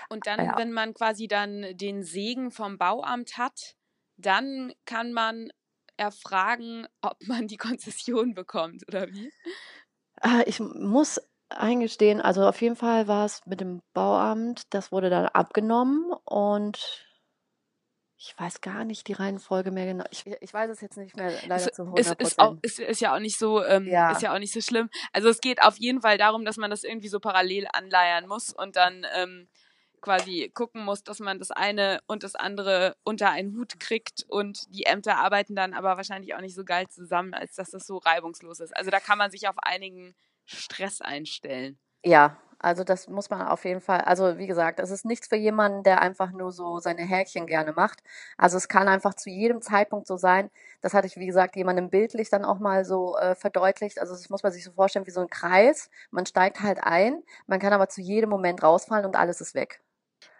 Und 0.09 0.27
dann, 0.27 0.53
Ja. 0.53 0.57
wenn 0.57 0.72
man 0.72 0.94
quasi 0.94 1.29
dann 1.29 1.77
den 1.77 2.03
Segen 2.05 2.51
vom 2.51 2.79
Bauamt 2.79 3.37
hat, 3.38 3.77
dann 4.16 4.72
kann 4.85 5.12
man 5.12 5.48
erfragen, 5.96 6.87
ob 7.03 7.16
man 7.27 7.46
die 7.48 7.57
Konzession 7.57 8.35
bekommt, 8.35 8.87
oder 8.88 9.09
wie? 9.09 9.33
Äh, 10.22 10.44
Ich 10.46 10.61
muss 10.61 11.20
eingestehen, 11.51 12.20
also 12.20 12.46
auf 12.46 12.61
jeden 12.61 12.77
Fall 12.77 13.09
war 13.09 13.24
es 13.24 13.40
mit 13.46 13.61
dem 13.61 13.81
Bauamt, 13.94 14.62
das 14.74 14.92
wurde 14.92 15.09
dann 15.11 15.27
abgenommen 15.27 16.12
und 16.24 17.07
ich 18.20 18.35
weiß 18.37 18.61
gar 18.61 18.85
nicht 18.85 19.07
die 19.07 19.12
Reihenfolge 19.12 19.70
mehr 19.70 19.87
genau. 19.87 20.04
Ich, 20.11 20.26
ich 20.26 20.52
weiß 20.52 20.70
es 20.70 20.81
jetzt 20.81 20.96
nicht 20.96 21.16
mehr 21.16 21.31
leider 21.46 21.54
Es 21.54 21.72
zu 21.72 21.83
ist, 21.83 22.11
100 22.11 22.20
ist, 22.20 22.38
auch, 22.40 22.57
ist, 22.62 22.81
ist 22.81 23.00
ja 23.00 23.14
auch 23.14 23.20
nicht 23.20 23.38
so, 23.38 23.64
ähm, 23.64 23.87
Ja. 23.87 24.11
ist 24.11 24.22
ja 24.22 24.35
auch 24.35 24.40
nicht 24.40 24.52
so 24.52 24.61
schlimm. 24.61 24.90
Also 25.12 25.28
es 25.28 25.40
geht 25.40 25.62
auf 25.62 25.76
jeden 25.76 26.02
Fall 26.02 26.18
darum, 26.18 26.44
dass 26.44 26.57
man 26.57 26.68
das 26.68 26.83
irgendwie 26.83 27.09
so 27.09 27.20
parallel 27.20 27.68
anleiern 27.72 28.26
muss 28.26 28.52
und 28.52 28.74
dann 28.74 29.07
ähm, 29.14 29.48
quasi 30.00 30.50
gucken 30.52 30.85
muss, 30.85 31.04
dass 31.04 31.20
man 31.20 31.38
das 31.38 31.52
eine 31.52 32.00
und 32.07 32.24
das 32.24 32.35
andere 32.35 32.96
unter 33.04 33.31
einen 33.31 33.57
Hut 33.57 33.78
kriegt 33.78 34.24
und 34.28 34.62
die 34.74 34.85
Ämter 34.85 35.18
arbeiten 35.18 35.54
dann 35.54 35.72
aber 35.72 35.96
wahrscheinlich 35.96 36.35
auch 36.35 36.40
nicht 36.40 36.57
so 36.57 36.64
geil 36.64 36.88
zusammen, 36.88 37.35
als 37.35 37.54
dass 37.54 37.70
das 37.70 37.87
so 37.87 37.98
reibungslos 37.98 38.59
ist. 38.59 38.76
Also 38.76 38.90
da 38.90 38.98
kann 38.98 39.18
man 39.18 39.31
sich 39.31 39.46
auf 39.48 39.59
einigen 39.59 40.16
Stress 40.44 41.00
einstellen. 41.00 41.78
Ja, 42.04 42.37
also 42.58 42.82
das 42.82 43.08
muss 43.08 43.30
man 43.30 43.46
auf 43.46 43.64
jeden 43.64 43.80
Fall, 43.80 44.00
also 44.00 44.36
wie 44.38 44.46
gesagt, 44.46 44.80
es 44.80 44.90
ist 44.90 45.04
nichts 45.04 45.28
für 45.28 45.36
jemanden, 45.36 45.84
der 45.84 46.02
einfach 46.02 46.32
nur 46.32 46.50
so 46.50 46.80
seine 46.80 47.02
Häkchen 47.02 47.46
gerne 47.46 47.72
macht. 47.72 48.02
Also 48.36 48.56
es 48.56 48.68
kann 48.68 48.88
einfach 48.88 49.14
zu 49.14 49.30
jedem 49.30 49.62
Zeitpunkt 49.62 50.06
so 50.08 50.16
sein. 50.16 50.50
Das 50.80 50.92
hatte 50.92 51.06
ich, 51.06 51.16
wie 51.16 51.26
gesagt, 51.26 51.54
jemandem 51.54 51.88
bildlich 51.88 52.30
dann 52.30 52.44
auch 52.44 52.58
mal 52.58 52.84
so 52.84 53.16
äh, 53.16 53.36
verdeutlicht. 53.36 54.00
Also 54.00 54.12
das 54.12 54.28
muss 54.28 54.42
man 54.42 54.52
sich 54.52 54.64
so 54.64 54.72
vorstellen 54.72 55.06
wie 55.06 55.12
so 55.12 55.20
ein 55.20 55.30
Kreis. 55.30 55.88
Man 56.10 56.26
steigt 56.26 56.60
halt 56.60 56.82
ein, 56.82 57.22
man 57.46 57.60
kann 57.60 57.72
aber 57.72 57.88
zu 57.88 58.00
jedem 58.00 58.30
Moment 58.30 58.62
rausfallen 58.62 59.06
und 59.06 59.14
alles 59.14 59.40
ist 59.40 59.54
weg. 59.54 59.80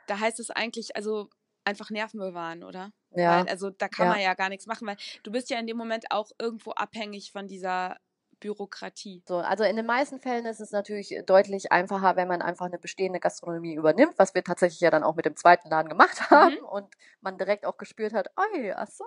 Da 0.09 0.19
heißt 0.19 0.41
es 0.41 0.51
eigentlich, 0.51 0.97
also 0.97 1.29
einfach 1.65 1.91
Nerven 1.91 2.19
bewahren, 2.19 2.65
oder? 2.65 2.91
Ja, 3.11 3.41
Weil, 3.41 3.49
also 3.49 3.71
da 3.71 3.89
kann 3.89 4.07
ja. 4.07 4.13
man 4.13 4.21
ja 4.23 4.35
gar 4.35 4.49
nichts 4.49 4.67
machen, 4.67 4.89
weil 4.89 4.97
du 5.23 5.31
bist 5.31 5.51
ja 5.51 5.59
in 5.59 5.67
dem 5.67 5.77
Moment 5.77 6.07
auch 6.11 6.31
irgendwo 6.41 6.73
abhängig 6.73 7.31
von 7.31 7.47
dieser 7.47 7.97
Bürokratie. 8.41 9.23
So, 9.27 9.39
also 9.39 9.65
in 9.65 9.77
den 9.77 9.87
meisten 9.87 10.21
Fällen 10.21 10.47
ist 10.47 10.61
es 10.61 10.71
natürlich 10.71 11.15
deutlich 11.27 11.73
einfacher, 11.73 12.17
wenn 12.17 12.29
man 12.29 12.43
einfach 12.43 12.67
eine 12.67 12.79
bestehende 12.79 13.21
Gastronomie 13.21 13.75
übernimmt, 13.75 14.15
was 14.19 14.35
wir 14.35 14.45
tatsächlich 14.45 14.81
ja 14.81 14.91
dann 14.91 15.03
auch 15.05 15.15
mit 15.17 15.25
dem 15.25 15.37
zweiten 15.37 15.69
Laden 15.69 15.89
gemacht 15.89 16.31
haben 16.31 16.55
Mhm. 16.57 16.65
und 16.65 16.95
man 17.21 17.39
direkt 17.39 17.67
auch 17.67 17.77
gespürt 17.77 18.13
hat, 18.13 18.29
oi, 18.37 18.73
ach 18.73 18.89
so. 18.89 19.05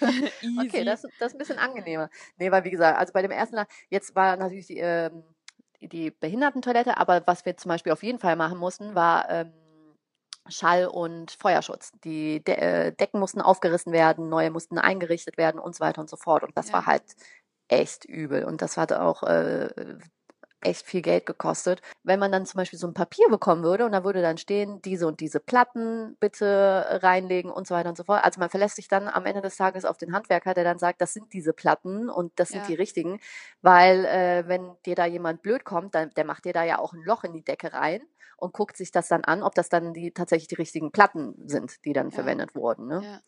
Okay, 0.60 0.84
das, 0.84 1.02
das 1.18 1.28
ist 1.28 1.34
ein 1.34 1.38
bisschen 1.38 1.58
angenehmer. 1.58 2.10
Nee, 2.38 2.50
weil 2.50 2.64
wie 2.64 2.70
gesagt, 2.70 2.98
also 2.98 3.12
bei 3.12 3.22
dem 3.22 3.30
ersten 3.30 3.56
Laden, 3.56 3.68
jetzt 3.90 4.14
war 4.14 4.36
natürlich 4.36 4.66
die, 4.66 4.78
ähm, 4.78 5.24
die 5.80 6.10
Behindertentoilette, 6.10 6.96
aber 6.98 7.22
was 7.26 7.44
wir 7.44 7.56
zum 7.56 7.68
Beispiel 7.70 7.92
auf 7.92 8.02
jeden 8.02 8.18
Fall 8.18 8.36
machen 8.36 8.58
mussten, 8.58 8.94
war 8.94 9.28
ähm, 9.30 9.52
Schall- 10.48 10.86
und 10.86 11.32
Feuerschutz. 11.32 11.90
Die 12.04 12.42
De 12.44 12.54
äh, 12.54 12.92
Decken 12.92 13.18
mussten 13.20 13.40
aufgerissen 13.40 13.92
werden, 13.92 14.28
neue 14.28 14.50
mussten 14.50 14.78
eingerichtet 14.78 15.36
werden 15.38 15.58
und 15.60 15.74
so 15.74 15.80
weiter 15.80 16.00
und 16.00 16.08
so 16.08 16.16
fort. 16.16 16.44
Und 16.44 16.56
das 16.56 16.68
Ja. 16.68 16.74
war 16.74 16.86
halt 16.86 17.02
echt 17.68 18.04
übel. 18.04 18.44
Und 18.44 18.62
das 18.62 18.76
hat 18.76 18.92
auch 18.92 19.22
äh, 19.24 19.68
echt 20.62 20.86
viel 20.86 21.02
Geld 21.02 21.26
gekostet. 21.26 21.80
Wenn 22.02 22.18
man 22.18 22.32
dann 22.32 22.46
zum 22.46 22.58
Beispiel 22.58 22.78
so 22.78 22.86
ein 22.88 22.94
Papier 22.94 23.28
bekommen 23.28 23.62
würde 23.62 23.84
und 23.86 23.92
da 23.92 24.04
würde 24.04 24.22
dann 24.22 24.38
stehen, 24.38 24.80
diese 24.82 25.06
und 25.06 25.20
diese 25.20 25.38
Platten 25.40 26.16
bitte 26.20 27.00
reinlegen 27.02 27.50
und 27.50 27.66
so 27.68 27.74
weiter 27.74 27.88
und 27.90 27.96
so 27.96 28.04
fort. 28.04 28.24
Also 28.24 28.40
man 28.40 28.50
verlässt 28.50 28.76
sich 28.76 28.88
dann 28.88 29.08
am 29.08 29.26
Ende 29.26 29.42
des 29.42 29.56
Tages 29.56 29.84
auf 29.84 29.98
den 29.98 30.12
Handwerker, 30.14 30.54
der 30.54 30.64
dann 30.64 30.78
sagt, 30.78 31.00
das 31.00 31.12
sind 31.12 31.32
diese 31.32 31.52
Platten 31.52 32.08
und 32.10 32.32
das 32.40 32.48
sind 32.48 32.62
Ja. 32.62 32.66
die 32.68 32.74
richtigen, 32.74 33.20
weil 33.62 34.04
äh, 34.06 34.44
wenn 34.48 34.76
dir 34.86 34.94
da 34.96 35.06
jemand 35.06 35.42
blöd 35.42 35.64
kommt, 35.64 35.94
dann, 35.94 36.10
der 36.16 36.24
macht 36.24 36.44
dir 36.44 36.52
da 36.52 36.64
ja 36.64 36.78
auch 36.78 36.92
ein 36.94 37.02
Loch 37.04 37.24
in 37.24 37.32
die 37.32 37.44
Decke 37.44 37.72
rein 37.72 38.02
und 38.38 38.52
guckt 38.52 38.76
sich 38.76 38.90
das 38.90 39.08
dann 39.08 39.24
an, 39.24 39.42
ob 39.42 39.54
das 39.54 39.68
dann 39.68 39.92
die 39.94 40.12
tatsächlich 40.12 40.48
die 40.48 40.54
richtigen 40.56 40.90
Platten 40.92 41.34
sind, 41.48 41.84
die 41.84 41.92
dann 41.92 42.08
Ja. 42.10 42.14
verwendet 42.14 42.54
wurden. 42.54 42.86
Ne? 42.88 43.02
Ja. 43.04 43.20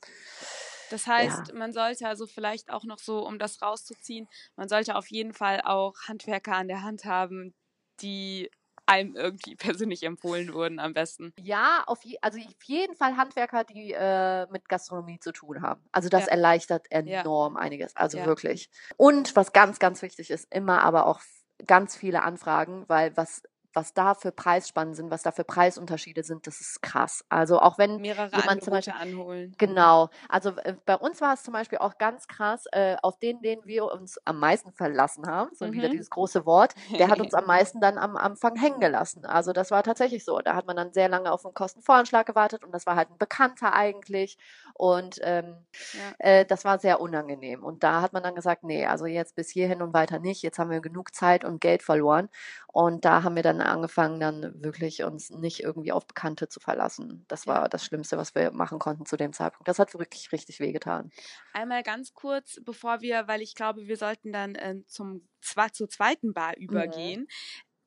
Das 0.90 1.07
heißt, 1.07 1.48
ja. 1.48 1.55
man 1.55 1.72
sollte 1.72 2.07
also 2.07 2.27
vielleicht 2.27 2.70
auch 2.70 2.85
noch 2.85 2.98
so, 2.98 3.27
um 3.27 3.38
das 3.38 3.61
rauszuziehen, 3.62 4.29
man 4.57 4.68
sollte 4.68 4.96
auf 4.96 5.09
jeden 5.09 5.33
Fall 5.33 5.61
auch 5.64 5.94
Handwerker 6.07 6.55
an 6.55 6.68
der 6.68 6.83
Hand 6.83 7.05
haben, 7.05 7.55
die 8.01 8.51
einem 8.88 9.14
irgendwie 9.14 9.55
persönlich 9.57 10.03
empfohlen 10.03 10.53
wurden 10.53 10.79
am 10.79 10.94
besten. 10.94 11.33
Ja, 11.38 11.85
auf 11.87 12.05
je, 12.05 12.18
also 12.22 12.38
auf 12.38 12.64
jeden 12.64 12.96
Fall 12.96 13.16
Handwerker, 13.16 13.64
die 13.64 13.92
äh, 13.92 14.46
mit 14.51 14.68
Gastronomie 14.68 15.20
zu 15.20 15.33
tun 15.33 15.62
haben. 15.62 15.85
Also 15.92 16.09
das 16.09 16.27
ja. 16.27 16.33
erleichtert 16.33 16.87
enorm 16.90 17.55
ja. 17.55 17.61
einiges. 17.61 17.94
Also 17.96 18.18
ja. 18.18 18.27
wirklich. 18.27 18.70
Und 18.96 19.37
was 19.37 19.53
ganz, 19.53 19.79
ganz 19.79 20.03
wichtig 20.03 20.31
ist, 20.31 20.53
immer 20.53 20.83
aber 20.83 21.07
auch 21.07 21.20
ganz 21.66 21.96
viele 21.96 22.22
Anfragen, 22.22 22.85
weil 22.88 23.16
was 23.16 23.42
was 23.78 23.94
da 23.94 24.14
für 24.14 24.32
Preisspannen 24.32 24.94
sind, 24.94 25.08
was 25.12 25.22
da 25.22 25.30
für 25.30 25.44
Preisunterschiede 25.44 26.24
sind, 26.24 26.48
das 26.48 26.60
ist 26.60 26.82
krass. 26.82 27.24
Also 27.28 27.60
auch 27.60 27.78
wenn 27.78 28.00
mehrere 28.00 28.36
jemand 28.36 28.64
zum 28.64 28.72
Beispiel 28.72 28.94
anholen. 28.98 29.54
Genau. 29.56 30.10
Also 30.28 30.50
äh, 30.64 30.74
bei 30.84 30.96
uns 30.96 31.20
war 31.20 31.34
es 31.34 31.44
zum 31.44 31.52
Beispiel 31.52 31.78
auch 31.78 31.96
ganz 31.96 32.26
krass, 32.26 32.64
äh, 32.72 32.96
auf 33.02 33.20
den, 33.20 33.40
den 33.40 33.64
wir 33.66 33.84
uns 33.84 34.18
am 34.24 34.40
meisten 34.40 34.72
verlassen 34.72 35.28
haben, 35.28 35.50
so 35.54 35.66
mhm. 35.66 35.72
wieder 35.74 35.88
dieses 35.90 36.10
große 36.10 36.44
Wort, 36.44 36.74
der 36.98 37.06
hat 37.06 37.20
uns 37.20 37.34
am 37.34 37.46
meisten 37.46 37.80
dann 37.80 37.98
am 37.98 38.16
Anfang 38.16 38.56
hängen 38.56 38.80
gelassen. 38.80 39.24
Also 39.24 39.52
das 39.52 39.70
war 39.70 39.84
tatsächlich 39.84 40.24
so. 40.24 40.40
Da 40.40 40.56
hat 40.56 40.66
man 40.66 40.74
dann 40.74 40.92
sehr 40.92 41.08
lange 41.08 41.30
auf 41.30 41.44
einen 41.44 41.54
Kostenvoranschlag 41.54 42.26
gewartet 42.26 42.64
und 42.64 42.72
das 42.72 42.84
war 42.84 42.96
halt 42.96 43.10
ein 43.10 43.18
Bekannter 43.18 43.74
eigentlich. 43.74 44.38
Und 44.74 45.18
ähm, 45.22 45.56
ja. 45.92 46.00
äh, 46.18 46.44
das 46.44 46.64
war 46.64 46.78
sehr 46.78 47.00
unangenehm. 47.00 47.64
Und 47.64 47.82
da 47.82 48.00
hat 48.00 48.12
man 48.12 48.22
dann 48.22 48.36
gesagt, 48.36 48.62
nee, 48.62 48.86
also 48.86 49.06
jetzt 49.06 49.34
bis 49.34 49.50
hierhin 49.50 49.82
und 49.82 49.92
weiter 49.92 50.20
nicht. 50.20 50.42
Jetzt 50.42 50.58
haben 50.58 50.70
wir 50.70 50.80
genug 50.80 51.14
Zeit 51.14 51.44
und 51.44 51.60
Geld 51.60 51.82
verloren. 51.82 52.28
Und 52.70 53.07
da 53.07 53.22
haben 53.22 53.35
wir 53.35 53.42
dann 53.42 53.62
angefangen, 53.62 54.20
dann 54.20 54.62
wirklich 54.62 55.02
uns 55.02 55.31
nicht 55.31 55.61
irgendwie 55.61 55.90
auf 55.90 56.07
Bekannte 56.07 56.48
zu 56.48 56.61
verlassen. 56.61 57.24
Das 57.26 57.46
war 57.46 57.68
das 57.68 57.85
Schlimmste, 57.85 58.18
was 58.18 58.35
wir 58.35 58.50
machen 58.50 58.78
konnten 58.78 59.07
zu 59.07 59.16
dem 59.16 59.33
Zeitpunkt. 59.33 59.68
Das 59.68 59.78
hat 59.78 59.94
wirklich 59.94 60.31
richtig 60.33 60.61
wehgetan. 60.61 61.11
Einmal 61.54 61.83
ganz 61.83 62.12
kurz, 62.12 62.61
bevor 62.64 63.00
wir, 63.00 63.26
weil 63.26 63.40
ich 63.40 63.54
glaube, 63.54 63.87
wir 63.87 63.96
sollten 63.96 64.33
dann 64.33 64.54
äh, 64.54 64.76
zum, 64.87 65.26
zur 65.40 65.88
zweiten 65.88 66.35
Bar 66.35 66.52
mhm. 66.59 66.62
übergehen. 66.62 67.20
Mhm. 67.22 67.26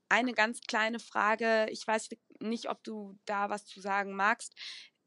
Eine 0.10 0.34
ganz 0.34 0.62
kleine 0.62 1.00
Frage. 1.00 1.68
Ich 1.70 1.86
weiß 1.88 2.10
nicht, 2.40 2.70
ob 2.70 2.84
du 2.84 3.18
da 3.26 3.50
was 3.50 3.66
zu 3.66 3.82
sagen 3.82 4.14
magst. 4.14 4.56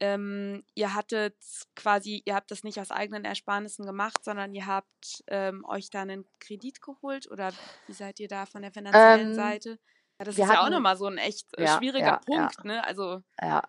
Ähm, 0.00 0.64
ihr 0.74 0.94
hattet 0.94 1.36
quasi, 1.76 2.22
ihr 2.24 2.34
habt 2.34 2.50
das 2.50 2.64
nicht 2.64 2.80
aus 2.80 2.90
eigenen 2.90 3.24
Ersparnissen 3.24 3.86
gemacht, 3.86 4.24
sondern 4.24 4.54
ihr 4.54 4.66
habt 4.66 5.24
ähm, 5.28 5.64
euch 5.66 5.90
da 5.90 6.02
einen 6.02 6.24
Kredit 6.40 6.82
geholt 6.82 7.30
oder 7.30 7.52
wie 7.86 7.92
seid 7.92 8.18
ihr 8.20 8.28
da 8.28 8.46
von 8.46 8.62
der 8.62 8.72
finanziellen 8.72 9.28
ähm, 9.28 9.34
Seite? 9.34 9.78
Ja, 10.24 10.30
das 10.30 10.38
ist 10.38 10.44
hatten, 10.44 10.54
ja 10.54 10.66
auch 10.66 10.70
nochmal 10.70 10.96
so 10.96 11.06
ein 11.06 11.18
echt 11.18 11.46
äh, 11.58 11.64
ja, 11.64 11.76
schwieriger 11.76 12.06
ja, 12.06 12.20
Punkt, 12.24 12.64
ne? 12.64 12.84
Also. 12.84 13.22
Ja. 13.40 13.62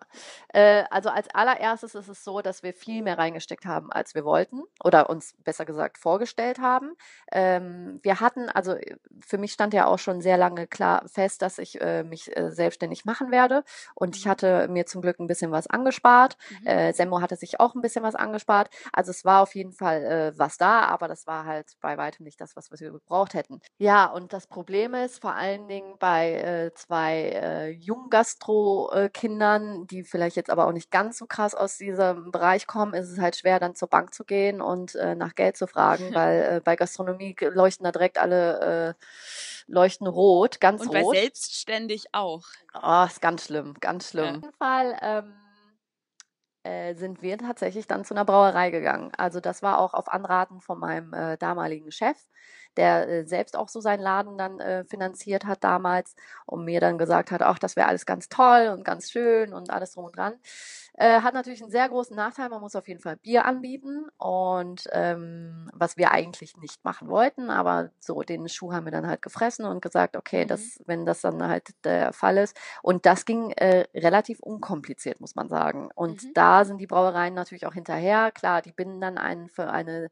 Äh, 0.48 0.84
also 0.90 1.10
als 1.10 1.28
allererstes 1.34 1.94
ist 1.94 2.08
es 2.08 2.24
so, 2.24 2.40
dass 2.40 2.62
wir 2.62 2.72
viel 2.72 3.02
mehr 3.02 3.18
reingesteckt 3.18 3.66
haben, 3.66 3.92
als 3.92 4.14
wir 4.14 4.24
wollten 4.24 4.62
oder 4.82 5.10
uns 5.10 5.34
besser 5.44 5.64
gesagt 5.64 5.98
vorgestellt 5.98 6.58
haben. 6.58 6.94
Ähm, 7.32 8.00
wir 8.02 8.20
hatten, 8.20 8.48
also 8.48 8.72
äh, 8.72 8.96
für 9.20 9.38
mich 9.38 9.52
stand 9.52 9.74
ja 9.74 9.86
auch 9.86 9.98
schon 9.98 10.20
sehr 10.20 10.38
lange 10.38 10.66
klar 10.66 11.06
fest, 11.08 11.42
dass 11.42 11.58
ich 11.58 11.80
äh, 11.80 12.04
mich 12.04 12.34
äh, 12.36 12.50
selbstständig 12.50 13.04
machen 13.04 13.30
werde. 13.30 13.64
Und 13.94 14.16
ich 14.16 14.24
mhm. 14.24 14.30
hatte 14.30 14.68
mir 14.68 14.86
zum 14.86 15.02
Glück 15.02 15.18
ein 15.18 15.26
bisschen 15.26 15.50
was 15.50 15.66
angespart. 15.66 16.36
Mhm. 16.60 16.66
Äh, 16.66 16.92
Semmo 16.92 17.20
hatte 17.20 17.36
sich 17.36 17.60
auch 17.60 17.74
ein 17.74 17.82
bisschen 17.82 18.02
was 18.02 18.14
angespart. 18.14 18.70
Also 18.92 19.10
es 19.10 19.24
war 19.24 19.42
auf 19.42 19.54
jeden 19.54 19.72
Fall 19.72 20.32
was 20.36 20.56
da, 20.56 20.82
aber 20.82 21.08
das 21.08 21.26
war 21.26 21.44
halt 21.44 21.72
bei 21.80 21.96
weitem 21.96 22.24
nicht 22.24 22.40
das, 22.40 22.56
was 22.56 22.70
wir 22.70 22.90
gebraucht 22.90 23.34
hätten. 23.34 23.60
Ja, 23.78 24.06
und 24.06 24.32
das 24.32 24.46
Problem 24.46 24.94
ist 24.94 25.20
vor 25.20 25.34
allen 25.34 25.68
Dingen 25.68 25.94
bei 25.98 26.42
äh, 26.46 26.72
zwei 26.74 27.30
äh, 27.30 27.70
Junggastro-Kindern, 27.70 29.88
die 29.88 30.04
vielleicht 30.04 30.36
jetzt 30.36 30.50
aber 30.50 30.68
auch 30.68 30.72
nicht 30.72 30.92
ganz 30.92 31.18
so 31.18 31.26
krass 31.26 31.56
aus 31.56 31.76
diesem 31.76 32.30
Bereich 32.30 32.68
kommen, 32.68 32.94
ist 32.94 33.10
es 33.10 33.18
halt 33.18 33.34
schwer, 33.36 33.58
dann 33.58 33.74
zur 33.74 33.88
Bank 33.88 34.14
zu 34.14 34.24
gehen 34.24 34.60
und 34.60 34.94
äh, 34.94 35.16
nach 35.16 35.34
Geld 35.34 35.56
zu 35.56 35.66
fragen, 35.66 36.10
weil 36.14 36.42
äh, 36.42 36.60
bei 36.60 36.76
Gastronomie 36.76 37.34
leuchten 37.40 37.82
da 37.84 37.90
direkt 37.90 38.18
alle 38.18 38.94
äh, 38.96 39.04
leuchten 39.66 40.06
rot, 40.06 40.60
ganz 40.60 40.82
und 40.82 40.88
rot. 40.88 40.96
Und 40.96 41.12
bei 41.12 41.20
selbstständig 41.20 42.06
auch. 42.12 42.44
Oh, 42.80 43.04
ist 43.06 43.20
ganz 43.20 43.46
schlimm, 43.46 43.74
ganz 43.80 44.10
schlimm. 44.10 44.24
Ja. 44.24 44.30
Auf 44.30 44.42
jeden 44.42 44.54
Fall 44.54 44.98
ähm, 45.02 45.34
äh, 46.62 46.94
sind 46.94 47.22
wir 47.22 47.38
tatsächlich 47.38 47.86
dann 47.86 48.04
zu 48.04 48.14
einer 48.14 48.24
Brauerei 48.24 48.70
gegangen. 48.70 49.12
Also 49.16 49.40
das 49.40 49.62
war 49.62 49.78
auch 49.78 49.94
auf 49.94 50.08
Anraten 50.08 50.60
von 50.60 50.78
meinem 50.78 51.12
äh, 51.12 51.36
damaligen 51.38 51.90
Chef 51.90 52.16
der 52.76 53.08
äh, 53.08 53.26
selbst 53.26 53.56
auch 53.56 53.68
so 53.68 53.80
seinen 53.80 54.00
Laden 54.00 54.38
dann 54.38 54.60
äh, 54.60 54.84
finanziert 54.84 55.44
hat 55.44 55.64
damals 55.64 56.14
und 56.46 56.64
mir 56.64 56.80
dann 56.80 56.98
gesagt 56.98 57.30
hat, 57.30 57.42
ach, 57.42 57.58
das 57.58 57.76
wäre 57.76 57.88
alles 57.88 58.06
ganz 58.06 58.28
toll 58.28 58.70
und 58.72 58.84
ganz 58.84 59.10
schön 59.10 59.52
und 59.52 59.70
alles 59.70 59.92
drum 59.92 60.06
und 60.06 60.16
dran. 60.16 60.34
Äh, 60.98 61.20
hat 61.20 61.34
natürlich 61.34 61.60
einen 61.60 61.70
sehr 61.70 61.88
großen 61.90 62.16
Nachteil, 62.16 62.48
man 62.48 62.62
muss 62.62 62.74
auf 62.74 62.88
jeden 62.88 63.00
Fall 63.00 63.16
Bier 63.16 63.44
anbieten 63.44 64.06
und 64.16 64.88
ähm, 64.92 65.70
was 65.74 65.98
wir 65.98 66.10
eigentlich 66.10 66.56
nicht 66.56 66.84
machen 66.84 67.08
wollten, 67.08 67.50
aber 67.50 67.90
so 68.00 68.22
den 68.22 68.48
Schuh 68.48 68.72
haben 68.72 68.86
wir 68.86 68.92
dann 68.92 69.06
halt 69.06 69.20
gefressen 69.20 69.66
und 69.66 69.82
gesagt, 69.82 70.16
okay, 70.16 70.44
mhm. 70.44 70.48
das, 70.48 70.80
wenn 70.86 71.04
das 71.04 71.20
dann 71.20 71.46
halt 71.46 71.68
der 71.84 72.14
Fall 72.14 72.38
ist. 72.38 72.56
Und 72.82 73.04
das 73.04 73.26
ging 73.26 73.50
äh, 73.50 73.86
relativ 73.94 74.40
unkompliziert, 74.40 75.20
muss 75.20 75.34
man 75.34 75.50
sagen. 75.50 75.90
Und 75.94 76.24
mhm. 76.24 76.32
da 76.32 76.64
sind 76.64 76.78
die 76.78 76.86
Brauereien 76.86 77.34
natürlich 77.34 77.66
auch 77.66 77.74
hinterher. 77.74 78.32
Klar, 78.32 78.62
die 78.62 78.72
binden 78.72 79.00
dann 79.02 79.18
einen 79.18 79.50
für 79.50 79.68
eine 79.68 80.10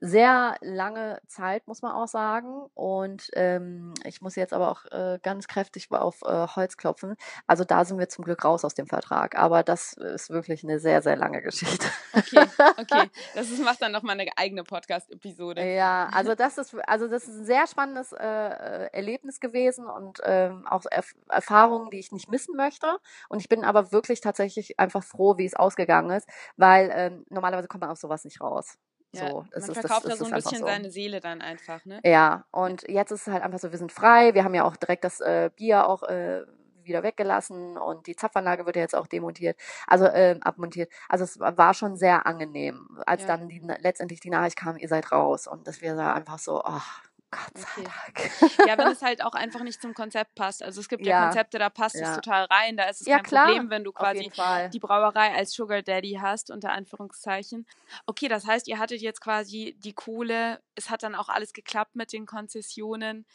sehr 0.00 0.56
lange 0.60 1.20
Zeit, 1.26 1.66
muss 1.66 1.82
man 1.82 1.92
auch 1.92 2.06
sagen. 2.06 2.66
Und 2.74 3.30
ähm, 3.34 3.94
ich 4.04 4.20
muss 4.20 4.36
jetzt 4.36 4.52
aber 4.52 4.70
auch 4.70 4.84
äh, 4.86 5.18
ganz 5.22 5.48
kräftig 5.48 5.90
auf 5.90 6.22
äh, 6.22 6.46
Holz 6.48 6.76
klopfen. 6.76 7.16
Also 7.46 7.64
da 7.64 7.84
sind 7.84 7.98
wir 7.98 8.08
zum 8.08 8.24
Glück 8.24 8.44
raus 8.44 8.64
aus 8.64 8.74
dem 8.74 8.86
Vertrag. 8.86 9.36
Aber 9.36 9.62
das 9.62 9.94
ist 9.94 10.30
wirklich 10.30 10.62
eine 10.62 10.78
sehr, 10.78 11.02
sehr 11.02 11.16
lange 11.16 11.42
Geschichte. 11.42 11.86
Okay, 12.12 12.46
okay. 12.78 13.10
Das 13.34 13.50
ist, 13.50 13.62
macht 13.62 13.82
dann 13.82 13.92
nochmal 13.92 14.18
eine 14.18 14.30
eigene 14.36 14.64
Podcast-Episode. 14.64 15.64
Ja, 15.64 16.08
also 16.12 16.34
das 16.36 16.58
ist, 16.58 16.74
also 16.86 17.08
das 17.08 17.24
ist 17.24 17.40
ein 17.40 17.44
sehr 17.44 17.66
spannendes 17.66 18.12
äh, 18.12 18.24
äh, 18.24 18.88
Erlebnis 18.92 19.40
gewesen 19.40 19.86
und 19.86 20.20
ähm, 20.24 20.66
auch 20.66 20.84
Erf 20.90 21.14
Erfahrungen, 21.28 21.90
die 21.90 21.98
ich 21.98 22.12
nicht 22.12 22.30
missen 22.30 22.56
möchte. 22.56 22.98
Und 23.28 23.40
ich 23.40 23.48
bin 23.48 23.64
aber 23.64 23.92
wirklich 23.92 24.20
tatsächlich 24.20 24.78
einfach 24.78 25.02
froh, 25.02 25.38
wie 25.38 25.46
es 25.46 25.54
ausgegangen 25.54 26.10
ist, 26.10 26.28
weil 26.56 26.90
ähm, 26.94 27.24
normalerweise 27.28 27.68
kommt 27.68 27.82
man 27.82 27.90
auf 27.90 27.98
sowas 27.98 28.24
nicht 28.24 28.40
raus. 28.40 28.78
Ja, 29.12 29.30
so, 29.30 29.46
man 29.52 29.74
verkauft 29.74 30.04
das, 30.04 30.18
da 30.18 30.24
so 30.24 30.24
ein 30.26 30.34
bisschen 30.34 30.58
so. 30.58 30.66
seine 30.66 30.90
Seele 30.90 31.20
dann 31.20 31.40
einfach, 31.40 31.84
ne? 31.86 32.00
Ja, 32.04 32.44
und 32.50 32.86
jetzt 32.88 33.10
ist 33.10 33.26
es 33.26 33.32
halt 33.32 33.42
einfach 33.42 33.58
so, 33.58 33.70
wir 33.70 33.78
sind 33.78 33.90
frei, 33.90 34.34
wir 34.34 34.44
haben 34.44 34.54
ja 34.54 34.64
auch 34.64 34.76
direkt 34.76 35.04
das 35.04 35.20
äh, 35.20 35.50
Bier 35.56 35.88
auch 35.88 36.02
äh, 36.02 36.42
wieder 36.84 37.02
weggelassen 37.02 37.76
und 37.76 38.06
die 38.06 38.16
Zapfanlage 38.16 38.66
wird 38.66 38.76
ja 38.76 38.82
jetzt 38.82 38.94
auch 38.94 39.06
demontiert, 39.06 39.56
also 39.86 40.06
äh, 40.06 40.38
abmontiert. 40.40 40.90
Also 41.08 41.24
es 41.24 41.38
war 41.38 41.74
schon 41.74 41.96
sehr 41.96 42.26
angenehm, 42.26 42.98
als 43.06 43.22
ja. 43.22 43.28
dann 43.28 43.48
die, 43.48 43.60
letztendlich 43.80 44.20
die 44.20 44.30
Nachricht 44.30 44.56
kam, 44.56 44.76
ihr 44.76 44.88
seid 44.88 45.12
raus 45.12 45.46
und 45.46 45.66
dass 45.66 45.80
wir 45.80 45.94
da 45.94 46.12
einfach 46.12 46.38
so, 46.38 46.62
ach, 46.64 47.02
Gott 47.30 47.58
sei 47.58 47.82
okay. 48.08 48.30
Dank. 48.40 48.68
Ja, 48.68 48.78
wenn 48.78 48.88
es 48.88 49.02
halt 49.02 49.22
auch 49.22 49.34
einfach 49.34 49.62
nicht 49.62 49.82
zum 49.82 49.92
Konzept 49.92 50.34
passt. 50.34 50.62
Also 50.62 50.80
es 50.80 50.88
gibt 50.88 51.04
ja, 51.04 51.20
ja 51.20 51.24
Konzepte, 51.26 51.58
da 51.58 51.68
passt 51.68 51.96
ja. 51.96 52.10
es 52.10 52.14
total 52.16 52.44
rein. 52.44 52.76
Da 52.76 52.84
ist 52.84 53.02
es 53.02 53.06
ja, 53.06 53.16
kein 53.16 53.24
klar. 53.24 53.46
Problem, 53.46 53.70
wenn 53.70 53.84
du 53.84 53.92
quasi 53.92 54.30
die 54.72 54.78
Brauerei 54.78 55.34
als 55.34 55.52
Sugar 55.52 55.82
Daddy 55.82 56.18
hast, 56.20 56.50
unter 56.50 56.72
Anführungszeichen. 56.72 57.66
Okay, 58.06 58.28
das 58.28 58.46
heißt, 58.46 58.66
ihr 58.68 58.78
hattet 58.78 59.02
jetzt 59.02 59.20
quasi 59.20 59.76
die 59.80 59.92
Kohle. 59.92 60.62
Es 60.74 60.88
hat 60.88 61.02
dann 61.02 61.14
auch 61.14 61.28
alles 61.28 61.52
geklappt 61.52 61.96
mit 61.96 62.12
den 62.12 62.24
Konzessionen. 62.24 63.26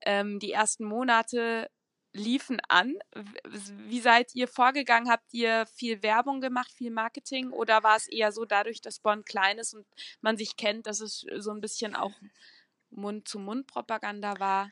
Ähm, 0.00 0.38
die 0.38 0.52
ersten 0.52 0.84
Monate 0.84 1.68
liefen 2.14 2.60
an. 2.68 2.94
Wie 3.86 4.00
seid 4.00 4.34
ihr 4.34 4.48
vorgegangen? 4.48 5.10
Habt 5.10 5.32
ihr 5.32 5.66
viel 5.66 6.02
Werbung 6.02 6.40
gemacht, 6.40 6.70
viel 6.72 6.90
Marketing 6.90 7.50
oder 7.50 7.82
war 7.82 7.96
es 7.96 8.06
eher 8.08 8.32
so 8.32 8.44
dadurch, 8.44 8.80
dass 8.80 8.98
Bonn 8.98 9.24
klein 9.24 9.58
ist 9.58 9.74
und 9.74 9.86
man 10.20 10.36
sich 10.36 10.56
kennt, 10.56 10.86
dass 10.86 11.00
es 11.00 11.24
so 11.38 11.50
ein 11.50 11.60
bisschen 11.60 11.96
auch 11.96 12.12
Mund-zu-Mund-Propaganda 12.92 14.38
war? 14.38 14.70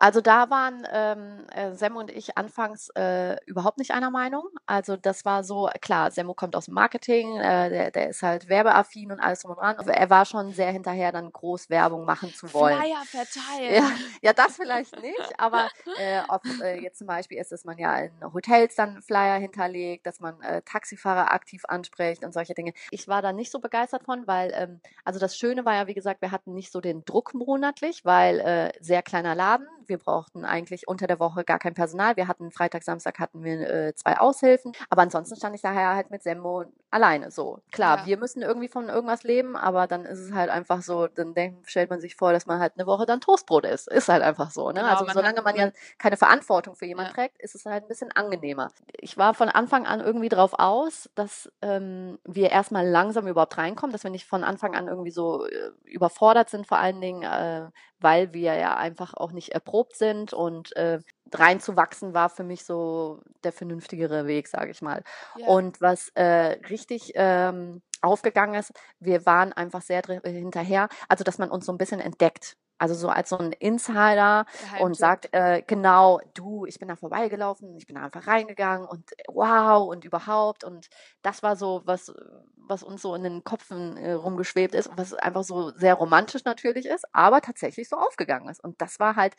Also 0.00 0.20
da 0.20 0.48
waren 0.48 0.86
ähm, 0.92 1.46
äh, 1.52 1.72
Semmo 1.74 1.98
und 1.98 2.10
ich 2.10 2.38
anfangs 2.38 2.88
äh, 2.90 3.36
überhaupt 3.46 3.78
nicht 3.78 3.90
einer 3.90 4.10
Meinung. 4.10 4.44
Also 4.64 4.96
das 4.96 5.24
war 5.24 5.42
so, 5.42 5.68
klar, 5.80 6.12
Semmo 6.12 6.34
kommt 6.34 6.54
aus 6.54 6.66
dem 6.66 6.74
Marketing, 6.74 7.36
äh, 7.36 7.68
der, 7.68 7.90
der 7.90 8.10
ist 8.10 8.22
halt 8.22 8.48
werbeaffin 8.48 9.10
und 9.10 9.18
alles 9.18 9.40
drum 9.40 9.52
und 9.52 9.58
dran. 9.58 9.76
Er 9.88 10.08
war 10.08 10.24
schon 10.24 10.52
sehr 10.52 10.70
hinterher, 10.70 11.10
dann 11.10 11.32
groß 11.32 11.68
Werbung 11.68 12.04
machen 12.04 12.32
zu 12.32 12.52
wollen. 12.54 12.78
Flyer 12.78 13.02
verteilen. 13.04 13.74
Ja, 13.74 13.90
ja 14.22 14.32
das 14.32 14.56
vielleicht 14.56 15.02
nicht, 15.02 15.38
aber 15.38 15.68
äh, 15.98 16.20
ob, 16.28 16.42
äh, 16.62 16.80
jetzt 16.80 16.98
zum 16.98 17.08
Beispiel 17.08 17.38
ist, 17.38 17.50
dass 17.50 17.64
man 17.64 17.76
ja 17.78 17.98
in 17.98 18.12
Hotels 18.32 18.76
dann 18.76 19.02
Flyer 19.02 19.38
hinterlegt, 19.38 20.06
dass 20.06 20.20
man 20.20 20.40
äh, 20.42 20.62
Taxifahrer 20.62 21.32
aktiv 21.32 21.64
anspricht 21.66 22.24
und 22.24 22.32
solche 22.32 22.54
Dinge. 22.54 22.72
Ich 22.92 23.08
war 23.08 23.20
da 23.20 23.32
nicht 23.32 23.50
so 23.50 23.58
begeistert 23.58 24.04
von, 24.04 24.28
weil, 24.28 24.52
ähm, 24.54 24.80
also 25.04 25.18
das 25.18 25.36
Schöne 25.36 25.64
war 25.64 25.74
ja, 25.74 25.86
wie 25.88 25.94
gesagt, 25.94 26.22
wir 26.22 26.30
hatten 26.30 26.54
nicht 26.54 26.70
so 26.70 26.80
den 26.80 27.04
Druck 27.04 27.34
monatlich, 27.34 28.04
weil 28.04 28.38
äh, 28.38 28.72
sehr 28.80 29.02
kleiner 29.02 29.34
Laden, 29.34 29.66
wir 29.88 29.98
brauchten 29.98 30.44
eigentlich 30.44 30.88
unter 30.88 31.06
der 31.06 31.18
Woche 31.18 31.44
gar 31.44 31.58
kein 31.58 31.74
Personal. 31.74 32.16
Wir 32.16 32.28
hatten 32.28 32.50
Freitag, 32.50 32.84
Samstag 32.84 33.18
hatten 33.18 33.44
wir 33.44 33.60
äh, 33.68 33.94
zwei 33.94 34.18
Aushilfen. 34.18 34.72
Aber 34.90 35.02
ansonsten 35.02 35.36
stand 35.36 35.54
ich 35.54 35.62
daher 35.62 35.94
halt 35.94 36.10
mit 36.10 36.22
Semmo 36.22 36.64
alleine 36.90 37.30
so. 37.30 37.60
Klar, 37.70 37.98
Ja. 37.98 38.06
wir 38.06 38.16
müssen 38.18 38.42
irgendwie 38.42 38.68
von 38.68 38.88
irgendwas 38.88 39.22
leben, 39.22 39.56
aber 39.56 39.86
dann 39.86 40.04
ist 40.06 40.18
es 40.20 40.32
halt 40.32 40.50
einfach 40.50 40.82
so, 40.82 41.06
dann 41.06 41.34
denkt, 41.34 41.70
stellt 41.70 41.90
man 41.90 42.00
sich 42.00 42.16
vor, 42.16 42.32
dass 42.32 42.46
man 42.46 42.60
halt 42.60 42.72
eine 42.76 42.86
Woche 42.86 43.04
dann 43.06 43.20
Toastbrot 43.20 43.64
isst. 43.66 43.88
Ist 43.88 44.08
halt 44.08 44.22
einfach 44.22 44.50
so, 44.50 44.70
ne? 44.72 44.80
Genau, 44.80 44.86
also 44.86 45.04
man 45.04 45.14
solange 45.14 45.42
man 45.42 45.54
ja 45.56 45.70
keine 45.98 46.16
Verantwortung 46.16 46.74
für 46.76 46.86
jemanden 46.86 47.10
Ja. 47.10 47.14
trägt, 47.14 47.38
ist 47.40 47.54
es 47.54 47.64
halt 47.66 47.84
ein 47.84 47.88
bisschen 47.88 48.10
angenehmer. 48.12 48.70
Ich 48.92 49.16
war 49.18 49.34
von 49.34 49.48
Anfang 49.48 49.86
an 49.86 50.00
irgendwie 50.00 50.28
drauf 50.28 50.54
aus, 50.58 51.10
dass 51.14 51.50
ähm, 51.62 52.18
wir 52.24 52.50
erstmal 52.50 52.86
langsam 52.88 53.26
überhaupt 53.26 53.58
reinkommen, 53.58 53.92
dass 53.92 54.04
wir 54.04 54.10
nicht 54.10 54.26
von 54.26 54.44
Anfang 54.44 54.74
an 54.74 54.88
irgendwie 54.88 55.10
so 55.10 55.46
äh, 55.46 55.70
überfordert 55.84 56.48
sind, 56.50 56.66
vor 56.66 56.78
allen 56.78 57.00
Dingen, 57.00 57.22
äh, 57.22 57.70
weil 58.00 58.32
wir 58.32 58.54
ja 58.54 58.76
einfach 58.76 59.14
auch 59.14 59.32
nicht 59.32 59.50
erprobt 59.50 59.96
sind 59.96 60.32
und 60.32 60.74
äh, 60.76 61.00
reinzuwachsen 61.32 62.14
war 62.14 62.28
für 62.28 62.44
mich 62.44 62.64
so 62.64 63.20
der 63.44 63.52
vernünftigere 63.52 64.26
Weg, 64.26 64.48
sage 64.48 64.70
ich 64.70 64.82
mal. 64.82 65.02
Ja. 65.36 65.46
Und 65.46 65.80
was 65.80 66.10
äh, 66.14 66.58
richtig 66.70 67.12
ähm, 67.14 67.82
aufgegangen 68.00 68.54
ist, 68.54 68.72
wir 69.00 69.26
waren 69.26 69.52
einfach 69.52 69.82
sehr 69.82 70.02
dr- 70.02 70.22
hinterher, 70.22 70.88
also 71.08 71.24
dass 71.24 71.38
man 71.38 71.50
uns 71.50 71.66
so 71.66 71.72
ein 71.72 71.78
bisschen 71.78 72.00
entdeckt. 72.00 72.56
Also 72.78 72.94
so 72.94 73.08
als 73.08 73.30
so 73.30 73.38
ein 73.38 73.52
Insider 73.52 74.46
Geheimtipp. 74.46 74.80
und 74.80 74.96
sagt, 74.96 75.28
äh, 75.32 75.62
genau, 75.66 76.20
du, 76.34 76.64
ich 76.66 76.78
bin 76.78 76.88
da 76.88 76.96
vorbeigelaufen, 76.96 77.76
ich 77.76 77.86
bin 77.86 77.96
da 77.96 78.02
einfach 78.02 78.26
reingegangen 78.26 78.86
und 78.86 79.12
äh, 79.12 79.24
wow 79.28 79.88
und 79.88 80.04
überhaupt. 80.04 80.64
Und 80.64 80.88
das 81.22 81.42
war 81.42 81.56
so, 81.56 81.82
was, 81.84 82.12
was 82.56 82.82
uns 82.82 83.02
so 83.02 83.14
in 83.14 83.24
den 83.24 83.44
Köpfen 83.44 83.96
äh, 83.96 84.12
rumgeschwebt 84.12 84.74
ist 84.74 84.86
und 84.86 84.98
was 84.98 85.14
einfach 85.14 85.44
so 85.44 85.70
sehr 85.70 85.94
romantisch 85.94 86.44
natürlich 86.44 86.86
ist, 86.86 87.04
aber 87.12 87.40
tatsächlich 87.40 87.88
so 87.88 87.96
aufgegangen 87.96 88.48
ist. 88.48 88.62
Und 88.62 88.80
das 88.80 89.00
war 89.00 89.16
halt, 89.16 89.34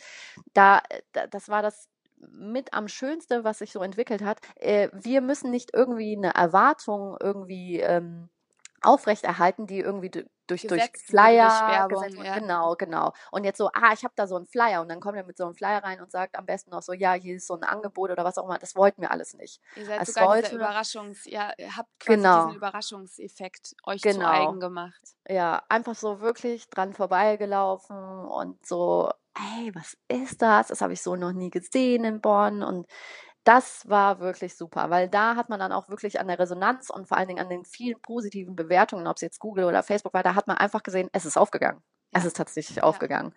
da, 0.53 0.81
da 1.13 1.27
das 1.27 1.49
war 1.49 1.61
das 1.61 1.87
mit 2.31 2.73
am 2.73 2.87
schönste, 2.87 3.43
was 3.43 3.59
sich 3.59 3.71
so 3.71 3.81
entwickelt 3.81 4.21
hat. 4.21 4.39
Äh, 4.55 4.89
wir 4.93 5.21
müssen 5.21 5.51
nicht 5.51 5.71
irgendwie 5.73 6.15
eine 6.17 6.33
Erwartung 6.33 7.17
irgendwie 7.21 7.79
ähm, 7.79 8.29
aufrechterhalten, 8.81 9.67
die 9.67 9.79
irgendwie 9.79 10.11
du- 10.49 10.55
durch, 10.55 10.67
durch 10.67 10.81
wurde, 10.81 10.99
Flyer 11.05 11.87
durch 11.89 12.01
Werbung, 12.01 12.25
ja. 12.25 12.39
Genau, 12.39 12.75
genau. 12.75 13.13
Und 13.31 13.43
jetzt 13.43 13.57
so, 13.57 13.69
ah, 13.73 13.93
ich 13.93 14.03
habe 14.03 14.13
da 14.15 14.27
so 14.27 14.35
einen 14.35 14.45
Flyer 14.45 14.81
und 14.81 14.89
dann 14.89 14.99
kommt 14.99 15.17
er 15.17 15.23
mit 15.25 15.37
so 15.37 15.45
einem 15.45 15.55
Flyer 15.55 15.83
rein 15.83 16.01
und 16.01 16.11
sagt 16.11 16.37
am 16.37 16.45
besten 16.45 16.71
noch 16.71 16.81
so, 16.81 16.93
ja, 16.93 17.13
hier 17.13 17.35
ist 17.35 17.47
so 17.47 17.55
ein 17.55 17.63
Angebot 17.63 18.11
oder 18.11 18.23
was 18.23 18.37
auch 18.37 18.45
immer. 18.45 18.57
Das 18.59 18.75
wollten 18.75 19.01
wir 19.01 19.11
alles 19.11 19.33
nicht. 19.33 19.61
Ihr 19.75 19.85
seid 19.85 20.01
es 20.01 20.09
sogar 20.13 20.27
sollte- 20.27 20.55
Überraschungs, 20.55 21.25
ja, 21.25 21.51
habt 21.75 21.89
quasi 21.99 22.17
Genau. 22.17 22.45
diesen 22.45 22.57
Überraschungseffekt 22.57 23.75
euch 23.85 24.01
zu 24.01 24.09
Genau. 24.09 24.27
eigen 24.27 24.59
gemacht. 24.59 25.01
Ja, 25.27 25.63
einfach 25.69 25.95
so 25.95 26.19
wirklich 26.21 26.69
dran 26.69 26.93
vorbeigelaufen 26.93 27.97
und 28.25 28.65
so, 28.65 29.11
hey, 29.37 29.73
was 29.75 29.97
ist 30.07 30.41
das? 30.41 30.67
Das 30.67 30.81
habe 30.81 30.93
ich 30.93 31.01
so 31.01 31.15
noch 31.15 31.31
nie 31.31 31.49
gesehen 31.49 32.03
in 32.03 32.19
Bonn 32.21 32.63
und 32.63 32.87
das 33.49 33.89
war 33.89 34.19
wirklich 34.19 34.55
super, 34.55 34.91
weil 34.91 35.09
da 35.09 35.35
hat 35.35 35.49
man 35.49 35.59
dann 35.59 35.71
auch 35.71 35.89
wirklich 35.89 36.19
an 36.19 36.27
der 36.27 36.37
Resonanz 36.37 36.91
und 36.91 37.07
vor 37.07 37.17
allen 37.17 37.27
Dingen 37.27 37.39
an 37.39 37.49
den 37.49 37.65
vielen 37.65 37.99
positiven 37.99 38.55
Bewertungen, 38.55 39.07
ob 39.07 39.15
es 39.15 39.23
jetzt 39.23 39.39
Google 39.39 39.65
oder 39.65 39.81
Facebook 39.81 40.13
war, 40.13 40.21
da 40.21 40.35
hat 40.35 40.45
man 40.45 40.57
einfach 40.57 40.83
gesehen, 40.83 41.09
es 41.13 41.25
ist 41.25 41.35
aufgegangen. 41.35 41.81
Es 42.11 42.23
Ja. 42.23 42.27
ist 42.27 42.37
tatsächlich 42.37 42.83
aufgegangen. 42.83 43.33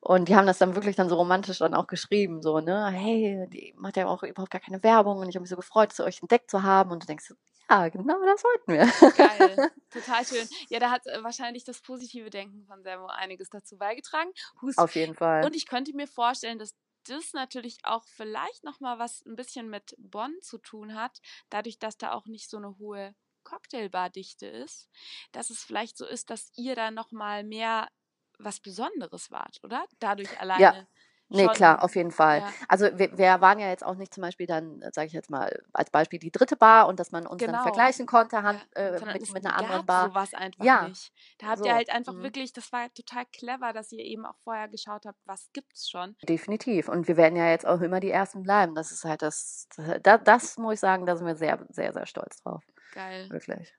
Und 0.00 0.28
die 0.28 0.36
haben 0.36 0.46
das 0.46 0.58
dann 0.58 0.74
wirklich 0.74 0.96
dann 0.96 1.08
so 1.08 1.16
romantisch 1.16 1.60
dann 1.60 1.72
auch 1.72 1.86
geschrieben, 1.86 2.42
so, 2.42 2.60
ne, 2.60 2.88
hey, 2.88 3.46
die 3.48 3.72
macht 3.78 3.96
ja 3.96 4.06
auch 4.06 4.22
überhaupt 4.22 4.50
gar 4.50 4.60
keine 4.60 4.82
Werbung 4.82 5.18
und 5.18 5.28
ich 5.30 5.34
habe 5.34 5.42
mich 5.42 5.50
so 5.50 5.56
gefreut, 5.56 5.98
euch 6.00 6.20
entdeckt 6.20 6.50
zu 6.50 6.62
haben 6.62 6.90
und 6.90 7.02
du 7.02 7.06
denkst, 7.06 7.32
ja, 7.70 7.88
genau 7.88 8.18
das 8.26 8.44
wollten 8.44 8.72
wir. 8.72 9.12
Geil, 9.16 9.70
total 9.90 10.26
schön. 10.26 10.46
Ja, 10.68 10.78
da 10.78 10.90
hat 10.90 11.06
äh, 11.06 11.22
wahrscheinlich 11.22 11.64
das 11.64 11.80
positive 11.80 12.28
Denken 12.28 12.66
von 12.66 12.82
Servo 12.82 13.06
einiges 13.06 13.48
dazu 13.48 13.78
beigetragen. 13.78 14.30
Hust. 14.60 14.78
Auf 14.78 14.94
jeden 14.94 15.14
Fall. 15.14 15.42
Und 15.44 15.56
ich 15.56 15.66
könnte 15.66 15.96
mir 15.96 16.06
vorstellen, 16.06 16.58
dass 16.58 16.74
das 17.04 17.32
natürlich 17.32 17.84
auch 17.84 18.06
vielleicht 18.06 18.64
noch 18.64 18.80
mal 18.80 18.98
was 18.98 19.24
ein 19.26 19.36
bisschen 19.36 19.68
mit 19.70 19.94
Bonn 19.98 20.34
zu 20.42 20.58
tun 20.58 20.94
hat, 20.94 21.20
dadurch, 21.50 21.78
dass 21.78 21.98
da 21.98 22.12
auch 22.12 22.26
nicht 22.26 22.48
so 22.50 22.56
eine 22.58 22.78
hohe 22.78 23.14
Cocktailbardichte 23.44 24.46
ist, 24.46 24.88
dass 25.32 25.50
es 25.50 25.64
vielleicht 25.64 25.96
so 25.96 26.06
ist, 26.06 26.30
dass 26.30 26.52
ihr 26.56 26.76
da 26.76 26.90
noch 26.90 27.12
mal 27.12 27.44
mehr 27.44 27.90
was 28.38 28.60
Besonderes 28.60 29.30
wart, 29.30 29.60
oder? 29.62 29.86
Dadurch 29.98 30.40
alleine. 30.40 30.88
Nee, 31.36 31.44
schon- 31.44 31.54
klar, 31.54 31.82
auf 31.82 31.94
jeden 31.96 32.10
Fall. 32.10 32.40
Ja. 32.40 32.48
Also 32.68 32.86
wir, 32.98 33.16
wir 33.16 33.40
waren 33.40 33.58
ja 33.58 33.68
jetzt 33.68 33.84
auch 33.84 33.94
nicht 33.94 34.12
zum 34.14 34.22
Beispiel 34.22 34.46
dann, 34.46 34.82
sage 34.92 35.06
ich 35.06 35.12
jetzt 35.12 35.30
mal, 35.30 35.62
als 35.72 35.90
Beispiel 35.90 36.18
die 36.18 36.30
dritte 36.30 36.56
Bar 36.56 36.86
und 36.88 37.00
dass 37.00 37.10
man 37.12 37.26
uns 37.26 37.40
Genau. 37.40 37.52
dann 37.52 37.62
vergleichen 37.62 38.06
konnte 38.06 38.42
hand, 38.42 38.64
Ja, 38.76 38.82
äh, 38.82 39.12
mit, 39.12 39.32
mit 39.32 39.44
einer 39.46 39.56
anderen 39.56 39.86
Bar. 39.86 40.08
sowas 40.08 40.34
einfach 40.34 40.64
Ja, 40.64 40.88
nicht. 40.88 41.12
Da 41.38 41.46
habt 41.48 41.58
so, 41.58 41.64
ihr 41.64 41.74
halt 41.74 41.90
einfach 41.90 42.12
mhm. 42.12 42.22
wirklich, 42.22 42.52
das 42.52 42.72
war 42.72 42.92
total 42.94 43.24
clever, 43.32 43.72
dass 43.72 43.92
ihr 43.92 44.04
eben 44.04 44.24
auch 44.26 44.36
vorher 44.44 44.68
geschaut 44.68 45.06
habt, 45.06 45.18
was 45.24 45.50
gibt's 45.52 45.88
schon. 45.90 46.16
Definitiv. 46.28 46.88
Und 46.88 47.08
wir 47.08 47.16
werden 47.16 47.36
ja 47.36 47.48
jetzt 47.50 47.66
auch 47.66 47.80
immer 47.80 48.00
die 48.00 48.10
Ersten 48.10 48.42
bleiben. 48.42 48.74
Das 48.74 48.92
ist 48.92 49.04
halt 49.04 49.22
das, 49.22 49.68
das, 50.02 50.20
das 50.24 50.58
muss 50.58 50.74
ich 50.74 50.80
sagen, 50.80 51.06
da 51.06 51.16
sind 51.16 51.26
wir 51.26 51.36
sehr, 51.36 51.58
sehr, 51.70 51.92
sehr 51.92 52.06
stolz 52.06 52.42
drauf. 52.42 52.62
Geil. 52.94 53.28
Wirklich. 53.30 53.72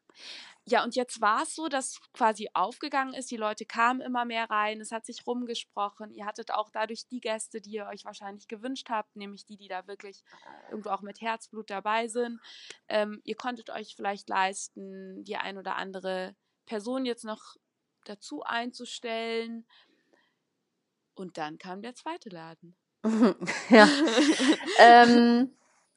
Ja, 0.66 0.84
und 0.84 0.96
jetzt 0.96 1.20
war 1.20 1.44
es 1.44 1.56
so, 1.56 1.68
dass 1.68 2.00
quasi 2.14 2.50
aufgegangen 2.54 3.14
ist, 3.14 3.30
die 3.32 3.38
Leute 3.38 3.66
kamen 3.66 4.00
immer 4.00 4.24
mehr 4.24 4.50
rein, 4.50 4.80
es 4.80 4.92
hat 4.92 5.06
sich 5.06 5.28
rumgesprochen, 5.28 6.14
ihr 6.14 6.26
hattet 6.26 6.52
auch 6.52 6.70
dadurch 6.70 7.06
die 7.08 7.20
Gäste, 7.20 7.60
die 7.60 7.72
ihr 7.72 7.86
euch 7.88 8.06
wahrscheinlich 8.06 8.48
gewünscht 8.48 8.88
habt, 8.90 9.14
nämlich 9.18 9.46
die, 9.46 9.58
die 9.58 9.68
da 9.68 9.88
wirklich 9.88 10.24
irgendwo 10.70 10.92
auch 10.92 11.02
mit 11.02 11.20
Herzblut 11.20 11.70
dabei 11.70 12.08
sind. 12.08 12.40
Ähm, 12.88 13.20
ihr 13.26 13.36
konntet 13.36 13.70
euch 13.72 13.94
vielleicht 13.96 14.30
leisten, 14.30 15.26
die 15.26 15.36
ein 15.36 15.58
oder 15.58 15.76
andere 15.76 16.34
Person 16.66 17.06
jetzt 17.06 17.26
noch 17.26 17.58
dazu 18.06 18.44
einzustellen. 18.44 19.68
Und 21.14 21.38
dann 21.38 21.58
kam 21.58 21.82
der 21.82 21.94
zweite 21.94 22.30
Laden. 22.30 22.76
ja. 23.70 23.88
ähm, 24.80 25.54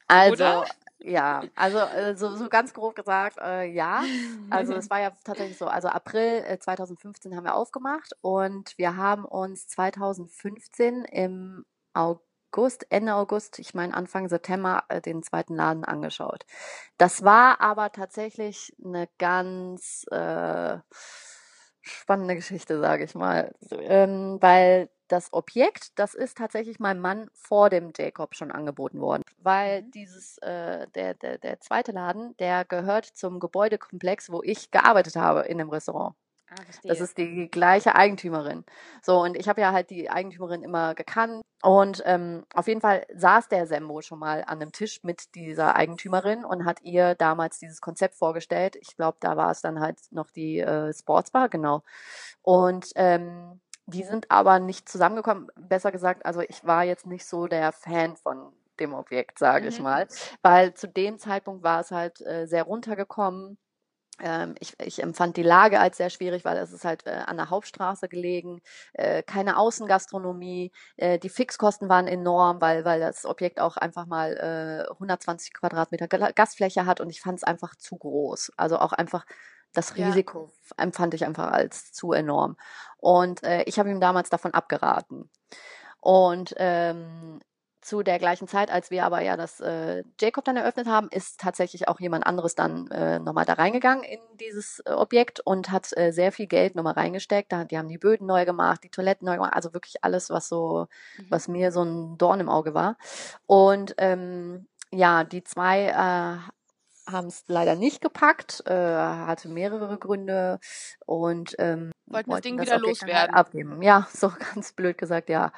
also, 0.09 0.35
Oder? 0.35 0.67
Ja, 0.99 1.42
also 1.55 1.78
äh, 1.78 2.16
so, 2.16 2.34
so 2.36 2.49
ganz 2.49 2.72
grob 2.72 2.94
gesagt, 2.94 3.38
äh, 3.38 3.64
ja. 3.64 4.03
Also 4.51 4.74
es 4.74 4.88
war 4.90 5.01
ja 5.01 5.12
tatsächlich 5.24 5.59
so, 5.59 5.66
also 5.66 5.88
April 5.88 6.44
äh, 6.47 6.59
2015 6.59 7.36
haben 7.36 7.44
wir 7.44 7.55
aufgemacht 7.55 8.12
und 8.20 8.76
wir 8.78 8.97
haben 8.97 9.24
uns 9.24 9.66
2015 9.68 11.05
im 11.05 11.64
August, 11.92 12.86
Ende 12.90 13.14
August, 13.14 13.59
ich 13.59 13.74
meine 13.74 13.94
Anfang 13.94 14.28
September, 14.28 14.84
äh, 14.88 15.01
den 15.01 15.22
zweiten 15.22 15.55
Laden 15.55 15.84
angeschaut. 15.84 16.47
Das 16.97 17.24
war 17.24 17.61
aber 17.61 17.92
tatsächlich 17.92 18.74
eine 18.82 19.09
ganz 19.18 20.07
äh, 20.11 20.78
spannende 21.87 22.34
Geschichte, 22.37 22.78
sage 22.80 23.05
ich 23.05 23.14
mal, 23.14 23.55
ähm, 23.70 24.39
weil 24.41 24.89
das 25.09 25.32
Objekt, 25.32 25.99
das 25.99 26.14
ist 26.14 26.37
tatsächlich 26.39 26.80
meinem 26.80 27.01
Mann 27.01 27.28
vor 27.32 27.70
dem 27.70 27.93
Jacob 27.97 28.34
schon 28.34 28.51
angeboten 28.51 29.01
worden, 29.01 29.22
weil 29.39 29.82
Mhm. 29.82 29.91
dieses, 29.93 30.39
äh, 30.39 30.87
der, 30.95 31.14
der, 31.14 31.39
der 31.39 31.61
zweite 31.61 31.93
Laden, 31.93 32.37
der 32.39 32.64
gehört 32.64 33.07
zum 33.07 33.39
Gebäudekomplex, 33.41 34.30
wo 34.32 34.43
ich 34.43 34.70
gearbeitet 34.72 35.16
habe 35.16 35.43
in 35.43 35.59
dem 35.59 35.70
Restaurant. 35.70 36.14
Ah, 36.51 36.62
verstehe. 36.62 36.90
Das 36.90 37.01
ist 37.01 37.18
die 37.18 37.49
gleiche 37.51 37.94
Eigentümerin. 37.97 38.64
So, 39.03 39.20
und 39.20 39.36
ich 39.36 39.49
habe 39.49 39.61
ja 39.61 39.72
halt 39.72 39.90
die 39.90 40.09
Eigentümerin 40.11 40.62
immer 40.62 40.94
gekannt. 40.94 41.42
Und 41.62 42.03
ähm, 42.07 42.44
auf 42.55 42.68
jeden 42.68 42.80
Fall 42.80 43.05
saß 43.12 43.49
der 43.49 43.66
Sembo 43.66 44.01
schon 44.03 44.18
mal 44.20 44.42
an 44.47 44.61
einem 44.61 44.70
Tisch 44.72 45.03
mit 45.03 45.34
dieser 45.34 45.74
Eigentümerin 45.74 46.44
und 46.44 46.64
hat 46.64 46.82
ihr 46.82 47.14
damals 47.16 47.59
dieses 47.59 47.80
Konzept 47.80 48.14
vorgestellt. 48.14 48.76
Ich 48.76 48.94
glaube, 48.97 49.16
da 49.20 49.36
war 49.36 49.51
es 49.51 49.62
dann 49.62 49.80
halt 49.80 49.99
noch 50.12 50.30
die 50.30 50.61
äh, 50.61 50.92
Sportsbar, 50.92 51.49
genau. 51.49 51.82
Und 52.42 52.92
ähm, 52.94 53.61
die 53.86 54.05
sind 54.05 54.30
aber 54.30 54.59
nicht 54.61 54.88
zusammengekommen. 54.88 55.49
Besser 55.57 55.90
gesagt, 55.92 56.26
also 56.26 56.40
ich 56.40 56.64
war 56.64 56.84
jetzt 56.84 57.07
nicht 57.07 57.24
so 57.26 57.47
der 57.47 57.72
Fan 57.72 58.16
von 58.16 58.53
dem 58.78 58.94
Objekt, 58.94 59.38
sage 59.38 59.68
ich 59.68 59.78
Mhm. 59.78 59.84
mal, 59.84 60.07
weil 60.42 60.74
zu 60.74 60.86
dem 60.86 61.18
Zeitpunkt 61.18 61.62
war 61.64 61.80
es 61.80 61.90
halt 61.90 62.20
äh, 62.20 62.47
sehr 62.47 62.64
runtergekommen. 62.64 63.59
Ähm, 64.19 64.55
ich, 64.61 64.75
ich 64.81 65.03
empfand 65.03 65.37
die 65.37 65.43
Lage 65.43 65.79
als 65.79 65.99
sehr 65.99 66.09
schwierig, 66.11 66.45
weil 66.45 66.57
es 66.57 66.73
ist 66.73 66.85
halt 66.85 67.07
äh, 67.07 67.11
an 67.27 67.37
der 67.37 67.51
Hauptstraße 67.51 68.09
gelegen, 68.09 68.61
äh, 68.95 69.23
keine 69.23 69.59
Außengastronomie, 69.59 70.73
äh, 70.97 71.19
die 71.19 71.29
Fixkosten 71.29 71.89
waren 71.89 72.07
enorm, 72.07 72.61
weil, 72.61 72.85
weil 72.85 73.01
das 73.01 73.27
Objekt 73.27 73.61
auch 73.61 73.77
einfach 73.77 74.07
mal 74.07 74.87
äh, 74.89 74.93
120 74.95 75.53
Quadratmeter 75.53 76.07
Gla- 76.07 76.33
Gasfläche 76.35 76.87
hat 76.87 77.01
und 77.01 77.11
ich 77.11 77.21
fand 77.21 77.39
es 77.39 77.45
einfach 77.45 77.75
zu 77.77 77.97
groß. 77.97 78.53
Also 78.57 78.79
auch 78.79 78.93
einfach 78.93 79.27
das 79.75 79.95
Ja. 79.97 80.07
Risiko 80.07 80.51
empfand 80.79 81.12
ich 81.14 81.25
einfach 81.27 81.53
als 81.53 81.93
zu 81.93 82.12
enorm. 82.12 82.57
Und 82.97 83.43
äh, 83.43 83.62
ich 83.64 83.79
habe 83.79 83.91
ihm 83.91 84.01
damals 84.01 84.31
davon 84.31 84.55
abgeraten. 84.55 85.31
Und 86.01 86.55
ähm, 86.59 87.41
zu 87.87 88.03
der 88.03 88.18
gleichen 88.18 88.49
Zeit, 88.49 88.70
als 88.70 88.91
wir 88.91 89.05
aber 89.05 89.20
ja 89.22 89.37
das 89.37 89.61
äh, 89.61 90.03
Jacob 90.20 90.45
dann 90.45 90.57
eröffnet 90.57 90.89
haben, 90.89 91.09
ist 91.11 91.39
tatsächlich 91.41 91.87
auch 91.89 92.01
jemand 92.01 92.26
anderes 92.26 92.55
dann 92.57 92.91
äh, 92.91 93.20
nochmal 93.20 93.45
da 93.45 93.53
reingegangen 93.55 94.03
in 94.05 94.18
dieses 94.41 94.80
äh, 94.87 94.91
Objekt 94.91 95.39
und 95.41 95.70
hat 95.70 95.97
äh, 95.97 96.11
sehr 96.12 96.32
viel 96.32 96.49
Geld 96.49 96.74
nochmal 96.74 96.95
reingesteckt. 96.95 97.53
Da, 97.53 97.64
die 97.64 97.78
haben 97.78 97.89
die 97.89 97.99
Böden 97.99 98.26
neu 98.26 98.45
gemacht, 98.45 98.82
die 98.82 98.91
Toiletten 98.91 99.24
neu 99.26 99.37
gemacht, 99.37 99.55
also 99.55 99.72
wirklich 99.72 100.03
alles, 100.03 100.30
was 100.30 100.49
so, 100.49 100.89
Mhm. 101.18 101.26
was 101.30 101.47
mir 101.49 101.70
so 101.70 101.82
ein 101.84 102.18
Dorn 102.18 102.41
im 102.41 102.49
Auge 102.49 102.74
war. 102.74 102.97
Und 103.47 103.95
ähm, 103.99 104.66
ja, 104.93 105.22
die 105.24 105.45
zwei 105.45 105.87
äh, 105.87 107.11
haben 107.11 107.28
es 107.28 107.45
leider 107.47 107.76
nicht 107.76 108.01
gepackt, 108.01 108.64
äh, 108.66 108.72
hatte 108.74 109.49
mehrere 109.49 109.97
Gründe 109.97 110.59
und 111.07 111.55
ähm, 111.59 111.93
Wollten 112.09 112.30
das 112.30 112.41
Ding 112.41 112.55
wollten 112.55 112.66
wieder 112.66 112.76
Objekt 112.76 113.03
halt 113.03 113.12
loswerden. 113.12 113.34
abgeben. 113.37 113.82
Ja, 113.82 114.09
so 114.12 114.32
ganz 114.55 114.72
blöd 114.72 114.99
gesagt, 114.99 115.28
ja. 115.28 115.53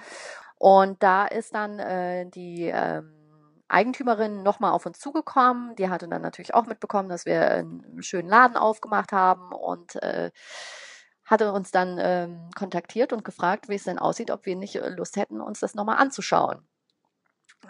Und 0.59 1.03
da 1.03 1.27
ist 1.27 1.55
dann 1.55 1.79
äh, 1.79 2.29
die 2.29 2.67
ähm, 2.67 3.15
Eigentümerin 3.69 4.43
nochmal 4.43 4.73
auf 4.73 4.87
uns 4.87 4.99
zugekommen. 4.99 5.77
Die 5.77 5.89
hatte 5.89 6.09
dann 6.09 6.23
natürlich 6.23 6.55
auch 6.55 6.67
mitbekommen, 6.67 7.09
dass 7.09 7.27
wir 7.27 7.51
einen 7.51 8.03
schönen 8.03 8.29
Laden 8.29 8.57
aufgemacht 8.57 9.13
haben 9.13 9.53
und 9.53 9.97
äh, 10.03 10.31
hatte 11.25 11.53
uns 11.53 11.71
dann 11.71 11.99
ähm, 12.01 12.51
kontaktiert 12.57 13.13
und 13.13 13.25
gefragt, 13.25 13.69
wie 13.69 13.75
es 13.75 13.85
denn 13.85 13.99
aussieht, 13.99 14.31
ob 14.31 14.47
wir 14.47 14.57
nicht 14.57 14.77
äh, 14.77 14.89
Lust 14.89 15.17
hätten, 15.17 15.41
uns 15.41 15.61
das 15.61 15.75
nochmal 15.75 15.99
anzuschauen. 15.99 16.67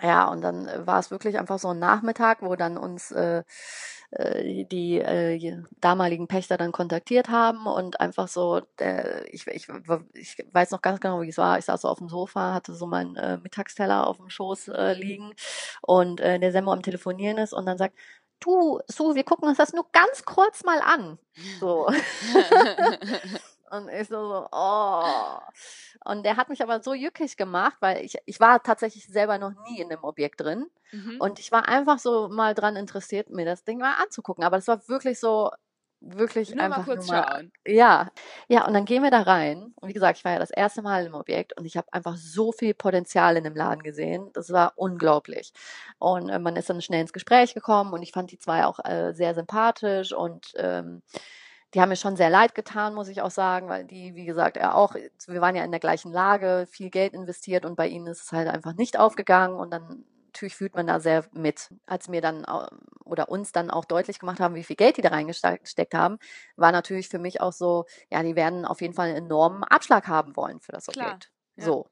Ja, 0.02 0.28
und 0.28 0.42
dann 0.42 0.68
äh, 0.68 0.86
war 0.86 0.98
es 1.00 1.10
wirklich 1.10 1.38
einfach 1.38 1.58
so 1.58 1.68
ein 1.68 1.78
Nachmittag, 1.78 2.42
wo 2.42 2.54
dann 2.56 2.76
uns 2.76 3.10
äh, 3.10 3.42
äh, 4.10 4.64
die 4.64 4.98
äh, 5.00 5.62
damaligen 5.80 6.28
Pächter 6.28 6.56
dann 6.56 6.72
kontaktiert 6.72 7.28
haben 7.28 7.66
und 7.66 8.00
einfach 8.00 8.28
so, 8.28 8.62
äh, 8.80 9.24
ich, 9.30 9.46
ich, 9.48 9.68
ich 10.14 10.36
weiß 10.52 10.70
noch 10.70 10.82
ganz 10.82 11.00
genau, 11.00 11.20
wie 11.22 11.28
es 11.28 11.38
war. 11.38 11.58
Ich 11.58 11.64
saß 11.64 11.82
so 11.82 11.88
auf 11.88 11.98
dem 11.98 12.08
Sofa, 12.08 12.54
hatte 12.54 12.74
so 12.74 12.86
meinen 12.86 13.16
äh, 13.16 13.38
Mittagsteller 13.38 14.06
auf 14.06 14.18
dem 14.18 14.30
Schoß 14.30 14.68
äh, 14.68 14.92
liegen 14.94 15.32
und 15.82 16.20
äh, 16.20 16.38
der 16.38 16.52
Semmo 16.52 16.72
am 16.72 16.82
Telefonieren 16.82 17.38
ist 17.38 17.52
und 17.52 17.66
dann 17.66 17.78
sagt, 17.78 17.98
du, 18.40 18.80
so, 18.86 19.14
wir 19.16 19.24
gucken 19.24 19.48
uns 19.48 19.58
das 19.58 19.72
nur 19.72 19.86
ganz 19.92 20.24
kurz 20.24 20.64
mal 20.64 20.80
an. 20.80 21.18
So. 21.60 21.88
Und 23.70 23.88
ich 23.88 24.08
so, 24.08 24.28
so, 24.28 24.48
oh. 24.52 25.04
Und 26.04 26.24
der 26.24 26.36
hat 26.36 26.48
mich 26.48 26.62
aber 26.62 26.82
so 26.82 26.94
jückig 26.94 27.36
gemacht, 27.36 27.76
weil 27.80 28.04
ich, 28.04 28.16
ich 28.26 28.40
war 28.40 28.62
tatsächlich 28.62 29.06
selber 29.06 29.38
noch 29.38 29.52
nie 29.68 29.80
in 29.80 29.88
dem 29.88 30.04
Objekt 30.04 30.40
drin. 30.40 30.66
Mhm. 30.92 31.16
Und 31.20 31.38
ich 31.38 31.52
war 31.52 31.68
einfach 31.68 31.98
so 31.98 32.28
mal 32.28 32.54
dran 32.54 32.76
interessiert, 32.76 33.30
mir 33.30 33.44
das 33.44 33.64
Ding 33.64 33.78
mal 33.78 33.94
anzugucken. 34.02 34.44
Aber 34.44 34.56
das 34.56 34.68
war 34.68 34.88
wirklich 34.88 35.20
so, 35.20 35.50
wirklich 36.00 36.54
nur 36.54 36.64
einfach 36.64 36.78
mal 36.78 36.84
kurz 36.84 37.06
nur 37.06 37.16
mal, 37.16 37.28
schauen. 37.28 37.52
Ja, 37.66 38.10
ja, 38.48 38.66
und 38.66 38.74
dann 38.74 38.84
gehen 38.84 39.02
wir 39.02 39.10
da 39.10 39.22
rein. 39.22 39.72
Und 39.76 39.88
wie 39.88 39.92
gesagt, 39.92 40.18
ich 40.18 40.24
war 40.24 40.32
ja 40.32 40.38
das 40.38 40.50
erste 40.50 40.82
Mal 40.82 41.06
im 41.06 41.14
Objekt 41.14 41.58
und 41.58 41.64
ich 41.64 41.76
habe 41.76 41.92
einfach 41.92 42.16
so 42.16 42.52
viel 42.52 42.74
Potenzial 42.74 43.36
in 43.36 43.44
dem 43.44 43.56
Laden 43.56 43.82
gesehen. 43.82 44.30
Das 44.32 44.52
war 44.52 44.72
unglaublich. 44.76 45.52
Und 45.98 46.28
äh, 46.28 46.38
man 46.38 46.56
ist 46.56 46.70
dann 46.70 46.82
schnell 46.82 47.00
ins 47.00 47.12
Gespräch 47.12 47.54
gekommen 47.54 47.92
und 47.92 48.02
ich 48.02 48.12
fand 48.12 48.30
die 48.30 48.38
zwei 48.38 48.64
auch 48.64 48.78
äh, 48.84 49.12
sehr 49.12 49.34
sympathisch 49.34 50.12
und 50.12 50.52
ähm, 50.56 51.02
die 51.74 51.80
haben 51.80 51.90
mir 51.90 51.96
schon 51.96 52.16
sehr 52.16 52.30
leid 52.30 52.54
getan, 52.54 52.94
muss 52.94 53.08
ich 53.08 53.20
auch 53.22 53.30
sagen, 53.30 53.68
weil 53.68 53.84
die, 53.84 54.14
wie 54.14 54.24
gesagt, 54.24 54.56
er 54.56 54.74
auch, 54.76 54.94
wir 55.26 55.40
waren 55.40 55.54
ja 55.56 55.64
in 55.64 55.70
der 55.70 55.80
gleichen 55.80 56.12
Lage, 56.12 56.66
viel 56.70 56.90
Geld 56.90 57.12
investiert 57.14 57.64
und 57.66 57.76
bei 57.76 57.88
ihnen 57.88 58.06
ist 58.06 58.22
es 58.22 58.32
halt 58.32 58.48
einfach 58.48 58.74
nicht 58.74 58.98
aufgegangen 58.98 59.56
und 59.58 59.70
dann 59.70 60.04
natürlich 60.26 60.54
fühlt 60.56 60.74
man 60.74 60.86
da 60.86 61.00
sehr 61.00 61.24
mit. 61.32 61.70
Als 61.86 62.08
mir 62.08 62.20
dann 62.22 62.44
oder 63.04 63.28
uns 63.28 63.52
dann 63.52 63.70
auch 63.70 63.84
deutlich 63.84 64.18
gemacht 64.18 64.40
haben, 64.40 64.54
wie 64.54 64.64
viel 64.64 64.76
Geld 64.76 64.96
die 64.96 65.02
da 65.02 65.10
reingesteckt 65.10 65.94
haben, 65.94 66.18
war 66.56 66.72
natürlich 66.72 67.08
für 67.08 67.18
mich 67.18 67.40
auch 67.40 67.52
so, 67.52 67.84
ja, 68.10 68.22
die 68.22 68.36
werden 68.36 68.64
auf 68.64 68.80
jeden 68.80 68.94
Fall 68.94 69.08
einen 69.08 69.26
enormen 69.26 69.64
Abschlag 69.64 70.06
haben 70.08 70.36
wollen 70.36 70.60
für 70.60 70.72
das 70.72 70.88
Objekt. 70.88 71.30
Klar, 71.56 71.64
ja. 71.64 71.64
So. 71.64 71.86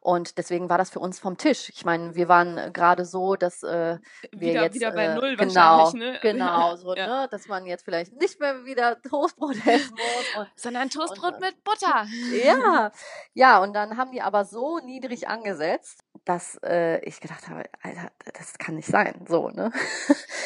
Und 0.00 0.38
deswegen 0.38 0.70
war 0.70 0.78
das 0.78 0.90
für 0.90 1.00
uns 1.00 1.18
vom 1.18 1.36
Tisch. 1.36 1.70
Ich 1.70 1.84
meine, 1.84 2.14
wir 2.14 2.28
waren 2.28 2.56
äh, 2.56 2.70
gerade 2.72 3.04
so, 3.04 3.36
dass 3.36 3.62
äh, 3.62 3.98
wir 4.32 4.40
wieder, 4.40 4.62
jetzt 4.62 4.74
wieder 4.74 4.92
bei 4.92 5.04
äh, 5.04 5.14
null 5.14 5.36
genau, 5.36 5.78
wahrscheinlich, 5.78 6.12
ne? 6.12 6.18
genau, 6.22 6.76
so, 6.76 6.94
ja. 6.94 7.06
ne, 7.22 7.28
dass 7.30 7.48
man 7.48 7.66
jetzt 7.66 7.84
vielleicht 7.84 8.12
nicht 8.14 8.40
mehr 8.40 8.64
wieder 8.64 9.00
Toastbrot 9.08 9.56
essen 9.66 9.92
muss, 9.92 10.36
und, 10.38 10.48
sondern 10.56 10.90
Toastbrot 10.90 11.34
und, 11.34 11.40
mit 11.40 11.64
Butter. 11.64 12.06
Ja, 12.44 12.92
ja. 13.34 13.62
Und 13.62 13.74
dann 13.74 13.96
haben 13.96 14.12
die 14.12 14.22
aber 14.22 14.44
so 14.44 14.78
niedrig 14.78 15.28
angesetzt, 15.28 16.04
dass 16.24 16.58
äh, 16.62 17.00
ich 17.00 17.20
gedacht 17.20 17.48
habe, 17.48 17.64
Alter, 17.82 18.10
das 18.34 18.56
kann 18.58 18.76
nicht 18.76 18.88
sein, 18.88 19.26
so 19.28 19.50
ne. 19.50 19.72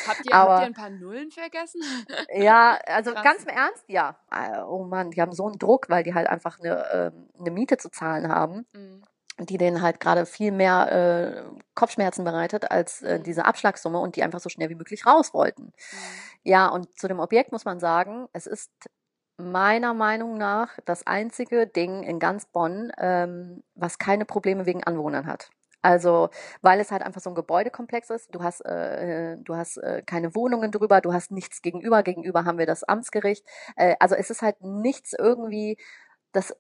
Habt 0.09 0.27
ihr, 0.27 0.35
aber, 0.35 0.55
habt 0.55 0.63
ihr 0.63 0.67
ein 0.67 0.75
paar 0.75 0.91
Nullen 0.91 1.31
vergessen? 1.31 1.81
Ja, 2.35 2.79
also 2.87 3.13
Krass. 3.13 3.23
ganz 3.23 3.43
im 3.45 3.49
Ernst, 3.51 3.85
ja. 3.89 4.17
Oh 4.69 4.85
Mann, 4.85 5.11
die 5.11 5.21
haben 5.21 5.33
so 5.33 5.47
einen 5.47 5.59
Druck, 5.59 5.89
weil 5.89 6.03
die 6.03 6.15
halt 6.15 6.27
einfach 6.27 6.59
eine, 6.59 6.85
ähm, 6.93 7.29
eine 7.39 7.51
Miete 7.51 7.77
zu 7.77 7.91
zahlen 7.91 8.29
haben. 8.29 8.67
Mhm 8.73 9.03
die 9.39 9.57
denen 9.57 9.83
halt 9.83 10.01
gerade 10.01 10.27
viel 10.27 10.53
mehr 10.53 10.93
äh, 10.93 11.43
Kopfschmerzen 11.75 12.25
bereitet 12.25 12.71
als 12.71 13.03
äh, 13.03 13.19
mhm. 13.19 13.23
diese 13.23 13.45
Abschlagssumme 13.45 13.99
und 13.99 14.17
die 14.17 14.23
einfach 14.23 14.41
so 14.41 14.49
schnell 14.49 14.69
wie 14.69 14.75
möglich 14.75 15.07
raus 15.07 15.33
wollten. 15.35 15.65
Mhm. 15.65 15.73
Ja, 16.45 16.69
und 16.69 16.99
zu 16.99 17.09
dem 17.09 17.21
Objekt 17.21 17.53
muss 17.53 17.65
man 17.65 17.81
sagen, 17.81 18.29
es 18.33 18.47
ist 18.47 18.71
meiner 19.39 19.95
Meinung 19.95 20.37
nach 20.39 20.79
das 20.85 21.07
einzige 21.07 21.67
Ding 21.67 22.03
in 22.03 22.19
ganz 22.19 22.47
Bonn, 22.47 22.93
ähm, 22.99 23.63
was 23.75 23.99
keine 23.99 24.25
Probleme 24.25 24.67
wegen 24.67 24.85
Anwohnern 24.85 25.27
hat. 25.27 25.51
Also, 25.83 26.31
weil 26.63 26.79
es 26.79 26.93
halt 26.93 27.03
einfach 27.03 27.21
so 27.21 27.31
ein 27.31 27.35
Gebäudekomplex 27.35 28.11
ist. 28.11 28.33
Du 28.33 28.43
hast, 28.43 28.61
äh, 28.61 29.37
du 29.39 29.57
hast 29.57 29.79
äh, 29.79 30.03
keine 30.07 30.35
Wohnungen 30.35 30.71
drüber, 30.71 31.01
du 31.01 31.13
hast 31.13 31.33
nichts 31.33 31.61
gegenüber. 31.61 32.05
Gegenüber 32.05 32.45
haben 32.45 32.59
wir 32.59 32.67
das 32.67 32.85
Amtsgericht. 32.85 33.45
Äh, 33.77 33.97
also 33.99 34.15
es 34.15 34.31
ist 34.31 34.43
halt 34.43 34.61
nichts 34.61 35.13
irgendwie, 35.19 35.77
das 36.33 36.55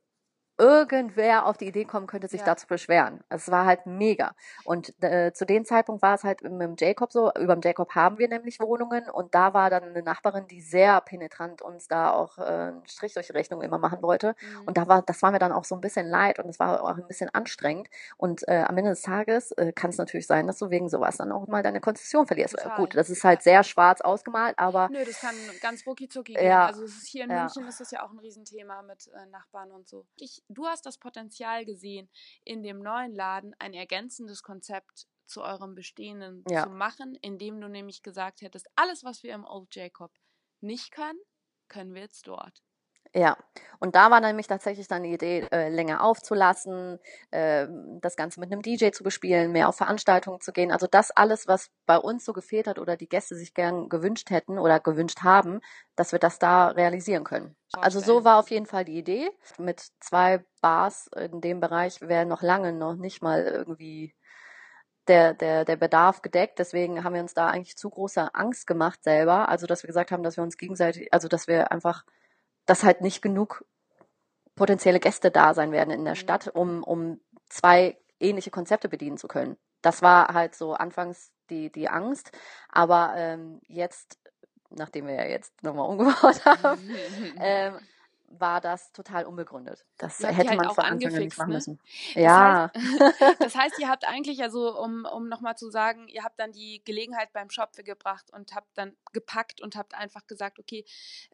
irgendwer 0.59 1.47
auf 1.47 1.57
die 1.57 1.67
Idee 1.67 1.85
kommen 1.85 2.07
könnte, 2.07 2.29
sich 2.29 2.41
ja. 2.41 2.47
da 2.47 2.57
zu 2.57 2.67
beschweren. 2.67 3.25
Es 3.29 3.51
war 3.51 3.67
halt 3.67 3.87
mega. 3.87 4.35
Und 4.65 4.93
äh, 5.03 5.33
zu 5.33 5.47
dem 5.47 5.65
Zeitpunkt 5.65 6.03
war 6.03 6.15
es 6.15 6.25
halt 6.25 6.43
mit 6.43 6.53
dem 6.53 6.77
Jacob 6.79 7.13
so, 7.13 7.33
über 7.35 7.57
dem 7.57 7.63
Jacob 7.63 7.95
haben 7.95 8.19
wir 8.19 8.29
nämlich 8.29 8.61
Wohnungen 8.61 9.09
und 9.09 9.35
da 9.35 9.55
war 9.55 9.71
dann 9.71 9.85
eine 9.85 10.03
Nachbarin, 10.03 10.47
die 10.47 10.61
sehr 10.61 11.01
penetrant 11.01 11.63
uns 11.63 11.89
da 11.89 12.13
auch 12.13 12.39
äh, 12.39 12.43
einen 12.43 12.87
Strich 12.87 13.15
durch 13.15 13.27
die 13.27 13.33
Rechnung 13.33 13.63
immer 13.63 13.79
machen 13.79 14.03
wollte. 14.03 14.35
Mhm. 14.41 14.67
Und 14.67 14.77
da 14.77 14.89
war, 14.89 15.03
das 15.03 15.23
war 15.23 15.31
mir 15.31 15.39
dann 15.39 15.53
auch 15.53 15.65
so 15.65 15.75
ein 15.75 15.81
bisschen 15.81 16.07
leid 16.07 16.39
und 16.39 16.49
es 16.49 16.59
war 16.59 16.83
auch 16.83 16.97
ein 16.97 17.09
bisschen 17.09 17.31
anstrengend. 17.31 17.89
Und 18.17 18.47
äh, 18.49 18.65
am 18.67 18.77
Ende 18.77 18.91
des 18.91 19.03
Tages 19.03 19.53
äh, 19.53 19.73
kann 19.73 19.91
es 19.91 19.99
natürlich 19.99 20.27
sein, 20.27 20.47
dass 20.47 20.59
du 20.59 20.71
wegen 20.71 20.89
sowas 20.89 21.17
dann 21.17 21.33
auch 21.33 21.47
mal 21.47 21.63
deine 21.63 21.81
Konzession 21.81 22.27
verlierst. 22.27 22.57
Total. 22.57 22.77
Gut, 22.77 22.97
das 22.97 23.11
ist 23.11 23.25
halt 23.25 23.43
sehr 23.43 23.65
schwarz 23.65 24.01
ausgemalt, 24.01 24.59
aber. 24.59 24.89
Nö, 24.91 25.05
das 25.05 25.21
kann 25.21 25.35
ganz 25.61 25.87
rucki 25.87 26.09
zucki 26.09 26.35
gehen. 26.35 26.47
Ja, 26.47 26.67
also 26.67 26.87
hier 27.07 27.25
in. 27.25 27.33
München 27.33 27.67
ist 27.67 27.81
das 27.81 27.91
ja 27.91 28.05
auch 28.05 28.13
ein 28.13 28.19
Riesenthema 28.19 28.83
mit 28.83 29.09
äh, 29.09 29.27
Nachbarn 29.31 29.71
und 29.71 29.89
so. 29.89 30.07
Ich 30.17 30.42
du 30.49 30.67
hast 30.67 30.87
das 30.87 30.99
Potenzial 30.99 31.65
gesehen, 31.65 32.11
in 32.45 32.63
dem 32.63 32.81
neuen 32.81 33.15
Laden 33.15 33.55
ein 33.59 33.75
ergänzendes 33.75 34.43
Konzept 34.43 35.07
zu 35.27 35.43
eurem 35.43 35.75
bestehenden 35.75 36.45
ja. 36.49 36.65
zu 36.65 36.71
machen, 36.71 37.15
indem 37.23 37.61
du 37.61 37.69
nämlich 37.69 38.03
gesagt 38.03 38.43
hättest, 38.43 38.69
alles, 38.77 39.05
was 39.05 39.23
wir 39.23 39.35
im 39.35 39.45
Old 39.45 39.75
Jacob 39.75 40.13
nicht 40.61 40.93
können, 40.93 41.21
können 41.69 41.95
wir 41.95 42.03
jetzt 42.03 42.27
dort. 42.29 42.63
Ja, 43.15 43.37
und 43.79 43.95
da 43.95 44.11
war 44.11 44.21
nämlich 44.21 44.47
tatsächlich 44.47 44.89
dann 44.89 45.03
die 45.03 45.13
Idee, 45.13 45.47
äh, 45.53 45.69
länger 45.69 46.03
aufzulassen, 46.03 46.99
äh, 47.31 47.67
das 48.01 48.17
Ganze 48.17 48.41
mit 48.41 48.51
einem 48.51 48.63
DJ 48.63 48.91
zu 48.91 49.05
bespielen, 49.05 49.53
mehr 49.53 49.69
auf 49.69 49.77
Veranstaltungen 49.77 50.41
zu 50.41 50.53
gehen. 50.53 50.73
Also 50.73 50.87
das 50.87 51.11
alles, 51.11 51.47
was 51.47 51.71
bei 51.85 51.99
uns 51.99 52.25
so 52.25 52.33
gefehlt 52.33 52.67
hat 52.67 52.79
oder 52.79 52.97
die 52.97 53.09
Gäste 53.09 53.35
sich 53.35 53.53
gern 53.53 53.91
gewünscht 53.91 54.31
hätten 54.31 54.59
oder 54.59 54.81
gewünscht 54.81 55.23
haben, 55.23 55.61
dass 55.95 56.13
wir 56.13 56.21
das 56.21 56.39
da 56.39 56.69
realisieren 56.69 57.25
können. 57.25 57.55
Also 57.73 58.01
so 58.01 58.25
war 58.25 58.39
auf 58.39 58.51
jeden 58.51 58.67
Fall 58.67 58.87
die 58.87 58.97
Idee. 58.97 59.31
Mit 59.59 59.85
zwei 60.01 60.43
Bars 60.63 61.11
in 61.15 61.43
dem 61.43 61.61
Bereich 61.61 62.01
wäre 62.01 62.25
noch 62.25 62.41
lange 62.41 62.73
noch 62.73 62.95
nicht 62.95 63.21
mal 63.21 63.43
irgendwie 63.43 64.15
der, 65.09 65.35
der, 65.35 65.65
der 65.65 65.77
Bedarf 65.77 66.23
gedeckt. 66.23 66.59
Deswegen 66.59 67.05
haben 67.05 67.15
wir 67.15 67.21
uns 67.23 67.35
da 67.35 67.49
eigentlich 67.49 67.77
zu 67.77 67.91
große 67.91 68.35
Angst 68.35 68.67
gemacht 68.67 69.03
selber. 69.03 69.49
Also, 69.49 69.67
dass 69.67 69.83
wir 69.83 69.89
gesagt 69.89 70.13
haben, 70.13 70.23
dass 70.23 70.37
wir 70.37 70.45
uns 70.45 70.57
gegenseitig, 70.57 71.13
also, 71.13 71.29
dass 71.29 71.49
wir 71.49 71.73
einfach 71.73 72.05
dass 72.67 72.85
halt 72.85 73.01
nicht 73.01 73.23
genug 73.23 73.65
potenzielle 74.55 75.01
Gäste 75.01 75.31
da 75.31 75.55
sein 75.55 75.73
werden 75.73 75.91
in 75.91 76.05
der 76.05 76.15
mhm. 76.15 76.19
Stadt, 76.19 76.49
um, 76.49 76.83
um 76.83 77.21
zwei 77.49 77.99
ähnliche 78.21 78.51
Konzepte 78.51 78.89
bedienen 78.89 79.17
zu 79.17 79.29
können. 79.29 79.57
Das 79.81 80.03
war 80.03 80.33
halt 80.35 80.55
so 80.55 80.75
anfangs 80.75 81.33
die, 81.51 81.71
die 81.71 81.89
Angst. 81.89 82.31
Aber 82.69 83.15
ähm, 83.17 83.61
jetzt, 83.67 84.19
nachdem 84.71 85.07
wir 85.07 85.15
ja 85.15 85.25
jetzt 85.25 85.63
nochmal 85.63 85.89
umgebaut 85.89 86.45
haben, 86.45 86.91
ähm, 87.41 87.79
war 88.39 88.61
das 88.61 88.93
total 88.93 89.25
unbegründet. 89.25 89.85
Das 89.99 90.19
hätte 90.21 90.51
halt 90.51 90.59
man 90.59 90.75
von 90.75 90.85
Anfang 90.85 91.15
an 91.15 91.19
nicht 91.19 91.39
machen 91.39 91.51
ne? 91.51 91.55
müssen. 91.55 91.81
Ja. 92.15 92.71
Das 92.73 92.83
heißt, 93.21 93.41
das 93.41 93.55
heißt, 93.55 93.79
ihr 93.79 93.89
habt 93.89 94.07
eigentlich, 94.07 94.43
also 94.43 94.79
um, 94.79 95.05
um 95.05 95.29
nochmal 95.29 95.57
zu 95.57 95.71
sagen, 95.71 96.09
ihr 96.09 96.25
habt 96.25 96.39
dann 96.39 96.53
die 96.53 96.83
Gelegenheit 96.85 97.33
beim 97.33 97.51
Schopfe 97.51 97.85
gebracht 97.85 98.33
und 98.33 98.55
habt 98.55 98.77
dann 98.77 98.97
gepackt 99.13 99.61
und 99.61 99.77
habt 99.77 99.95
einfach 99.95 100.27
gesagt, 100.27 100.59
okay, 100.59 100.85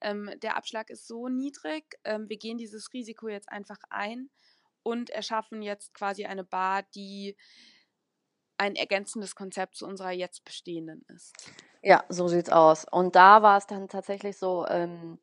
ähm, 0.00 0.30
der 0.42 0.56
Abschlag 0.56 0.90
ist 0.90 1.06
so 1.06 1.28
niedrig, 1.28 1.98
ähm, 2.04 2.28
wir 2.28 2.36
gehen 2.36 2.58
dieses 2.58 2.92
Risiko 2.92 3.28
jetzt 3.28 3.48
einfach 3.50 3.78
ein 3.90 4.30
und 4.82 5.10
erschaffen 5.10 5.62
jetzt 5.62 5.94
quasi 5.94 6.24
eine 6.24 6.44
Bar, 6.44 6.82
die 6.94 7.36
ein 8.58 8.74
ergänzendes 8.74 9.34
Konzept 9.34 9.76
zu 9.76 9.86
unserer 9.86 10.10
jetzt 10.10 10.44
bestehenden 10.44 11.04
ist. 11.14 11.34
Ja, 11.82 12.04
so 12.08 12.26
sieht's 12.26 12.50
aus. 12.50 12.84
Und 12.90 13.14
da 13.14 13.42
war 13.42 13.56
es 13.56 13.66
dann 13.66 13.88
tatsächlich 13.88 14.36
so, 14.36 14.66
ähm, 14.68 15.18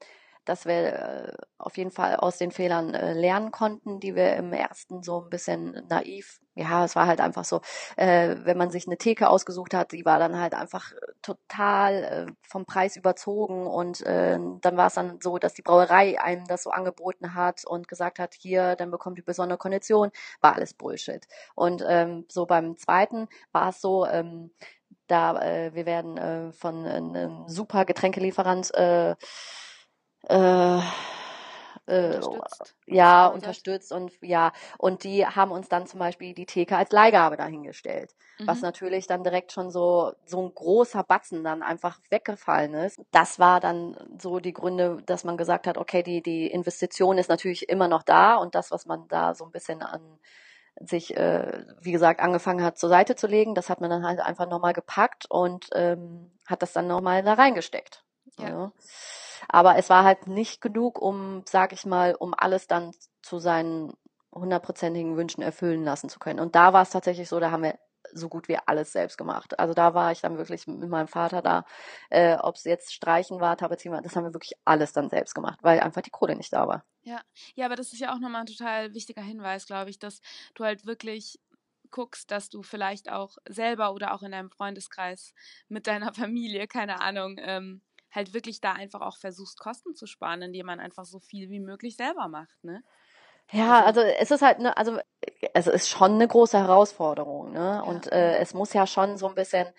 dass 0.45 0.65
wir 0.65 0.93
äh, 0.93 1.33
auf 1.57 1.77
jeden 1.77 1.91
Fall 1.91 2.15
aus 2.17 2.37
den 2.37 2.51
Fehlern 2.51 2.93
äh, 2.93 3.13
lernen 3.13 3.51
konnten, 3.51 3.99
die 3.99 4.15
wir 4.15 4.35
im 4.35 4.53
ersten 4.53 5.03
so 5.03 5.21
ein 5.21 5.29
bisschen 5.29 5.83
naiv, 5.89 6.39
ja, 6.55 6.85
es 6.85 6.95
war 6.95 7.05
halt 7.05 7.19
einfach 7.19 7.43
so, 7.43 7.61
äh, 7.97 8.35
wenn 8.43 8.57
man 8.57 8.71
sich 8.71 8.87
eine 8.87 8.97
Theke 8.97 9.29
ausgesucht 9.29 9.73
hat, 9.73 9.91
die 9.91 10.05
war 10.05 10.19
dann 10.19 10.39
halt 10.39 10.53
einfach 10.53 10.93
total 11.21 12.03
äh, 12.03 12.31
vom 12.47 12.65
Preis 12.65 12.95
überzogen 12.95 13.67
und 13.67 14.01
äh, 14.01 14.39
dann 14.61 14.77
war 14.77 14.87
es 14.87 14.93
dann 14.93 15.19
so, 15.21 15.37
dass 15.37 15.53
die 15.53 15.61
Brauerei 15.63 16.19
einem 16.19 16.45
das 16.45 16.63
so 16.63 16.69
angeboten 16.69 17.33
hat 17.33 17.65
und 17.65 17.89
gesagt 17.89 18.19
hat, 18.19 18.33
hier, 18.33 18.75
dann 18.77 18.89
bekommt 18.89 19.17
ihr 19.17 19.25
besondere 19.25 19.57
Kondition, 19.57 20.11
war 20.39 20.55
alles 20.55 20.73
Bullshit. 20.73 21.27
Und 21.55 21.83
ähm, 21.87 22.25
so 22.29 22.45
beim 22.45 22.77
zweiten 22.77 23.27
war 23.51 23.69
es 23.69 23.81
so, 23.81 24.05
ähm, 24.05 24.51
da 25.07 25.39
äh, 25.41 25.73
wir 25.73 25.85
werden 25.85 26.17
äh, 26.17 26.51
von 26.53 26.85
einem 26.85 27.47
super 27.47 27.85
Getränkelieferant 27.85 28.71
äh, 30.29 30.79
äh, 31.87 32.15
Unterstützt. 32.17 32.75
ja, 32.87 33.27
unterstützt 33.27 33.91
und 33.91 34.11
ja, 34.21 34.53
und 34.79 35.03
die 35.03 35.25
haben 35.25 35.51
uns 35.51 35.69
dann 35.69 35.85
zum 35.85 35.99
Beispiel 35.99 36.33
die 36.33 36.47
Theke 36.47 36.77
als 36.77 36.91
Leihgabe 36.91 37.37
dahingestellt. 37.37 38.15
Was 38.45 38.59
Mhm. 38.59 38.63
natürlich 38.63 39.07
dann 39.07 39.23
direkt 39.23 39.51
schon 39.51 39.69
so, 39.69 40.13
so 40.25 40.41
ein 40.41 40.53
großer 40.53 41.03
Batzen 41.03 41.43
dann 41.43 41.61
einfach 41.61 41.99
weggefallen 42.09 42.73
ist. 42.73 42.99
Das 43.11 43.39
war 43.39 43.59
dann 43.59 43.95
so 44.19 44.39
die 44.39 44.53
Gründe, 44.53 45.01
dass 45.05 45.23
man 45.23 45.37
gesagt 45.37 45.67
hat, 45.67 45.77
okay, 45.77 46.01
die, 46.01 46.21
die 46.23 46.47
Investition 46.47 47.17
ist 47.19 47.29
natürlich 47.29 47.69
immer 47.69 47.87
noch 47.87 48.03
da 48.03 48.35
und 48.35 48.55
das, 48.55 48.71
was 48.71 48.85
man 48.87 49.07
da 49.07 49.35
so 49.35 49.45
ein 49.45 49.51
bisschen 49.51 49.81
an 49.83 50.19
sich, 50.79 51.15
äh, 51.15 51.65
wie 51.81 51.91
gesagt, 51.91 52.19
angefangen 52.19 52.63
hat 52.63 52.77
zur 52.77 52.89
Seite 52.89 53.15
zu 53.15 53.27
legen, 53.27 53.55
das 53.55 53.69
hat 53.69 53.79
man 53.79 53.89
dann 53.89 54.05
halt 54.05 54.19
einfach 54.19 54.49
nochmal 54.49 54.73
gepackt 54.73 55.25
und 55.29 55.67
ähm, 55.73 56.31
hat 56.47 56.61
das 56.63 56.73
dann 56.73 56.87
nochmal 56.87 57.23
da 57.23 57.33
reingesteckt. 57.33 58.03
Ja. 58.37 58.49
Ja. 58.49 58.71
Aber 59.47 59.77
es 59.77 59.89
war 59.89 60.03
halt 60.03 60.27
nicht 60.27 60.61
genug, 60.61 61.01
um, 61.01 61.43
sag 61.47 61.73
ich 61.73 61.85
mal, 61.85 62.15
um 62.15 62.33
alles 62.35 62.67
dann 62.67 62.91
zu 63.21 63.39
seinen 63.39 63.93
hundertprozentigen 64.33 65.15
Wünschen 65.17 65.41
erfüllen 65.41 65.83
lassen 65.83 66.09
zu 66.09 66.19
können. 66.19 66.39
Und 66.39 66.55
da 66.55 66.73
war 66.73 66.81
es 66.81 66.89
tatsächlich 66.89 67.29
so, 67.29 67.39
da 67.39 67.51
haben 67.51 67.63
wir 67.63 67.79
so 68.13 68.29
gut 68.29 68.47
wie 68.47 68.57
alles 68.65 68.91
selbst 68.91 69.17
gemacht. 69.17 69.57
Also 69.59 69.73
da 69.73 69.93
war 69.93 70.11
ich 70.11 70.21
dann 70.21 70.37
wirklich 70.37 70.67
mit 70.67 70.89
meinem 70.89 71.07
Vater 71.07 71.41
da, 71.41 71.65
äh, 72.09 72.35
ob 72.37 72.55
es 72.55 72.63
jetzt 72.63 72.93
Streichen 72.93 73.39
war, 73.39 73.57
Tapezieren 73.57 74.03
das 74.03 74.15
haben 74.15 74.25
wir 74.25 74.33
wirklich 74.33 74.53
alles 74.63 74.93
dann 74.93 75.09
selbst 75.09 75.33
gemacht, 75.33 75.59
weil 75.61 75.79
einfach 75.79 76.01
die 76.01 76.11
Kohle 76.11 76.35
nicht 76.35 76.53
da 76.53 76.67
war. 76.67 76.85
Ja. 77.03 77.21
ja, 77.55 77.65
aber 77.65 77.75
das 77.75 77.93
ist 77.93 77.99
ja 77.99 78.13
auch 78.13 78.19
nochmal 78.19 78.41
ein 78.41 78.47
total 78.47 78.93
wichtiger 78.93 79.21
Hinweis, 79.21 79.65
glaube 79.65 79.89
ich, 79.89 79.99
dass 79.99 80.21
du 80.55 80.63
halt 80.63 80.85
wirklich 80.85 81.39
guckst, 81.91 82.31
dass 82.31 82.49
du 82.49 82.63
vielleicht 82.63 83.11
auch 83.11 83.37
selber 83.47 83.93
oder 83.93 84.13
auch 84.13 84.23
in 84.23 84.31
deinem 84.31 84.49
Freundeskreis 84.49 85.33
mit 85.67 85.87
deiner 85.87 86.13
Familie, 86.13 86.67
keine 86.67 87.01
Ahnung, 87.01 87.37
ähm, 87.39 87.81
halt 88.15 88.33
wirklich 88.33 88.61
da 88.61 88.73
einfach 88.73 89.01
auch 89.01 89.17
versuchst, 89.17 89.59
Kosten 89.59 89.93
zu 89.95 90.05
sparen, 90.07 90.41
indem 90.41 90.65
man 90.65 90.79
einfach 90.79 91.05
so 91.05 91.19
viel 91.19 91.49
wie 91.49 91.59
möglich 91.59 91.95
selber 91.97 92.27
macht, 92.27 92.63
ne? 92.63 92.83
Ja, 93.51 93.83
Also- 93.83 94.01
also 94.01 94.13
es 94.19 94.31
ist 94.31 94.41
halt 94.41 94.59
ne, 94.59 94.75
also 94.75 94.97
es 95.53 95.67
ist 95.67 95.89
schon 95.89 96.13
eine 96.13 96.27
große 96.27 96.57
Herausforderung, 96.57 97.51
ne? 97.51 97.59
Ja. 97.59 97.79
Und 97.81 98.11
äh, 98.11 98.37
es 98.37 98.53
muss 98.53 98.73
ja 98.73 98.87
schon 98.87 99.17
so 99.17 99.27
ein 99.27 99.35
bisschen 99.35 99.67
äh, 99.67 99.71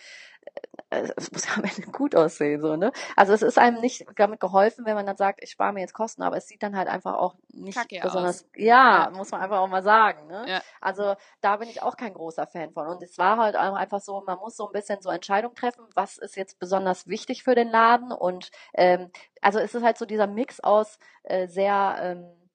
es 0.90 1.32
muss 1.32 1.46
ja 1.46 1.52
am 1.56 1.64
Ende 1.64 1.90
gut 1.90 2.14
aussehen, 2.14 2.60
so, 2.60 2.76
ne? 2.76 2.92
Also 3.16 3.32
es 3.32 3.42
ist 3.42 3.58
einem 3.58 3.80
nicht 3.80 4.06
damit 4.16 4.40
geholfen, 4.40 4.84
wenn 4.84 4.94
man 4.94 5.06
dann 5.06 5.16
sagt, 5.16 5.42
ich 5.42 5.50
spare 5.50 5.72
mir 5.72 5.80
jetzt 5.80 5.94
Kosten, 5.94 6.22
aber 6.22 6.36
es 6.36 6.46
sieht 6.46 6.62
dann 6.62 6.76
halt 6.76 6.88
einfach 6.88 7.14
auch 7.14 7.34
nicht 7.52 7.76
Kacke 7.76 8.00
besonders, 8.02 8.42
aus. 8.42 8.48
ja, 8.56 9.10
muss 9.14 9.30
man 9.30 9.40
einfach 9.40 9.58
auch 9.58 9.68
mal 9.68 9.82
sagen, 9.82 10.26
ne? 10.28 10.44
Ja. 10.48 10.62
Also 10.80 11.14
da 11.40 11.56
bin 11.56 11.68
ich 11.68 11.82
auch 11.82 11.96
kein 11.96 12.14
großer 12.14 12.46
Fan 12.46 12.72
von. 12.72 12.86
Und 12.86 13.02
es 13.02 13.18
war 13.18 13.38
halt 13.38 13.56
auch 13.56 13.74
einfach 13.74 14.00
so, 14.00 14.22
man 14.26 14.38
muss 14.38 14.56
so 14.56 14.66
ein 14.66 14.72
bisschen 14.72 15.00
so 15.00 15.10
Entscheidungen 15.10 15.54
treffen, 15.54 15.84
was 15.94 16.18
ist 16.18 16.36
jetzt 16.36 16.58
besonders 16.58 17.06
wichtig 17.06 17.42
für 17.42 17.54
den 17.54 17.68
Laden 17.68 18.12
und 18.12 18.50
ähm, 18.74 19.10
also 19.40 19.58
es 19.58 19.74
ist 19.74 19.82
halt 19.82 19.98
so 19.98 20.06
dieser 20.06 20.26
Mix 20.26 20.60
aus 20.60 20.98
äh, 21.24 21.46
sehr 21.48 21.96
ähm, 22.00 22.45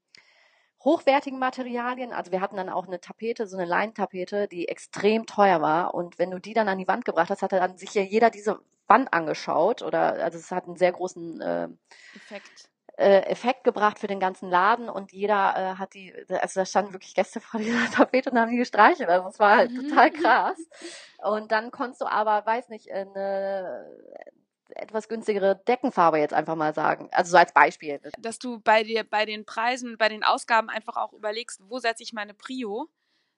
hochwertigen 0.83 1.39
Materialien. 1.39 2.13
Also 2.13 2.31
wir 2.31 2.41
hatten 2.41 2.55
dann 2.55 2.69
auch 2.69 2.87
eine 2.87 2.99
Tapete, 2.99 3.47
so 3.47 3.57
eine 3.57 3.65
Leinentapete, 3.65 4.47
die 4.47 4.67
extrem 4.67 5.25
teuer 5.25 5.61
war. 5.61 5.93
Und 5.93 6.19
wenn 6.19 6.31
du 6.31 6.39
die 6.39 6.53
dann 6.53 6.67
an 6.67 6.77
die 6.77 6.87
Wand 6.87 7.05
gebracht 7.05 7.29
hast, 7.29 7.41
hat 7.41 7.51
dann 7.51 7.77
sich 7.77 7.93
ja 7.93 8.01
jeder 8.01 8.29
diese 8.29 8.59
Wand 8.87 9.13
angeschaut. 9.13 9.81
Oder 9.81 10.23
also 10.23 10.37
es 10.37 10.51
hat 10.51 10.65
einen 10.65 10.77
sehr 10.77 10.91
großen 10.91 11.41
äh, 11.41 11.67
Effekt. 12.15 12.69
äh, 12.97 13.21
Effekt 13.21 13.63
gebracht 13.63 13.99
für 13.99 14.07
den 14.07 14.19
ganzen 14.19 14.49
Laden 14.49 14.89
und 14.89 15.11
jeder 15.11 15.55
äh, 15.55 15.77
hat 15.77 15.93
die, 15.93 16.13
also 16.29 16.61
da 16.61 16.65
standen 16.65 16.93
wirklich 16.93 17.13
Gäste 17.15 17.39
vor 17.39 17.59
dieser 17.59 17.89
Tapete 17.91 18.31
und 18.31 18.39
haben 18.39 18.51
die 18.51 18.57
gestreichelt. 18.57 19.09
Also 19.09 19.29
es 19.29 19.39
war 19.39 19.57
halt 19.57 19.75
total 19.75 20.11
krass. 20.11 20.57
Und 21.23 21.51
dann 21.51 21.71
konntest 21.71 22.01
du 22.01 22.05
aber, 22.05 22.45
weiß 22.45 22.69
nicht, 22.69 22.91
eine 22.91 23.85
etwas 24.75 25.07
günstigere 25.07 25.61
Deckenfarbe 25.67 26.17
jetzt 26.19 26.33
einfach 26.33 26.55
mal 26.55 26.73
sagen. 26.73 27.09
Also 27.11 27.31
so 27.31 27.37
als 27.37 27.53
Beispiel. 27.53 27.99
Dass 28.19 28.39
du 28.39 28.59
bei 28.59 28.83
dir, 28.83 29.03
bei 29.03 29.25
den 29.25 29.45
Preisen, 29.45 29.97
bei 29.97 30.09
den 30.09 30.23
Ausgaben 30.23 30.69
einfach 30.69 30.97
auch 30.97 31.13
überlegst, 31.13 31.61
wo 31.67 31.79
setze 31.79 32.03
ich 32.03 32.13
meine 32.13 32.33
Prio? 32.33 32.89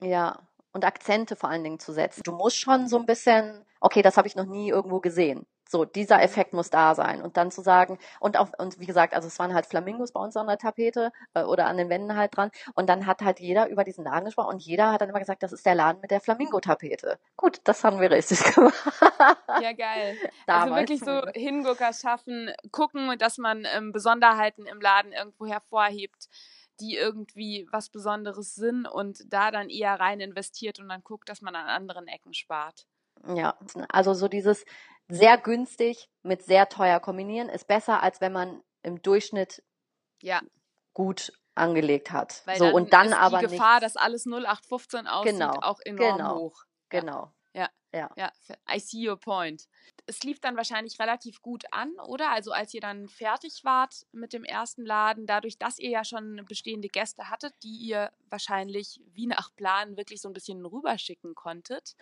Ja. 0.01 0.47
Und 0.73 0.85
Akzente 0.85 1.35
vor 1.35 1.49
allen 1.49 1.63
Dingen 1.63 1.79
zu 1.79 1.93
setzen. 1.93 2.23
Du 2.23 2.33
musst 2.33 2.57
schon 2.57 2.87
so 2.87 2.97
ein 2.97 3.05
bisschen, 3.05 3.63
okay, 3.79 4.01
das 4.01 4.17
habe 4.17 4.27
ich 4.27 4.35
noch 4.35 4.45
nie 4.45 4.69
irgendwo 4.69 4.99
gesehen. 4.99 5.45
So, 5.73 5.85
dieser 5.85 6.21
Effekt 6.21 6.53
muss 6.53 6.69
da 6.69 6.93
sein. 6.93 7.23
Und 7.23 7.35
dann 7.35 7.49
zu 7.49 7.61
sagen, 7.61 7.97
und 8.19 8.37
auch, 8.37 8.49
und 8.59 8.79
wie 8.79 8.85
gesagt, 8.85 9.15
also 9.15 9.27
es 9.27 9.39
waren 9.39 9.55
halt 9.55 9.65
Flamingos 9.65 10.11
bei 10.11 10.19
uns 10.19 10.37
an 10.37 10.45
der 10.45 10.59
Tapete 10.59 11.11
äh, 11.33 11.41
oder 11.41 11.65
an 11.65 11.77
den 11.77 11.89
Wänden 11.89 12.15
halt 12.15 12.37
dran. 12.37 12.51
Und 12.75 12.89
dann 12.89 13.07
hat 13.07 13.23
halt 13.23 13.39
jeder 13.39 13.67
über 13.69 13.83
diesen 13.83 14.03
Laden 14.03 14.25
gesprochen 14.25 14.53
und 14.53 14.61
jeder 14.61 14.91
hat 14.91 15.01
dann 15.01 15.09
immer 15.09 15.17
gesagt, 15.17 15.41
das 15.41 15.51
ist 15.51 15.65
der 15.65 15.73
Laden 15.73 15.99
mit 15.99 16.11
der 16.11 16.21
Flamingo-Tapete. 16.21 17.17
Gut, 17.37 17.59
das 17.63 17.83
haben 17.83 17.99
wir 17.99 18.11
richtig 18.11 18.43
gemacht. 18.53 18.75
Ja, 19.63 19.73
geil. 19.73 20.15
also 20.45 20.75
wirklich 20.75 20.99
so 20.99 21.05
zumindest. 21.05 21.37
Hingucker 21.37 21.91
schaffen, 21.93 22.51
gucken, 22.71 23.17
dass 23.17 23.39
man 23.39 23.65
ähm, 23.75 23.91
Besonderheiten 23.91 24.67
im 24.67 24.79
Laden 24.79 25.11
irgendwo 25.11 25.47
hervorhebt, 25.47 26.29
die 26.79 26.95
irgendwie 26.97 27.67
was 27.71 27.89
Besonderes 27.89 28.55
sind 28.55 28.85
und 28.87 29.21
da 29.31 29.51
dann 29.51 29.69
eher 29.69 29.99
rein 29.99 30.19
investiert 30.19 30.79
und 30.79 30.89
dann 30.89 31.03
guckt, 31.03 31.29
dass 31.29 31.41
man 31.41 31.55
an 31.55 31.67
anderen 31.67 32.07
Ecken 32.07 32.33
spart. 32.33 32.85
Ja, 33.27 33.57
also 33.89 34.13
so 34.13 34.27
dieses 34.27 34.65
sehr 35.07 35.37
günstig 35.37 36.09
mit 36.23 36.43
sehr 36.43 36.69
teuer 36.69 36.99
kombinieren 36.99 37.49
ist 37.49 37.67
besser, 37.67 38.01
als 38.01 38.21
wenn 38.21 38.33
man 38.33 38.61
im 38.81 39.01
Durchschnitt 39.01 39.63
Ja, 40.21 40.41
gut 40.93 41.31
angelegt 41.55 42.11
hat. 42.11 42.41
weil 42.45 42.57
so 42.57 42.65
dann 42.65 42.73
und 42.73 42.93
dann 42.93 43.07
ist 43.07 43.13
aber 43.13 43.39
die 43.39 43.47
Gefahr, 43.47 43.79
nichts. 43.79 43.93
dass 43.93 44.03
alles 44.03 44.25
0815 44.25 45.07
aussieht, 45.07 45.33
Genau, 45.33 45.51
auch 45.61 45.79
enorm 45.85 46.17
genau. 46.17 46.35
hoch. 46.37 46.63
Genau. 46.89 47.31
Ja. 47.53 47.69
Ja. 47.93 48.09
Ja, 48.17 48.31
I 48.67 48.79
see 48.79 49.07
your 49.07 49.19
point. 49.19 49.67
Es 50.05 50.21
lief 50.23 50.39
dann 50.39 50.57
wahrscheinlich 50.57 50.99
relativ 50.99 51.41
gut 51.41 51.63
an, 51.71 51.93
oder? 52.07 52.31
Also 52.31 52.51
als 52.51 52.73
ihr 52.73 52.81
dann 52.81 53.07
fertig 53.07 53.63
wart 53.63 54.05
mit 54.11 54.33
dem 54.33 54.43
ersten 54.43 54.85
Laden, 54.85 55.25
dadurch, 55.25 55.57
dass 55.57 55.79
ihr 55.79 55.89
ja 55.89 56.03
schon 56.03 56.43
bestehende 56.47 56.89
Gäste 56.89 57.29
hattet, 57.29 57.53
die 57.63 57.77
ihr 57.77 58.11
wahrscheinlich 58.29 58.99
wie 59.13 59.27
nach 59.27 59.55
Plan 59.55 59.95
wirklich 59.95 60.21
so 60.21 60.29
ein 60.29 60.33
bisschen 60.33 60.65
rüberschicken 60.65 61.35
konntet. 61.35 61.95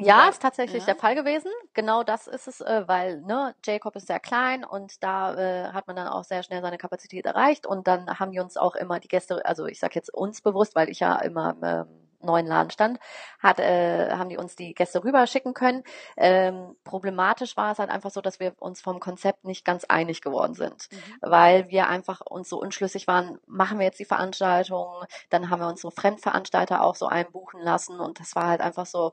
Ja, 0.00 0.20
Oder- 0.20 0.30
ist 0.30 0.42
tatsächlich 0.42 0.80
ja. 0.80 0.86
der 0.86 0.96
Fall 0.96 1.14
gewesen. 1.16 1.50
Genau 1.74 2.04
das 2.04 2.28
ist 2.28 2.46
es, 2.46 2.60
äh, 2.60 2.84
weil 2.86 3.20
ne, 3.22 3.54
Jacob 3.64 3.96
ist 3.96 4.06
sehr 4.06 4.20
klein 4.20 4.64
und 4.64 5.02
da 5.02 5.34
äh, 5.34 5.72
hat 5.72 5.88
man 5.88 5.96
dann 5.96 6.06
auch 6.06 6.22
sehr 6.24 6.42
schnell 6.44 6.62
seine 6.62 6.78
Kapazität 6.78 7.26
erreicht 7.26 7.66
und 7.66 7.88
dann 7.88 8.18
haben 8.18 8.30
die 8.30 8.38
uns 8.38 8.56
auch 8.56 8.76
immer 8.76 9.00
die 9.00 9.08
Gäste, 9.08 9.44
also 9.44 9.66
ich 9.66 9.80
sag 9.80 9.96
jetzt 9.96 10.12
uns 10.14 10.40
bewusst, 10.40 10.76
weil 10.76 10.88
ich 10.88 11.00
ja 11.00 11.16
immer 11.18 11.50
im 11.50 11.64
ähm, 11.64 12.07
neuen 12.20 12.46
Laden 12.46 12.70
stand, 12.70 12.98
hat, 13.40 13.60
äh, 13.60 14.10
haben 14.10 14.28
die 14.28 14.36
uns 14.36 14.56
die 14.56 14.74
Gäste 14.74 15.04
rüberschicken 15.04 15.54
können. 15.54 15.84
Ähm, 16.16 16.76
problematisch 16.84 17.56
war 17.56 17.72
es 17.72 17.78
halt 17.78 17.90
einfach 17.90 18.10
so, 18.10 18.20
dass 18.20 18.40
wir 18.40 18.54
uns 18.58 18.80
vom 18.80 19.00
Konzept 19.00 19.44
nicht 19.44 19.64
ganz 19.64 19.84
einig 19.84 20.20
geworden 20.20 20.54
sind 20.54 20.88
Mhm. 20.90 20.96
weil 21.20 21.68
wir 21.70 21.88
einfach 21.88 22.20
uns 22.22 22.48
so 22.48 22.60
unschlüssig 22.60 23.06
waren, 23.06 23.38
machen 23.46 23.78
wir 23.78 23.86
jetzt 23.86 23.98
die 24.00 24.04
Veranstaltung, 24.04 25.04
dann 25.30 25.50
haben 25.50 25.60
wir 25.60 25.68
unsere 25.68 25.90
Fremdveranstalter 25.92 26.82
auch 26.82 26.94
so 26.94 27.06
einbuchen 27.06 27.60
lassen 27.60 28.00
und 28.00 28.20
das 28.20 28.34
war 28.34 28.46
halt 28.48 28.60
einfach 28.60 28.86
so, 28.86 29.12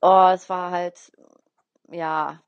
oh, 0.00 0.30
es 0.32 0.48
war 0.48 0.70
halt, 0.70 1.12
ja, 1.90 2.40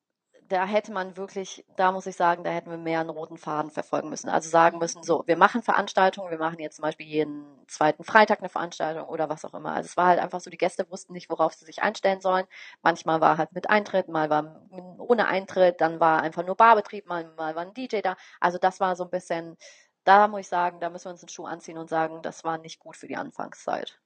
da 0.50 0.66
hätte 0.66 0.92
man 0.92 1.16
wirklich, 1.16 1.64
da 1.76 1.92
muss 1.92 2.06
ich 2.06 2.16
sagen, 2.16 2.44
da 2.44 2.50
hätten 2.50 2.70
wir 2.70 2.76
mehr 2.76 3.00
einen 3.00 3.10
roten 3.10 3.38
Faden 3.38 3.70
verfolgen 3.70 4.10
müssen. 4.10 4.28
Also 4.28 4.50
sagen 4.50 4.78
müssen, 4.78 5.02
so, 5.02 5.22
wir 5.26 5.36
machen 5.36 5.62
Veranstaltungen, 5.62 6.30
wir 6.30 6.38
machen 6.38 6.58
jetzt 6.58 6.76
zum 6.76 6.82
Beispiel 6.82 7.06
jeden 7.06 7.44
zweiten 7.68 8.04
Freitag 8.04 8.40
eine 8.40 8.48
Veranstaltung 8.48 9.08
oder 9.08 9.28
was 9.28 9.44
auch 9.44 9.54
immer. 9.54 9.72
Also 9.72 9.86
es 9.86 9.96
war 9.96 10.06
halt 10.08 10.18
einfach 10.20 10.40
so, 10.40 10.50
die 10.50 10.58
Gäste 10.58 10.90
wussten 10.90 11.12
nicht, 11.12 11.30
worauf 11.30 11.54
sie 11.54 11.64
sich 11.64 11.82
einstellen 11.82 12.20
sollen. 12.20 12.46
Manchmal 12.82 13.20
war 13.20 13.38
halt 13.38 13.52
mit 13.52 13.70
Eintritt, 13.70 14.08
mal 14.08 14.28
war 14.28 14.66
ohne 14.98 15.28
Eintritt, 15.28 15.80
dann 15.80 16.00
war 16.00 16.20
einfach 16.22 16.44
nur 16.44 16.56
Barbetrieb, 16.56 17.06
mal, 17.06 17.24
mal 17.36 17.54
war 17.54 17.62
ein 17.62 17.74
DJ 17.74 18.00
da. 18.02 18.16
Also 18.40 18.58
das 18.58 18.80
war 18.80 18.96
so 18.96 19.04
ein 19.04 19.10
bisschen, 19.10 19.56
da 20.04 20.26
muss 20.28 20.40
ich 20.40 20.48
sagen, 20.48 20.80
da 20.80 20.90
müssen 20.90 21.04
wir 21.06 21.12
uns 21.12 21.22
einen 21.22 21.28
Schuh 21.28 21.46
anziehen 21.46 21.78
und 21.78 21.88
sagen, 21.88 22.22
das 22.22 22.42
war 22.44 22.58
nicht 22.58 22.80
gut 22.80 22.96
für 22.96 23.06
die 23.06 23.16
Anfangszeit. 23.16 23.99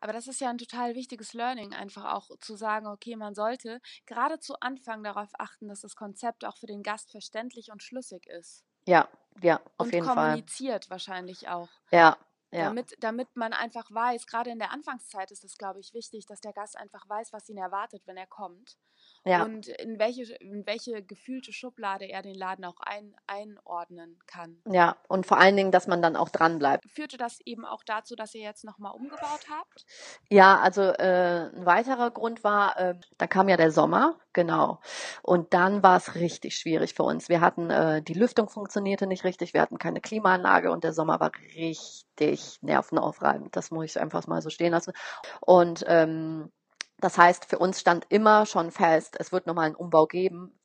Aber 0.00 0.12
das 0.12 0.28
ist 0.28 0.40
ja 0.40 0.50
ein 0.50 0.58
total 0.58 0.94
wichtiges 0.94 1.32
Learning, 1.34 1.72
einfach 1.74 2.12
auch 2.14 2.30
zu 2.40 2.56
sagen, 2.56 2.86
okay, 2.86 3.16
man 3.16 3.34
sollte 3.34 3.80
gerade 4.06 4.38
zu 4.40 4.60
Anfang 4.60 5.02
darauf 5.02 5.30
achten, 5.38 5.68
dass 5.68 5.80
das 5.80 5.96
Konzept 5.96 6.44
auch 6.44 6.56
für 6.56 6.66
den 6.66 6.82
Gast 6.82 7.10
verständlich 7.10 7.70
und 7.72 7.82
schlüssig 7.82 8.26
ist. 8.26 8.64
Ja, 8.86 9.08
ja, 9.42 9.60
auf 9.78 9.86
und 9.86 9.92
jeden 9.92 10.06
Fall. 10.06 10.14
kommuniziert 10.26 10.90
wahrscheinlich 10.90 11.48
auch. 11.48 11.70
Ja, 11.90 12.16
ja. 12.52 12.66
Damit, 12.66 12.94
damit 13.00 13.36
man 13.36 13.52
einfach 13.52 13.90
weiß, 13.90 14.26
gerade 14.26 14.50
in 14.50 14.58
der 14.60 14.72
Anfangszeit 14.72 15.30
ist 15.32 15.44
es, 15.44 15.58
glaube 15.58 15.80
ich, 15.80 15.92
wichtig, 15.94 16.26
dass 16.26 16.40
der 16.40 16.52
Gast 16.52 16.76
einfach 16.78 17.08
weiß, 17.08 17.32
was 17.32 17.48
ihn 17.48 17.58
erwartet, 17.58 18.02
wenn 18.06 18.16
er 18.16 18.26
kommt. 18.28 18.78
Ja, 19.26 19.44
Und 19.44 19.68
in 19.68 19.98
welche, 19.98 20.34
in 20.34 20.66
welche 20.66 21.02
gefühlte 21.02 21.52
Schublade 21.52 22.04
er 22.04 22.20
den 22.20 22.34
Laden 22.34 22.64
auch 22.66 22.78
ein, 22.80 23.14
einordnen 23.26 24.18
kann. 24.26 24.60
ja. 24.70 24.96
Und 25.08 25.26
vor 25.26 25.38
allen 25.38 25.56
Dingen, 25.56 25.72
dass 25.72 25.86
man 25.86 26.02
dann 26.02 26.16
auch 26.16 26.28
dran 26.28 26.58
bleibt. 26.58 26.84
Führte 26.90 27.16
das 27.16 27.40
eben 27.46 27.64
auch 27.64 27.82
dazu, 27.84 28.16
dass 28.16 28.34
ihr 28.34 28.42
jetzt 28.42 28.64
nochmal 28.64 28.92
umgebaut 28.94 29.46
habt? 29.50 29.86
Ja, 30.28 30.60
also 30.60 30.82
äh, 30.82 31.50
ein 31.54 31.64
weiterer 31.64 32.10
Grund 32.10 32.44
war, 32.44 32.78
äh, 32.78 32.94
da 33.16 33.26
kam 33.26 33.48
ja 33.48 33.56
der 33.56 33.70
Sommer, 33.70 34.18
genau. 34.34 34.80
Und 35.22 35.54
dann 35.54 35.82
war 35.82 35.96
es 35.96 36.14
richtig 36.16 36.56
schwierig 36.56 36.92
für 36.94 37.04
uns. 37.04 37.30
Wir 37.30 37.40
hatten, 37.40 37.70
äh, 37.70 38.02
die 38.02 38.14
Lüftung 38.14 38.48
funktionierte 38.50 39.06
nicht 39.06 39.24
richtig, 39.24 39.54
wir 39.54 39.62
hatten 39.62 39.78
keine 39.78 40.00
Klimaanlage 40.02 40.70
und 40.70 40.84
der 40.84 40.92
Sommer 40.92 41.18
war 41.20 41.32
richtig 41.56 42.58
nervenaufreibend. 42.60 43.56
Das 43.56 43.70
muss 43.70 43.86
ich 43.86 44.00
einfach 44.00 44.26
mal 44.26 44.42
so 44.42 44.50
stehen 44.50 44.72
lassen. 44.72 44.92
Und 45.40 45.84
ähm, 45.86 46.50
das 46.98 47.18
heißt, 47.18 47.44
für 47.44 47.58
uns 47.58 47.80
stand 47.80 48.06
immer 48.08 48.46
schon 48.46 48.70
fest, 48.70 49.16
es 49.18 49.32
wird 49.32 49.46
nochmal 49.46 49.66
einen 49.66 49.74
Umbau 49.74 50.06
geben, 50.06 50.58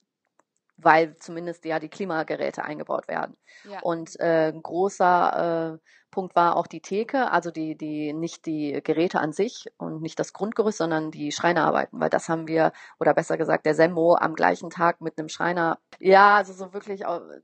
weil 0.77 1.15
zumindest 1.17 1.65
ja 1.65 1.79
die 1.79 1.89
Klimageräte 1.89 2.63
eingebaut 2.63 3.07
werden. 3.07 3.35
Ja. 3.69 3.79
Und 3.81 4.19
äh, 4.19 4.51
ein 4.53 4.61
großer 4.63 5.75
äh, 5.75 5.89
Punkt 6.11 6.35
war 6.35 6.55
auch 6.55 6.67
die 6.67 6.81
Theke, 6.81 7.31
also 7.31 7.51
die, 7.51 7.75
die, 7.75 8.13
nicht 8.13 8.45
die 8.45 8.79
Geräte 8.83 9.19
an 9.19 9.31
sich 9.33 9.67
und 9.77 10.01
nicht 10.01 10.19
das 10.19 10.33
Grundgerüst, 10.33 10.77
sondern 10.77 11.11
die 11.11 11.31
Schreinerarbeiten, 11.31 11.99
weil 11.99 12.09
das 12.09 12.29
haben 12.29 12.47
wir, 12.47 12.71
oder 12.99 13.13
besser 13.13 13.37
gesagt, 13.37 13.65
der 13.65 13.75
Semmo 13.75 14.15
am 14.15 14.35
gleichen 14.35 14.69
Tag 14.69 15.01
mit 15.01 15.19
einem 15.19 15.29
Schreiner, 15.29 15.79
ja, 15.99 16.37
also 16.37 16.53
so 16.53 16.73
wirklich 16.73 17.03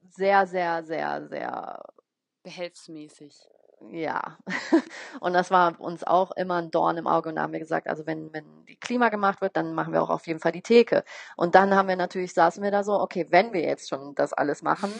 sehr, 0.09 0.47
sehr, 0.47 0.83
sehr, 0.83 1.27
sehr 1.27 1.83
behelfsmäßig. 2.43 3.35
Ja, 3.81 4.37
und 5.19 5.33
das 5.33 5.51
war 5.51 5.79
uns 5.79 6.03
auch 6.03 6.31
immer 6.31 6.55
ein 6.55 6.71
Dorn 6.71 6.97
im 6.97 7.07
Auge 7.07 7.29
und 7.29 7.35
da 7.35 7.41
haben 7.43 7.53
wir 7.53 7.59
gesagt, 7.59 7.87
also 7.87 8.05
wenn, 8.07 8.33
wenn 8.33 8.65
die 8.65 8.77
Klima 8.77 9.09
gemacht 9.09 9.41
wird, 9.41 9.55
dann 9.57 9.73
machen 9.73 9.93
wir 9.93 10.01
auch 10.01 10.09
auf 10.09 10.27
jeden 10.27 10.39
Fall 10.39 10.53
die 10.53 10.61
Theke. 10.61 11.03
Und 11.35 11.55
dann 11.55 11.75
haben 11.75 11.87
wir 11.89 11.95
natürlich, 11.97 12.33
saßen 12.33 12.63
wir 12.63 12.71
da 12.71 12.83
so, 12.83 12.99
okay, 12.99 13.27
wenn 13.29 13.53
wir 13.53 13.61
jetzt 13.61 13.89
schon 13.89 14.15
das 14.15 14.33
alles 14.33 14.61
machen, 14.61 14.91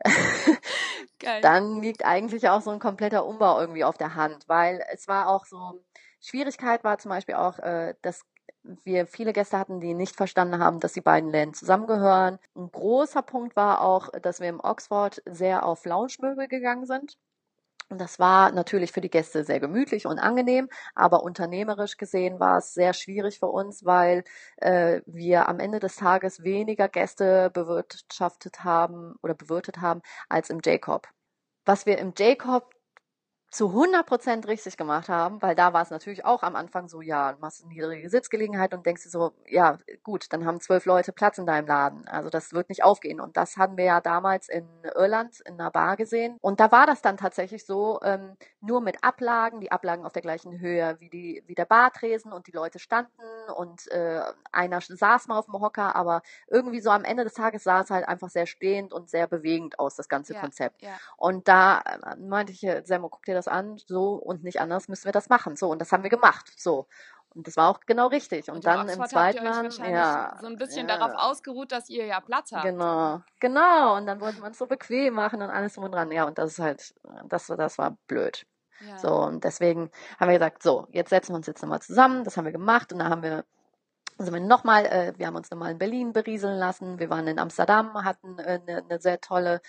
dann 1.42 1.80
liegt 1.82 2.04
eigentlich 2.04 2.48
auch 2.48 2.62
so 2.62 2.70
ein 2.70 2.78
kompletter 2.78 3.26
Umbau 3.26 3.60
irgendwie 3.60 3.84
auf 3.84 3.98
der 3.98 4.14
Hand, 4.14 4.44
weil 4.48 4.84
es 4.92 5.08
war 5.08 5.28
auch 5.28 5.44
so, 5.44 5.82
Schwierigkeit 6.20 6.84
war 6.84 6.98
zum 6.98 7.10
Beispiel 7.10 7.34
auch, 7.34 7.58
äh, 7.58 7.94
dass 8.02 8.22
wir 8.84 9.06
viele 9.06 9.32
Gäste 9.32 9.58
hatten, 9.58 9.80
die 9.80 9.94
nicht 9.94 10.16
verstanden 10.16 10.58
haben, 10.58 10.80
dass 10.80 10.94
die 10.94 11.00
beiden 11.02 11.30
Läden 11.30 11.54
zusammengehören. 11.54 12.38
Ein 12.56 12.70
großer 12.70 13.22
Punkt 13.22 13.56
war 13.56 13.82
auch, 13.82 14.08
dass 14.22 14.40
wir 14.40 14.48
im 14.48 14.60
Oxford 14.60 15.22
sehr 15.26 15.66
auf 15.66 15.84
Lounge-Möbel 15.84 16.48
gegangen 16.48 16.86
sind. 16.86 17.18
Und 17.90 18.00
das 18.00 18.18
war 18.18 18.50
natürlich 18.52 18.92
für 18.92 19.00
die 19.00 19.10
Gäste 19.10 19.44
sehr 19.44 19.60
gemütlich 19.60 20.06
und 20.06 20.18
angenehm, 20.18 20.68
aber 20.94 21.22
unternehmerisch 21.22 21.96
gesehen 21.96 22.40
war 22.40 22.58
es 22.58 22.74
sehr 22.74 22.92
schwierig 22.94 23.38
für 23.38 23.46
uns, 23.46 23.84
weil 23.84 24.24
äh, 24.56 25.02
wir 25.06 25.48
am 25.48 25.60
Ende 25.60 25.80
des 25.80 25.96
Tages 25.96 26.42
weniger 26.42 26.88
Gäste 26.88 27.50
bewirtschaftet 27.50 28.64
haben 28.64 29.14
oder 29.22 29.34
bewirtet 29.34 29.80
haben 29.80 30.00
als 30.28 30.50
im 30.50 30.60
Jacob. 30.64 31.08
Was 31.66 31.86
wir 31.86 31.98
im 31.98 32.14
Jacob 32.18 32.73
zu 33.54 33.68
100 33.68 34.04
Prozent 34.04 34.48
richtig 34.48 34.76
gemacht 34.76 35.08
haben, 35.08 35.40
weil 35.40 35.54
da 35.54 35.72
war 35.72 35.82
es 35.82 35.90
natürlich 35.90 36.24
auch 36.24 36.42
am 36.42 36.56
Anfang 36.56 36.88
so, 36.88 37.00
ja, 37.02 37.32
du 37.34 37.38
machst 37.38 37.62
eine 37.62 37.72
niedrige 37.72 38.10
Sitzgelegenheit 38.10 38.74
und 38.74 38.84
denkst 38.84 39.04
dir 39.04 39.10
so, 39.10 39.32
ja, 39.46 39.78
gut, 40.02 40.32
dann 40.32 40.44
haben 40.44 40.60
zwölf 40.60 40.86
Leute 40.86 41.12
Platz 41.12 41.38
in 41.38 41.46
deinem 41.46 41.68
Laden. 41.68 42.08
Also 42.08 42.30
das 42.30 42.52
wird 42.52 42.68
nicht 42.68 42.82
aufgehen. 42.82 43.20
Und 43.20 43.36
das 43.36 43.56
hatten 43.56 43.76
wir 43.76 43.84
ja 43.84 44.00
damals 44.00 44.48
in 44.48 44.68
Irland 44.96 45.38
in 45.46 45.54
einer 45.54 45.70
Bar 45.70 45.96
gesehen. 45.96 46.36
Und 46.40 46.58
da 46.58 46.72
war 46.72 46.86
das 46.86 47.00
dann 47.00 47.16
tatsächlich 47.16 47.64
so, 47.64 48.00
ähm, 48.02 48.36
nur 48.60 48.80
mit 48.80 49.04
Ablagen, 49.04 49.60
die 49.60 49.70
Ablagen 49.70 50.04
auf 50.04 50.12
der 50.12 50.22
gleichen 50.22 50.58
Höhe 50.58 50.96
wie, 50.98 51.08
die, 51.08 51.44
wie 51.46 51.54
der 51.54 51.64
Bartresen 51.66 52.32
und 52.32 52.48
die 52.48 52.52
Leute 52.52 52.80
standen 52.80 53.12
und 53.54 53.88
äh, 53.92 54.20
einer 54.50 54.80
saß 54.80 55.28
mal 55.28 55.38
auf 55.38 55.46
dem 55.46 55.60
Hocker, 55.60 55.94
aber 55.94 56.22
irgendwie 56.48 56.80
so 56.80 56.90
am 56.90 57.04
Ende 57.04 57.24
des 57.24 57.34
Tages 57.34 57.62
sah 57.62 57.82
es 57.82 57.90
halt 57.90 58.08
einfach 58.08 58.30
sehr 58.30 58.46
stehend 58.46 58.92
und 58.92 59.10
sehr 59.10 59.26
bewegend 59.28 59.78
aus, 59.78 59.94
das 59.94 60.08
ganze 60.08 60.34
Ja, 60.34 60.40
Konzept. 60.40 60.82
ja. 60.82 60.92
Und 61.16 61.46
da 61.46 61.80
äh, 61.80 62.16
meinte 62.16 62.52
ich, 62.52 62.64
äh, 62.64 62.82
Semmo, 62.84 63.08
guck 63.10 63.24
dir 63.24 63.34
das 63.34 63.43
an, 63.48 63.78
so 63.86 64.14
und 64.14 64.44
nicht 64.44 64.60
anders 64.60 64.88
müssen 64.88 65.04
wir 65.04 65.12
das 65.12 65.28
machen. 65.28 65.56
So, 65.56 65.70
und 65.70 65.80
das 65.80 65.92
haben 65.92 66.02
wir 66.02 66.10
gemacht. 66.10 66.52
So. 66.56 66.86
Und 67.34 67.46
das 67.48 67.56
war 67.56 67.68
auch 67.68 67.80
genau 67.80 68.06
richtig. 68.06 68.48
Und, 68.48 68.56
Und 68.56 68.66
dann 68.66 68.88
im 68.88 69.04
zweiten 69.06 69.44
Jahr, 69.44 69.90
ja, 69.90 70.38
so 70.40 70.46
ein 70.46 70.56
bisschen 70.56 70.88
ja, 70.88 70.96
darauf 70.96 71.14
ausgeruht, 71.16 71.72
dass 71.72 71.88
ihr 71.90 72.06
ja 72.06 72.20
Platz 72.20 72.52
habt. 72.52 72.64
Genau, 72.64 73.22
genau. 73.40 73.96
Und 73.96 74.06
dann 74.06 74.20
wollte 74.20 74.40
man 74.40 74.52
es 74.52 74.58
so 74.58 74.66
bequem 74.66 75.14
machen 75.14 75.42
und 75.42 75.50
alles 75.50 75.74
drum 75.74 75.84
und 75.84 75.92
dran. 75.92 76.12
Ja, 76.12 76.24
und 76.24 76.38
das 76.38 76.52
ist 76.52 76.58
halt, 76.60 76.94
das, 77.28 77.46
das 77.48 77.78
war 77.78 77.96
blöd. 78.06 78.46
Ja. 78.86 78.98
So, 78.98 79.14
und 79.22 79.42
deswegen 79.42 79.90
haben 80.18 80.28
wir 80.28 80.38
gesagt, 80.38 80.62
so, 80.62 80.86
jetzt 80.92 81.10
setzen 81.10 81.32
wir 81.32 81.36
uns 81.36 81.46
jetzt 81.46 81.62
nochmal 81.62 81.82
zusammen. 81.82 82.22
Das 82.22 82.36
haben 82.36 82.44
wir 82.44 82.52
gemacht 82.52 82.92
und 82.92 83.00
dann 83.00 83.10
haben 83.10 83.22
wir 83.22 83.44
sind 84.18 84.32
wir 84.32 84.40
nochmal, 84.40 84.86
äh, 84.86 85.12
wir 85.16 85.26
haben 85.26 85.34
uns 85.34 85.50
nochmal 85.50 85.72
in 85.72 85.78
Berlin 85.78 86.12
berieseln 86.12 86.56
lassen. 86.56 86.98
Wir 86.98 87.10
waren 87.10 87.26
in 87.26 87.38
Amsterdam, 87.38 88.04
hatten 88.04 88.38
eine 88.38 88.78
äh, 88.78 88.82
ne 88.82 89.00
sehr 89.00 89.20
tolle, 89.20 89.60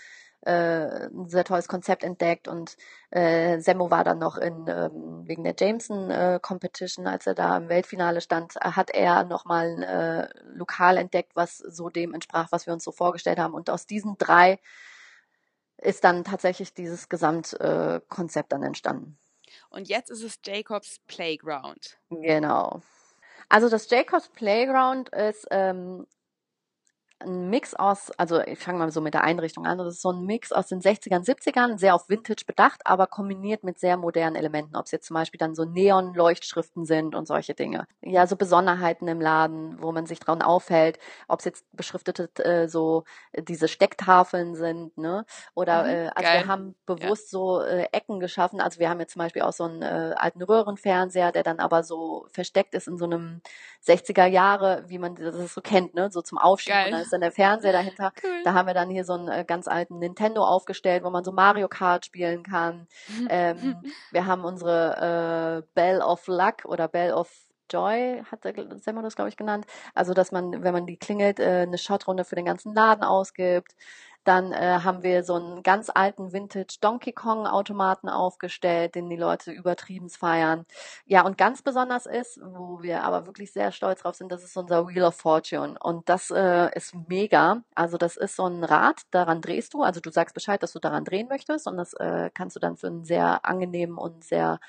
äh, 0.45 1.07
ein 1.07 1.27
sehr 1.27 1.43
tolles 1.43 1.67
Konzept 1.67 2.03
entdeckt 2.03 2.47
und 2.47 2.77
äh, 3.09 3.59
Semmo 3.59 3.89
war 3.91 4.03
dann 4.03 4.19
noch 4.19 4.37
in, 4.37 4.67
ähm, 4.67 5.23
wegen 5.25 5.43
der 5.43 5.55
Jameson 5.57 6.09
äh, 6.11 6.39
Competition, 6.41 7.07
als 7.07 7.27
er 7.27 7.33
da 7.33 7.57
im 7.57 7.67
Weltfinale 7.67 8.21
stand, 8.21 8.55
äh, 8.57 8.71
hat 8.71 8.91
er 8.91 9.23
nochmal 9.23 9.67
ein 9.67 9.83
äh, 9.83 10.29
Lokal 10.53 10.97
entdeckt, 10.97 11.35
was 11.35 11.57
so 11.57 11.89
dem 11.89 12.13
entsprach, 12.13 12.51
was 12.51 12.65
wir 12.67 12.73
uns 12.73 12.83
so 12.83 12.91
vorgestellt 12.91 13.39
haben. 13.39 13.53
Und 13.53 13.69
aus 13.69 13.85
diesen 13.87 14.17
drei 14.17 14.59
ist 15.77 16.03
dann 16.03 16.23
tatsächlich 16.23 16.73
dieses 16.73 17.09
Gesamtkonzept 17.09 18.51
äh, 18.51 18.55
dann 18.55 18.63
entstanden. 18.63 19.17
Und 19.69 19.87
jetzt 19.87 20.09
ist 20.09 20.23
es 20.23 20.39
Jacobs 20.43 20.99
Playground. 21.07 21.97
Genau. 22.09 22.81
Also 23.49 23.69
das 23.69 23.89
Jacobs 23.89 24.29
Playground 24.29 25.09
ist 25.09 25.47
ähm, 25.51 26.07
ein 27.25 27.49
Mix 27.49 27.73
aus, 27.73 28.11
also 28.11 28.41
ich 28.41 28.59
fange 28.59 28.79
mal 28.79 28.91
so 28.91 29.01
mit 29.01 29.13
der 29.13 29.23
Einrichtung 29.23 29.65
an, 29.65 29.77
das 29.77 29.95
ist 29.95 30.01
so 30.01 30.11
ein 30.11 30.25
Mix 30.25 30.51
aus 30.51 30.67
den 30.67 30.81
60ern, 30.81 31.23
70ern, 31.25 31.77
sehr 31.77 31.95
auf 31.95 32.09
Vintage 32.09 32.45
bedacht, 32.45 32.81
aber 32.85 33.07
kombiniert 33.07 33.63
mit 33.63 33.79
sehr 33.79 33.97
modernen 33.97 34.35
Elementen, 34.35 34.75
ob 34.75 34.85
es 34.85 34.91
jetzt 34.91 35.07
zum 35.07 35.15
Beispiel 35.15 35.37
dann 35.37 35.55
so 35.55 35.65
Neon-Leuchtschriften 35.65 36.85
sind 36.85 37.15
und 37.15 37.27
solche 37.27 37.53
Dinge. 37.55 37.87
Ja, 38.01 38.27
so 38.27 38.35
Besonderheiten 38.35 39.07
im 39.07 39.19
Laden, 39.21 39.81
wo 39.81 39.91
man 39.91 40.05
sich 40.05 40.19
dran 40.19 40.41
aufhält, 40.41 40.99
ob 41.27 41.39
es 41.39 41.45
jetzt 41.45 41.65
beschriftete 41.73 42.29
äh, 42.43 42.67
so 42.67 43.03
diese 43.37 43.67
Stecktafeln 43.67 44.55
sind, 44.55 44.97
ne? 44.97 45.25
Oder 45.53 45.83
Mhm, 45.83 45.89
äh, 45.89 46.07
also 46.15 46.31
geil. 46.31 46.39
wir 46.43 46.47
haben 46.47 46.75
bewusst 46.85 47.29
so 47.29 47.61
äh, 47.61 47.87
Ecken 47.91 48.19
geschaffen. 48.19 48.61
Also 48.61 48.79
wir 48.79 48.89
haben 48.89 48.99
jetzt 48.99 49.13
zum 49.13 49.19
Beispiel 49.19 49.41
auch 49.41 49.53
so 49.53 49.63
einen 49.65 49.81
äh, 49.81 50.13
alten 50.17 50.41
Röhrenfernseher, 50.43 51.31
der 51.31 51.43
dann 51.43 51.59
aber 51.59 51.83
so 51.83 52.27
versteckt 52.31 52.73
ist 52.75 52.87
in 52.87 52.97
so 52.97 53.05
einem 53.05 53.41
60er 53.81 54.25
Jahre, 54.25 54.83
wie 54.87 54.97
man 54.99 55.15
das 55.15 55.53
so 55.53 55.61
kennt, 55.61 55.93
ne? 55.95 56.09
So 56.11 56.21
zum 56.21 56.37
Aufschieben 56.37 56.89
dann 57.15 57.21
der 57.21 57.31
Fernseher 57.31 57.71
dahinter. 57.71 58.11
Cool. 58.23 58.43
Da 58.43 58.53
haben 58.53 58.67
wir 58.67 58.73
dann 58.73 58.89
hier 58.89 59.05
so 59.05 59.13
einen 59.13 59.27
äh, 59.27 59.43
ganz 59.45 59.67
alten 59.67 59.99
Nintendo 59.99 60.43
aufgestellt, 60.43 61.03
wo 61.03 61.09
man 61.09 61.23
so 61.23 61.31
Mario 61.31 61.67
Kart 61.67 62.05
spielen 62.05 62.43
kann. 62.43 62.87
Ähm, 63.29 63.81
wir 64.11 64.25
haben 64.25 64.43
unsere 64.43 65.63
äh, 65.63 65.67
Bell 65.73 66.01
of 66.01 66.27
Luck 66.27 66.65
oder 66.65 66.87
Bell 66.87 67.13
of 67.13 67.31
Joy, 67.71 68.21
hat 68.29 68.43
der 68.43 68.53
Semmo 68.77 69.01
das, 69.01 69.15
glaube 69.15 69.29
ich, 69.29 69.37
genannt. 69.37 69.65
Also, 69.93 70.13
dass 70.13 70.31
man, 70.31 70.63
wenn 70.63 70.73
man 70.73 70.85
die 70.85 70.97
klingelt, 70.97 71.39
äh, 71.39 71.63
eine 71.63 71.77
Shotrunde 71.77 72.23
für 72.23 72.35
den 72.35 72.45
ganzen 72.45 72.73
Laden 72.73 73.03
ausgibt. 73.03 73.75
Dann 74.25 74.51
äh, 74.51 74.79
haben 74.83 75.03
wir 75.03 75.23
so 75.23 75.35
einen 75.35 75.63
ganz 75.63 75.89
alten 75.93 76.33
Vintage 76.33 76.77
Donkey 76.81 77.13
Kong 77.13 77.47
Automaten 77.47 78.09
aufgestellt, 78.09 78.95
den 78.95 79.09
die 79.09 79.15
Leute 79.15 79.51
übertrieben 79.51 80.09
feiern. 80.09 80.65
Ja, 81.05 81.25
und 81.25 81.37
ganz 81.37 81.61
besonders 81.61 82.05
ist, 82.05 82.39
wo 82.43 82.81
wir 82.81 83.03
aber 83.03 83.25
wirklich 83.27 83.53
sehr 83.53 83.71
stolz 83.71 84.01
drauf 84.01 84.15
sind, 84.15 84.31
das 84.31 84.43
ist 84.43 84.57
unser 84.57 84.87
Wheel 84.87 85.03
of 85.03 85.15
Fortune. 85.15 85.77
Und 85.79 86.09
das 86.09 86.31
äh, 86.31 86.69
ist 86.75 86.95
mega. 87.07 87.61
Also 87.75 87.97
das 87.97 88.17
ist 88.17 88.35
so 88.35 88.45
ein 88.47 88.63
Rad, 88.63 89.01
daran 89.11 89.41
drehst 89.41 89.73
du. 89.73 89.83
Also 89.83 90.01
du 90.01 90.11
sagst 90.11 90.33
Bescheid, 90.33 90.61
dass 90.63 90.73
du 90.73 90.79
daran 90.79 91.05
drehen 91.05 91.27
möchtest 91.29 91.67
und 91.67 91.77
das 91.77 91.93
äh, 91.93 92.29
kannst 92.33 92.55
du 92.55 92.59
dann 92.59 92.77
für 92.77 92.87
einen 92.87 93.03
sehr 93.05 93.45
angenehmen 93.45 93.97
und 93.97 94.23
sehr 94.23 94.59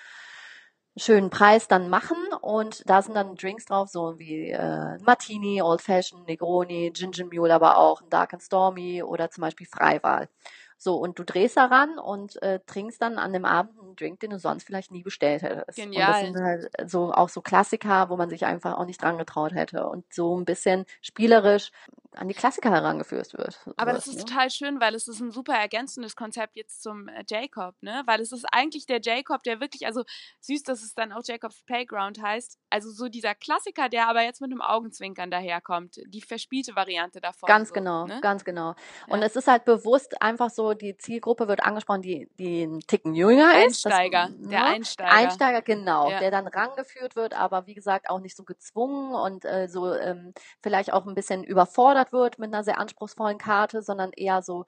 schönen 0.97 1.31
Preis 1.31 1.69
dann 1.69 1.91
machen 1.91 2.17
und 2.41 2.83
da 2.89 3.03
sind 3.03 3.15
dann 3.15 3.35
Drinks 3.35 3.67
drauf, 3.67 3.89
so 3.89 4.19
wie 4.19 4.51
äh, 4.51 4.99
Martini, 5.03 5.61
Old 5.61 5.83
Fashioned, 5.83 6.27
Negroni, 6.27 6.91
Ginger 6.95 7.27
Mule, 7.27 7.55
aber 7.55 7.79
auch 7.79 8.01
ein 8.01 8.11
Dark 8.11 8.33
and 8.33 8.43
Stormy 8.43 9.03
oder 9.03 9.31
zum 9.31 9.43
Beispiel 9.43 9.67
Freiwahl. 9.67 10.29
So, 10.79 10.97
und 10.97 11.19
du 11.19 11.25
drehst 11.25 11.57
daran 11.57 11.99
und 11.99 12.41
äh, 12.43 12.61
trinkst 12.67 13.01
dann 13.01 13.19
an 13.19 13.33
dem 13.33 13.47
Abend 13.47 13.81
einen 13.81 13.97
Drink, 13.97 14.21
den 14.21 14.31
du 14.31 14.39
sonst 14.39 14.65
vielleicht 14.65 14.91
nie 14.91 15.03
bestellt 15.03 15.43
hättest. 15.43 15.79
Und 15.79 15.95
das 15.95 16.21
Genial. 16.21 16.25
sind 16.25 16.37
halt 16.37 16.91
so 16.91 17.13
auch 17.13 17.31
so 17.31 17.41
Klassiker, 17.41 18.11
wo 18.11 18.17
man 18.17 18.29
sich 18.29 18.45
einfach 18.45 18.77
auch 18.77 18.85
nicht 18.85 19.03
dran 19.03 19.17
getraut 19.17 19.55
hätte 19.55 19.87
und 19.87 20.05
so 20.13 20.39
ein 20.39 20.45
bisschen 20.45 20.85
spielerisch 21.01 21.71
an 22.17 22.29
die 22.29 22.35
Klassiker 22.35 22.71
herangeführt 22.71 23.35
wird. 23.35 23.61
Aber 23.77 23.93
das 23.93 24.07
ist 24.07 24.17
ne? 24.19 24.25
total 24.25 24.51
schön, 24.51 24.81
weil 24.81 24.95
es 24.95 25.09
ist 25.09 25.21
ein 25.21 25.31
super 25.31 25.55
ergänzendes 25.55 26.17
Konzept 26.17 26.57
jetzt 26.57 26.83
zum 26.83 27.09
äh, 27.09 27.25
Jacob, 27.29 27.75
ne? 27.81 28.03
Weil 28.07 28.21
es 28.21 28.33
ist 28.33 28.47
eigentlich 28.53 28.87
der 28.87 29.01
Jacob, 29.03 29.43
der 29.43 29.61
wirklich, 29.61 29.87
also 29.87 30.03
süß, 30.41 30.63
dass 30.63 30.83
es 30.83 30.95
dann 30.95 31.13
auch 31.13 31.23
Jacobs 31.25 31.63
Playground 31.65 32.21
heißt. 32.23 32.59
Also 32.71 32.91
so 32.91 33.09
dieser 33.09 33.35
Klassiker, 33.35 33.89
der 33.89 34.09
aber 34.09 34.23
jetzt 34.23 34.41
mit 34.41 34.51
einem 34.51 34.63
Augenzwinkern 34.63 35.31
daherkommt. 35.31 35.97
Die 36.07 36.23
verspielte 36.23 36.75
Variante 36.77 37.21
davon. 37.21 37.47
Ganz 37.47 37.69
so, 37.69 37.75
genau, 37.75 38.07
Ne? 38.07 38.21
ganz 38.21 38.45
genau. 38.45 38.75
Und 39.09 39.21
Ja. 39.21 39.27
es 39.27 39.37
ist 39.37 39.47
halt 39.49 39.65
bewusst 39.65 40.21
einfach 40.23 40.51
so, 40.51 40.75
die 40.75 40.97
Zielgruppe 40.97 41.49
wird 41.49 41.63
angesprochen, 41.63 42.03
die, 42.03 42.29
die 42.39 42.63
einen 42.63 42.81
Ticken 42.81 43.15
jünger 43.15 43.65
ist. 43.67 43.85
Das, 43.85 43.93
Einsteiger, 43.93 44.29
der 44.31 44.61
ne? 44.61 44.65
Einsteiger. 44.65 45.13
Einsteiger, 45.13 45.63
genau, 45.63 46.11
Ja. 46.11 46.19
der 46.19 46.31
dann 46.31 46.47
rangeführt 46.47 47.17
wird, 47.17 47.35
aber 47.35 47.67
wie 47.67 47.75
gesagt 47.75 48.09
auch 48.09 48.21
nicht 48.21 48.37
so 48.37 48.45
gezwungen 48.45 49.15
und 49.15 49.45
äh, 49.45 49.69
so 49.69 49.93
ähm, 49.93 50.33
vielleicht 50.63 50.93
auch 50.93 51.07
ein 51.07 51.15
bisschen 51.15 51.45
überfordert 51.45 52.06
wird 52.13 52.39
mit 52.39 52.53
einer 52.53 52.65
sehr 52.65 52.79
anspruchsvollen 52.79 53.39
Karte, 53.39 53.83
sondern 53.83 54.13
eher 54.13 54.43
so 54.43 54.67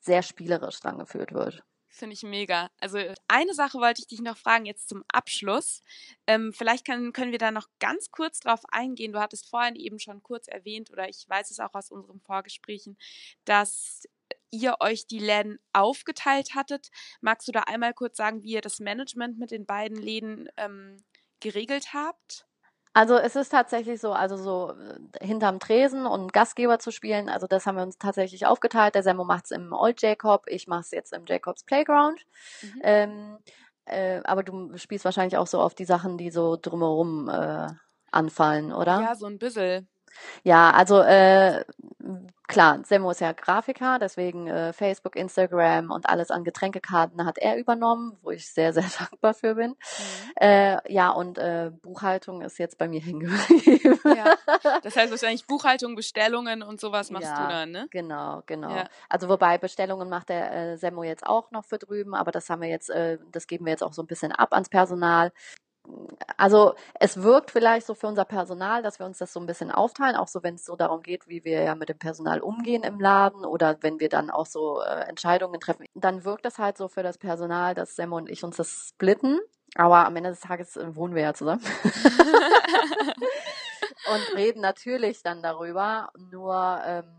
sehr 0.00 0.22
spielerisch 0.22 0.84
rangeführt 0.84 1.32
wird. 1.32 1.62
Finde 1.90 2.14
ich 2.14 2.22
mega. 2.22 2.70
Also 2.80 2.98
eine 3.28 3.54
Sache 3.54 3.78
wollte 3.78 4.02
ich 4.02 4.08
dich 4.08 4.20
noch 4.20 4.36
fragen, 4.36 4.66
jetzt 4.66 4.88
zum 4.88 5.04
Abschluss. 5.08 5.82
Ähm, 6.26 6.52
vielleicht 6.52 6.86
kann, 6.86 7.12
können 7.12 7.32
wir 7.32 7.38
da 7.38 7.50
noch 7.50 7.66
ganz 7.80 8.10
kurz 8.10 8.40
drauf 8.40 8.60
eingehen. 8.70 9.12
Du 9.12 9.20
hattest 9.20 9.48
vorhin 9.48 9.74
eben 9.74 9.98
schon 9.98 10.22
kurz 10.22 10.48
erwähnt, 10.48 10.90
oder 10.90 11.08
ich 11.08 11.26
weiß 11.28 11.50
es 11.50 11.60
auch 11.60 11.74
aus 11.74 11.90
unseren 11.90 12.20
Vorgesprächen, 12.20 12.98
dass 13.46 14.06
ihr 14.50 14.76
euch 14.80 15.06
die 15.06 15.18
Läden 15.18 15.58
aufgeteilt 15.72 16.54
hattet. 16.54 16.90
Magst 17.20 17.48
du 17.48 17.52
da 17.52 17.60
einmal 17.60 17.94
kurz 17.94 18.16
sagen, 18.16 18.42
wie 18.42 18.52
ihr 18.52 18.60
das 18.60 18.80
Management 18.80 19.38
mit 19.38 19.50
den 19.50 19.64
beiden 19.66 19.96
Läden 19.96 20.48
ähm, 20.56 21.02
geregelt 21.40 21.94
habt? 21.94 22.47
Also 22.98 23.16
es 23.16 23.36
ist 23.36 23.50
tatsächlich 23.50 24.00
so, 24.00 24.12
also 24.12 24.36
so 24.36 24.72
äh, 24.72 25.24
hinterm 25.24 25.60
Tresen 25.60 26.04
und 26.04 26.32
Gastgeber 26.32 26.80
zu 26.80 26.90
spielen, 26.90 27.28
also 27.28 27.46
das 27.46 27.64
haben 27.64 27.76
wir 27.76 27.84
uns 27.84 27.96
tatsächlich 27.96 28.44
aufgeteilt. 28.44 28.96
Der 28.96 29.04
Semmo 29.04 29.22
macht 29.22 29.44
es 29.44 29.50
im 29.52 29.72
Old 29.72 30.02
Jacob, 30.02 30.46
ich 30.48 30.66
mache 30.66 30.80
es 30.80 30.90
jetzt 30.90 31.12
im 31.12 31.24
Jacobs 31.24 31.62
Playground. 31.62 32.26
Mhm. 32.60 32.80
Ähm, 32.82 33.38
äh, 33.84 34.20
aber 34.24 34.42
du 34.42 34.76
spielst 34.78 35.04
wahrscheinlich 35.04 35.36
auch 35.36 35.46
so 35.46 35.60
auf 35.60 35.76
die 35.76 35.84
Sachen, 35.84 36.18
die 36.18 36.32
so 36.32 36.58
drumherum 36.60 37.28
äh, 37.28 37.68
anfallen, 38.10 38.72
oder? 38.72 39.00
Ja, 39.00 39.14
so 39.14 39.26
ein 39.26 39.38
bisschen. 39.38 39.86
Ja, 40.42 40.70
also 40.70 41.00
äh, 41.00 41.64
klar, 42.48 42.80
Semmo 42.84 43.10
ist 43.10 43.20
ja 43.20 43.32
Grafiker, 43.32 43.98
deswegen 43.98 44.48
äh, 44.48 44.72
Facebook, 44.72 45.14
Instagram 45.14 45.90
und 45.90 46.08
alles 46.08 46.30
an 46.30 46.44
Getränkekarten 46.44 47.24
hat 47.24 47.38
er 47.38 47.56
übernommen, 47.56 48.16
wo 48.22 48.30
ich 48.30 48.48
sehr, 48.48 48.72
sehr 48.72 48.84
dankbar 48.98 49.34
für 49.34 49.54
bin. 49.54 49.70
Mhm. 49.70 49.76
Äh, 50.36 50.92
ja, 50.92 51.10
und 51.10 51.38
äh, 51.38 51.70
Buchhaltung 51.82 52.42
ist 52.42 52.58
jetzt 52.58 52.78
bei 52.78 52.88
mir 52.88 53.00
hängen 53.04 53.20
geblieben. 53.20 54.00
Ja. 54.04 54.34
Das 54.82 54.96
heißt 54.96 55.10
wahrscheinlich 55.10 55.46
Buchhaltung, 55.46 55.94
Bestellungen 55.94 56.62
und 56.62 56.80
sowas 56.80 57.10
machst 57.10 57.28
ja, 57.28 57.42
du 57.42 57.52
dann, 57.52 57.70
ne? 57.70 57.86
Genau, 57.90 58.42
genau. 58.46 58.74
Ja. 58.74 58.84
Also 59.08 59.28
wobei 59.28 59.58
Bestellungen 59.58 60.08
macht 60.08 60.30
der 60.30 60.52
äh, 60.52 60.78
Semmo 60.78 61.02
jetzt 61.02 61.26
auch 61.26 61.50
noch 61.50 61.64
für 61.64 61.78
drüben, 61.78 62.14
aber 62.14 62.32
das 62.32 62.48
haben 62.48 62.62
wir 62.62 62.68
jetzt, 62.68 62.90
äh, 62.90 63.18
das 63.30 63.46
geben 63.46 63.66
wir 63.66 63.72
jetzt 63.72 63.82
auch 63.82 63.92
so 63.92 64.02
ein 64.02 64.06
bisschen 64.06 64.32
ab 64.32 64.52
ans 64.52 64.68
Personal 64.70 65.32
also 66.36 66.74
es 66.94 67.22
wirkt 67.22 67.50
vielleicht 67.50 67.86
so 67.86 67.94
für 67.94 68.06
unser 68.06 68.24
Personal, 68.24 68.82
dass 68.82 68.98
wir 68.98 69.06
uns 69.06 69.18
das 69.18 69.32
so 69.32 69.40
ein 69.40 69.46
bisschen 69.46 69.70
aufteilen, 69.70 70.16
auch 70.16 70.28
so 70.28 70.42
wenn 70.42 70.54
es 70.54 70.64
so 70.64 70.76
darum 70.76 71.02
geht, 71.02 71.28
wie 71.28 71.44
wir 71.44 71.62
ja 71.62 71.74
mit 71.74 71.88
dem 71.88 71.98
Personal 71.98 72.40
umgehen 72.40 72.82
im 72.82 73.00
Laden 73.00 73.44
oder 73.44 73.76
wenn 73.80 74.00
wir 74.00 74.08
dann 74.08 74.30
auch 74.30 74.46
so 74.46 74.82
äh, 74.82 75.08
Entscheidungen 75.08 75.60
treffen, 75.60 75.86
dann 75.94 76.24
wirkt 76.24 76.44
das 76.44 76.58
halt 76.58 76.76
so 76.76 76.88
für 76.88 77.02
das 77.02 77.18
Personal, 77.18 77.74
dass 77.74 77.96
Sam 77.96 78.12
und 78.12 78.28
ich 78.28 78.44
uns 78.44 78.56
das 78.56 78.90
splitten. 78.90 79.40
Aber 79.74 80.06
am 80.06 80.16
Ende 80.16 80.30
des 80.30 80.40
Tages 80.40 80.76
äh, 80.76 80.96
wohnen 80.96 81.14
wir 81.14 81.22
ja 81.22 81.34
zusammen. 81.34 81.62
und 84.12 84.36
reden 84.36 84.60
natürlich 84.60 85.22
dann 85.22 85.42
darüber. 85.42 86.10
Nur 86.30 86.80
ähm, 86.84 87.17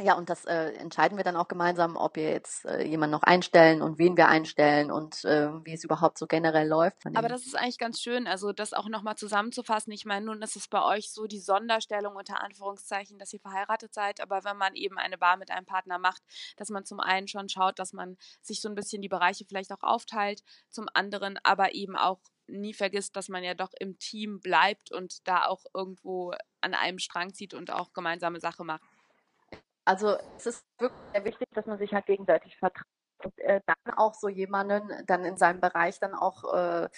ja, 0.00 0.14
und 0.14 0.28
das 0.28 0.44
äh, 0.44 0.72
entscheiden 0.72 1.16
wir 1.16 1.24
dann 1.24 1.36
auch 1.36 1.46
gemeinsam, 1.46 1.96
ob 1.96 2.16
wir 2.16 2.30
jetzt 2.30 2.64
äh, 2.64 2.82
jemanden 2.82 3.12
noch 3.12 3.22
einstellen 3.22 3.80
und 3.80 3.98
wen 3.98 4.16
wir 4.16 4.26
einstellen 4.26 4.90
und 4.90 5.24
äh, 5.24 5.48
wie 5.64 5.72
es 5.72 5.84
überhaupt 5.84 6.18
so 6.18 6.26
generell 6.26 6.66
läuft. 6.66 7.06
Aber 7.14 7.28
das 7.28 7.46
ist 7.46 7.56
eigentlich 7.56 7.78
ganz 7.78 8.00
schön, 8.00 8.26
also 8.26 8.52
das 8.52 8.72
auch 8.72 8.88
nochmal 8.88 9.16
zusammenzufassen. 9.16 9.92
Ich 9.92 10.04
meine, 10.04 10.26
nun 10.26 10.42
ist 10.42 10.56
es 10.56 10.66
bei 10.66 10.82
euch 10.82 11.12
so 11.12 11.26
die 11.26 11.38
Sonderstellung 11.38 12.16
unter 12.16 12.42
Anführungszeichen, 12.42 13.18
dass 13.18 13.32
ihr 13.32 13.40
verheiratet 13.40 13.94
seid, 13.94 14.20
aber 14.20 14.42
wenn 14.42 14.56
man 14.56 14.74
eben 14.74 14.98
eine 14.98 15.16
Bar 15.16 15.36
mit 15.36 15.52
einem 15.52 15.66
Partner 15.66 15.98
macht, 15.98 16.22
dass 16.56 16.70
man 16.70 16.84
zum 16.84 16.98
einen 16.98 17.28
schon 17.28 17.48
schaut, 17.48 17.78
dass 17.78 17.92
man 17.92 18.16
sich 18.42 18.60
so 18.60 18.68
ein 18.68 18.74
bisschen 18.74 19.00
die 19.00 19.08
Bereiche 19.08 19.44
vielleicht 19.44 19.72
auch 19.72 19.82
aufteilt, 19.82 20.42
zum 20.70 20.86
anderen 20.92 21.38
aber 21.44 21.74
eben 21.74 21.96
auch 21.96 22.20
nie 22.46 22.74
vergisst, 22.74 23.16
dass 23.16 23.28
man 23.28 23.42
ja 23.42 23.54
doch 23.54 23.72
im 23.78 23.98
Team 23.98 24.40
bleibt 24.40 24.92
und 24.92 25.26
da 25.26 25.46
auch 25.46 25.64
irgendwo 25.72 26.34
an 26.60 26.74
einem 26.74 26.98
Strang 26.98 27.32
zieht 27.32 27.54
und 27.54 27.70
auch 27.70 27.92
gemeinsame 27.92 28.40
Sache 28.40 28.64
macht. 28.64 28.82
Also 29.84 30.16
es 30.36 30.46
ist 30.46 30.64
wirklich 30.78 31.00
sehr 31.12 31.24
wichtig, 31.24 31.48
dass 31.52 31.66
man 31.66 31.78
sich 31.78 31.92
halt 31.92 32.06
gegenseitig 32.06 32.56
vertraut 32.56 32.86
und 33.22 33.38
äh, 33.40 33.60
dann 33.66 33.94
auch 33.96 34.14
so 34.14 34.28
jemanden 34.28 34.90
dann 35.06 35.24
in 35.24 35.36
seinem 35.36 35.60
Bereich 35.60 35.98
dann 36.00 36.14
auch 36.14 36.52
äh, 36.54 36.88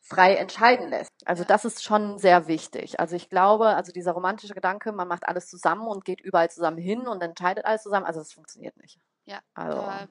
frei 0.00 0.34
entscheiden 0.34 0.88
lässt. 0.90 1.10
Also 1.24 1.44
das 1.44 1.64
ist 1.64 1.82
schon 1.82 2.18
sehr 2.18 2.46
wichtig. 2.46 3.00
Also 3.00 3.16
ich 3.16 3.30
glaube, 3.30 3.68
also 3.68 3.90
dieser 3.90 4.12
romantische 4.12 4.54
Gedanke, 4.54 4.92
man 4.92 5.08
macht 5.08 5.26
alles 5.26 5.48
zusammen 5.48 5.86
und 5.86 6.04
geht 6.04 6.20
überall 6.20 6.50
zusammen 6.50 6.78
hin 6.78 7.08
und 7.08 7.22
entscheidet 7.22 7.64
alles 7.64 7.82
zusammen, 7.82 8.06
also 8.06 8.20
das 8.20 8.32
funktioniert 8.32 8.76
nicht. 8.76 9.00
Ja, 9.24 9.40
also. 9.54 9.80
Äh, 9.80 10.08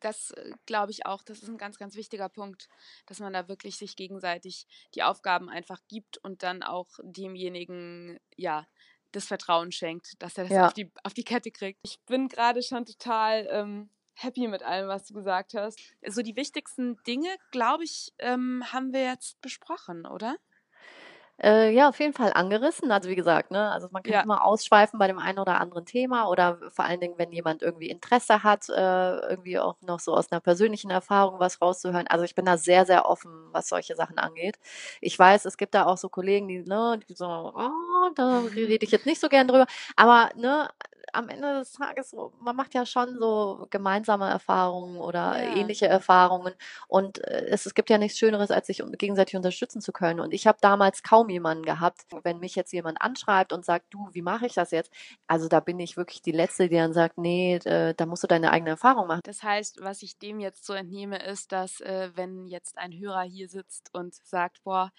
das 0.00 0.34
glaube 0.66 0.90
ich 0.90 1.06
auch, 1.06 1.22
das 1.22 1.42
ist 1.42 1.48
ein 1.48 1.58
ganz, 1.58 1.78
ganz 1.78 1.94
wichtiger 1.94 2.28
Punkt, 2.28 2.68
dass 3.06 3.20
man 3.20 3.32
da 3.32 3.48
wirklich 3.48 3.76
sich 3.76 3.96
gegenseitig 3.96 4.66
die 4.94 5.04
Aufgaben 5.04 5.48
einfach 5.48 5.80
gibt 5.88 6.18
und 6.18 6.42
dann 6.42 6.62
auch 6.62 6.98
demjenigen, 7.02 8.18
ja, 8.36 8.66
das 9.16 9.26
Vertrauen 9.26 9.72
schenkt, 9.72 10.20
dass 10.22 10.38
er 10.38 10.44
das 10.44 10.52
ja. 10.52 10.66
auf, 10.66 10.72
die, 10.74 10.90
auf 11.02 11.14
die 11.14 11.24
Kette 11.24 11.50
kriegt. 11.50 11.80
Ich 11.82 11.98
bin 12.06 12.28
gerade 12.28 12.62
schon 12.62 12.84
total 12.84 13.48
ähm, 13.50 13.90
happy 14.14 14.48
mit 14.48 14.62
allem, 14.62 14.88
was 14.88 15.06
du 15.06 15.14
gesagt 15.14 15.54
hast. 15.54 15.78
So 15.78 16.06
also 16.06 16.22
die 16.22 16.36
wichtigsten 16.36 16.96
Dinge, 17.06 17.28
glaube 17.50 17.84
ich, 17.84 18.12
ähm, 18.18 18.64
haben 18.72 18.92
wir 18.92 19.04
jetzt 19.04 19.40
besprochen, 19.40 20.06
oder? 20.06 20.36
Äh, 21.42 21.70
ja, 21.72 21.90
auf 21.90 22.00
jeden 22.00 22.14
Fall 22.14 22.32
angerissen. 22.34 22.90
Also 22.90 23.10
wie 23.10 23.14
gesagt, 23.14 23.50
ne, 23.50 23.70
also 23.70 23.88
man 23.90 24.02
kann 24.02 24.12
ja. 24.14 24.20
immer 24.22 24.44
ausschweifen 24.44 24.98
bei 24.98 25.06
dem 25.06 25.18
einen 25.18 25.38
oder 25.38 25.60
anderen 25.60 25.84
Thema 25.84 26.28
oder 26.28 26.58
vor 26.70 26.86
allen 26.86 27.00
Dingen, 27.00 27.14
wenn 27.18 27.30
jemand 27.30 27.62
irgendwie 27.62 27.90
Interesse 27.90 28.42
hat, 28.42 28.68
äh, 28.70 29.16
irgendwie 29.28 29.58
auch 29.58 29.76
noch 29.82 30.00
so 30.00 30.14
aus 30.14 30.32
einer 30.32 30.40
persönlichen 30.40 30.90
Erfahrung 30.90 31.38
was 31.38 31.60
rauszuhören. 31.60 32.06
Also 32.06 32.24
ich 32.24 32.34
bin 32.34 32.46
da 32.46 32.56
sehr, 32.56 32.86
sehr 32.86 33.06
offen, 33.06 33.30
was 33.52 33.68
solche 33.68 33.94
Sachen 33.96 34.18
angeht. 34.18 34.58
Ich 35.02 35.18
weiß, 35.18 35.44
es 35.44 35.58
gibt 35.58 35.74
da 35.74 35.84
auch 35.84 35.98
so 35.98 36.08
Kollegen, 36.08 36.48
die, 36.48 36.62
ne, 36.62 37.00
die 37.06 37.14
so, 37.14 37.26
oh, 37.26 38.10
da 38.14 38.40
rede 38.54 38.84
ich 38.84 38.90
jetzt 38.90 39.06
nicht 39.06 39.20
so 39.20 39.28
gern 39.28 39.46
drüber. 39.46 39.66
Aber 39.96 40.30
ne, 40.36 40.70
am 41.16 41.28
Ende 41.28 41.58
des 41.58 41.72
Tages, 41.72 42.14
man 42.40 42.56
macht 42.56 42.74
ja 42.74 42.86
schon 42.86 43.18
so 43.18 43.66
gemeinsame 43.70 44.28
Erfahrungen 44.28 44.98
oder 44.98 45.42
ja. 45.42 45.56
ähnliche 45.56 45.86
Erfahrungen. 45.86 46.54
Und 46.88 47.18
äh, 47.24 47.46
es, 47.46 47.66
es 47.66 47.74
gibt 47.74 47.90
ja 47.90 47.98
nichts 47.98 48.18
Schöneres, 48.18 48.50
als 48.50 48.66
sich 48.66 48.82
gegenseitig 48.98 49.36
unterstützen 49.36 49.80
zu 49.80 49.92
können. 49.92 50.20
Und 50.20 50.32
ich 50.32 50.46
habe 50.46 50.58
damals 50.60 51.02
kaum 51.02 51.28
jemanden 51.28 51.64
gehabt, 51.64 52.02
wenn 52.22 52.38
mich 52.38 52.54
jetzt 52.54 52.72
jemand 52.72 53.00
anschreibt 53.00 53.52
und 53.52 53.64
sagt, 53.64 53.86
du, 53.90 54.08
wie 54.12 54.22
mache 54.22 54.46
ich 54.46 54.54
das 54.54 54.70
jetzt? 54.70 54.92
Also 55.26 55.48
da 55.48 55.60
bin 55.60 55.80
ich 55.80 55.96
wirklich 55.96 56.22
die 56.22 56.32
Letzte, 56.32 56.68
die 56.68 56.76
dann 56.76 56.92
sagt, 56.92 57.18
nee, 57.18 57.58
da 57.58 58.06
musst 58.06 58.22
du 58.22 58.26
deine 58.26 58.50
eigene 58.50 58.70
Erfahrung 58.70 59.06
machen. 59.06 59.22
Das 59.24 59.42
heißt, 59.42 59.80
was 59.80 60.02
ich 60.02 60.18
dem 60.18 60.40
jetzt 60.40 60.64
so 60.64 60.72
entnehme, 60.72 61.22
ist, 61.24 61.52
dass 61.52 61.80
äh, 61.80 62.10
wenn 62.14 62.46
jetzt 62.46 62.78
ein 62.78 62.92
Hörer 62.92 63.22
hier 63.22 63.48
sitzt 63.48 63.92
und 63.94 64.14
sagt, 64.14 64.62
boah, 64.64 64.92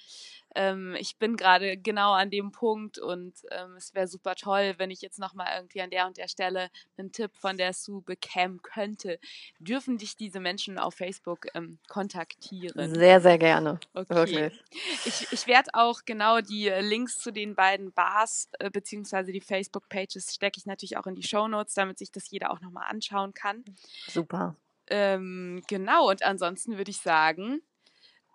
ähm, 0.58 0.96
ich 1.00 1.18
bin 1.18 1.38
gerade 1.38 1.78
genau 1.78 2.14
an 2.14 2.32
dem 2.32 2.52
Punkt 2.52 2.98
und 2.98 3.36
ähm, 3.52 3.76
es 3.78 3.94
wäre 3.94 4.08
super 4.08 4.34
toll, 4.36 4.74
wenn 4.78 4.90
ich 4.90 5.02
jetzt 5.02 5.20
nochmal 5.20 5.50
irgendwie 5.56 5.82
an 5.82 5.92
der 5.92 6.08
und 6.08 6.18
der 6.18 6.28
Stelle 6.28 6.70
einen 6.98 7.12
Tipp 7.12 7.32
von 7.36 7.58
der 7.58 7.74
Sue 7.74 8.02
bekämen 8.02 8.62
könnte. 8.64 9.20
Dürfen 9.60 10.00
dich 10.00 10.18
diese 10.18 10.40
Menschen 10.40 10.80
auf 10.80 10.96
Facebook 10.96 11.46
ähm, 11.54 11.78
kontaktieren? 11.88 12.96
Sehr, 12.96 13.22
sehr 13.22 13.38
gerne. 13.38 13.80
Okay. 13.94 14.16
Wirklich. 14.16 14.64
Ich, 15.06 15.32
ich 15.32 15.48
werde 15.48 15.70
auch 15.74 16.02
genau 16.06 16.42
die 16.42 16.70
Links 16.70 17.20
zu 17.20 17.32
den 17.32 17.54
beiden 17.54 17.92
Bars 17.92 18.50
äh, 18.58 18.72
beziehungsweise 18.72 19.32
die 19.32 19.42
Facebook-Pages 19.42 20.34
stecke 20.34 20.58
ich 20.58 20.66
natürlich 20.66 20.98
auch 20.98 21.06
in 21.06 21.14
die 21.14 21.28
Show 21.28 21.48
Notes, 21.48 21.76
damit 21.76 22.00
sich 22.00 22.12
das 22.12 22.32
jeder 22.32 22.52
auch 22.52 22.62
nochmal 22.62 22.90
anschauen 22.90 23.36
kann. 23.36 23.64
Super. 24.08 24.56
Ähm, 24.90 25.62
genau, 25.68 26.10
und 26.10 26.24
ansonsten 26.24 26.78
würde 26.78 26.90
ich 26.90 26.98
sagen, 26.98 27.62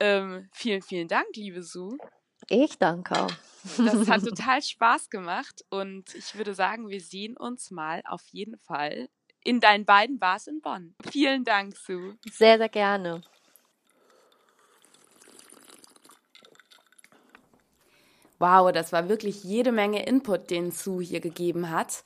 ähm, 0.03 0.49
vielen, 0.53 0.83
vielen 0.83 1.07
Dank, 1.07 1.29
liebe 1.35 1.63
Sue. 1.63 1.97
Ich 2.49 2.77
danke. 2.77 3.29
Das 3.79 4.09
hat 4.09 4.25
total 4.25 4.61
Spaß 4.61 5.11
gemacht 5.11 5.65
und 5.71 6.13
ich 6.17 6.35
würde 6.35 6.55
sagen, 6.55 6.89
wir 6.89 7.01
sehen 7.01 7.37
uns 7.37 7.71
mal 7.71 8.03
auf 8.07 8.27
jeden 8.33 8.59
Fall 8.59 9.09
in 9.45 9.61
deinen 9.61 9.85
beiden 9.85 10.19
Bars 10.19 10.49
in 10.49 10.61
Bonn. 10.61 10.97
Vielen 11.09 11.45
Dank, 11.45 11.77
Sue. 11.77 12.17
Sehr, 12.33 12.59
sehr 12.59 12.69
gerne. 12.69 13.23
Wow, 18.41 18.73
das 18.73 18.93
war 18.93 19.09
wirklich 19.09 19.45
jede 19.45 19.71
Menge 19.71 20.05
Input, 20.05 20.51
den 20.51 20.73
Sue 20.73 21.05
hier 21.05 21.21
gegeben 21.21 21.71
hat 21.71 22.03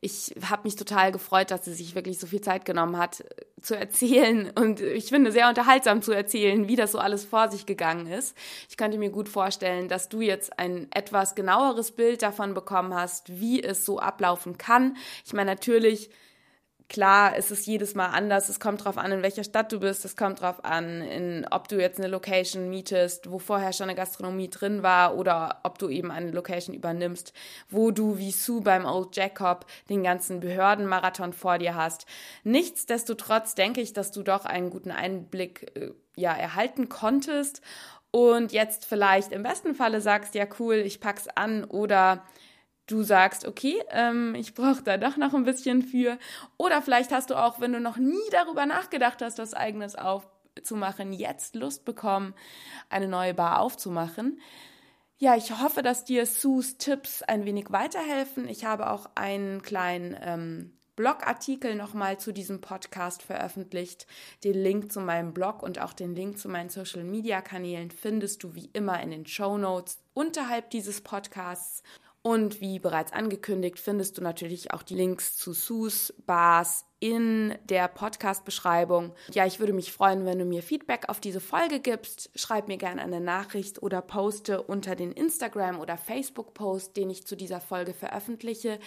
ich 0.00 0.34
habe 0.48 0.62
mich 0.64 0.76
total 0.76 1.10
gefreut, 1.10 1.50
dass 1.50 1.64
sie 1.64 1.72
sich 1.72 1.94
wirklich 1.94 2.18
so 2.18 2.26
viel 2.26 2.40
Zeit 2.40 2.64
genommen 2.64 2.96
hat, 2.96 3.20
äh, 3.20 3.24
zu 3.62 3.76
erzählen 3.76 4.50
und 4.54 4.80
ich 4.80 5.06
finde 5.06 5.32
sehr 5.32 5.48
unterhaltsam 5.48 6.02
zu 6.02 6.12
erzählen, 6.12 6.68
wie 6.68 6.76
das 6.76 6.92
so 6.92 6.98
alles 6.98 7.24
vor 7.24 7.50
sich 7.50 7.66
gegangen 7.66 8.06
ist. 8.06 8.36
Ich 8.68 8.76
könnte 8.76 8.98
mir 8.98 9.10
gut 9.10 9.28
vorstellen, 9.28 9.88
dass 9.88 10.08
du 10.08 10.20
jetzt 10.20 10.58
ein 10.58 10.88
etwas 10.92 11.34
genaueres 11.34 11.92
Bild 11.92 12.22
davon 12.22 12.54
bekommen 12.54 12.94
hast, 12.94 13.40
wie 13.40 13.62
es 13.62 13.84
so 13.84 13.98
ablaufen 13.98 14.58
kann. 14.58 14.96
Ich 15.24 15.32
meine, 15.32 15.50
natürlich 15.50 16.10
Klar, 16.88 17.36
es 17.36 17.50
ist 17.50 17.66
jedes 17.66 17.96
Mal 17.96 18.06
anders. 18.08 18.48
Es 18.48 18.60
kommt 18.60 18.84
drauf 18.84 18.96
an, 18.96 19.10
in 19.10 19.22
welcher 19.22 19.42
Stadt 19.42 19.72
du 19.72 19.80
bist. 19.80 20.04
Es 20.04 20.16
kommt 20.16 20.40
drauf 20.40 20.64
an, 20.64 21.02
in, 21.02 21.44
ob 21.50 21.66
du 21.66 21.80
jetzt 21.80 21.98
eine 21.98 22.06
Location 22.06 22.70
mietest, 22.70 23.28
wo 23.28 23.40
vorher 23.40 23.72
schon 23.72 23.88
eine 23.88 23.96
Gastronomie 23.96 24.48
drin 24.48 24.84
war 24.84 25.16
oder 25.16 25.60
ob 25.64 25.80
du 25.80 25.88
eben 25.88 26.12
eine 26.12 26.30
Location 26.30 26.76
übernimmst, 26.76 27.32
wo 27.68 27.90
du 27.90 28.18
wie 28.18 28.30
Sue 28.30 28.60
beim 28.60 28.84
Old 28.84 29.16
Jacob 29.16 29.66
den 29.88 30.04
ganzen 30.04 30.38
Behördenmarathon 30.38 31.32
vor 31.32 31.58
dir 31.58 31.74
hast. 31.74 32.06
Nichtsdestotrotz 32.44 33.56
denke 33.56 33.80
ich, 33.80 33.92
dass 33.92 34.12
du 34.12 34.22
doch 34.22 34.44
einen 34.44 34.70
guten 34.70 34.92
Einblick 34.92 35.72
äh, 35.74 35.90
ja, 36.14 36.32
erhalten 36.34 36.88
konntest 36.88 37.62
und 38.12 38.52
jetzt 38.52 38.86
vielleicht 38.86 39.32
im 39.32 39.42
besten 39.42 39.74
Falle 39.74 40.00
sagst, 40.00 40.34
ja 40.34 40.46
cool, 40.58 40.76
ich 40.76 41.00
pack's 41.00 41.26
an 41.34 41.64
oder 41.64 42.22
du 42.86 43.02
sagst, 43.02 43.46
okay, 43.46 43.82
ähm, 43.90 44.34
ich 44.34 44.54
brauche 44.54 44.82
da 44.82 44.96
doch 44.96 45.16
noch 45.16 45.34
ein 45.34 45.44
bisschen 45.44 45.82
für. 45.82 46.18
Oder 46.56 46.82
vielleicht 46.82 47.12
hast 47.12 47.30
du 47.30 47.34
auch, 47.34 47.60
wenn 47.60 47.72
du 47.72 47.80
noch 47.80 47.96
nie 47.96 48.30
darüber 48.30 48.66
nachgedacht 48.66 49.22
hast, 49.22 49.38
was 49.38 49.54
eigenes 49.54 49.96
aufzumachen, 49.96 51.12
jetzt 51.12 51.54
Lust 51.54 51.84
bekommen, 51.84 52.34
eine 52.88 53.08
neue 53.08 53.34
Bar 53.34 53.60
aufzumachen. 53.60 54.40
Ja, 55.18 55.34
ich 55.34 55.50
hoffe, 55.62 55.82
dass 55.82 56.04
dir 56.04 56.26
Sues 56.26 56.76
Tipps 56.76 57.22
ein 57.22 57.46
wenig 57.46 57.70
weiterhelfen. 57.70 58.46
Ich 58.48 58.66
habe 58.66 58.90
auch 58.90 59.08
einen 59.14 59.62
kleinen 59.62 60.14
ähm, 60.20 60.72
Blogartikel 60.94 61.74
nochmal 61.74 62.18
zu 62.18 62.32
diesem 62.32 62.60
Podcast 62.60 63.22
veröffentlicht. 63.22 64.06
Den 64.44 64.54
Link 64.54 64.92
zu 64.92 65.00
meinem 65.00 65.32
Blog 65.32 65.62
und 65.62 65.78
auch 65.78 65.94
den 65.94 66.14
Link 66.14 66.38
zu 66.38 66.50
meinen 66.50 66.68
Social 66.68 67.02
Media 67.02 67.40
Kanälen 67.40 67.90
findest 67.90 68.42
du 68.42 68.54
wie 68.54 68.70
immer 68.72 69.00
in 69.02 69.10
den 69.10 69.26
Show 69.26 69.56
Notes 69.56 69.98
unterhalb 70.12 70.68
dieses 70.70 71.00
Podcasts. 71.00 71.82
Und 72.26 72.60
wie 72.60 72.80
bereits 72.80 73.12
angekündigt, 73.12 73.78
findest 73.78 74.18
du 74.18 74.20
natürlich 74.20 74.72
auch 74.72 74.82
die 74.82 74.96
Links 74.96 75.36
zu 75.36 75.52
Sus 75.52 76.12
Bars 76.26 76.84
in 76.98 77.56
der 77.66 77.86
Podcast-Beschreibung. 77.86 79.14
Ja, 79.32 79.46
ich 79.46 79.60
würde 79.60 79.72
mich 79.72 79.92
freuen, 79.92 80.26
wenn 80.26 80.40
du 80.40 80.44
mir 80.44 80.64
Feedback 80.64 81.08
auf 81.08 81.20
diese 81.20 81.38
Folge 81.38 81.78
gibst. 81.78 82.30
Schreib 82.34 82.66
mir 82.66 82.78
gerne 82.78 83.00
eine 83.00 83.20
Nachricht 83.20 83.80
oder 83.80 84.02
poste 84.02 84.60
unter 84.60 84.96
den 84.96 85.12
Instagram- 85.12 85.78
oder 85.78 85.96
Facebook-Post, 85.96 86.96
den 86.96 87.10
ich 87.10 87.24
zu 87.28 87.36
dieser 87.36 87.60
Folge 87.60 87.94
veröffentliche. 87.94 88.80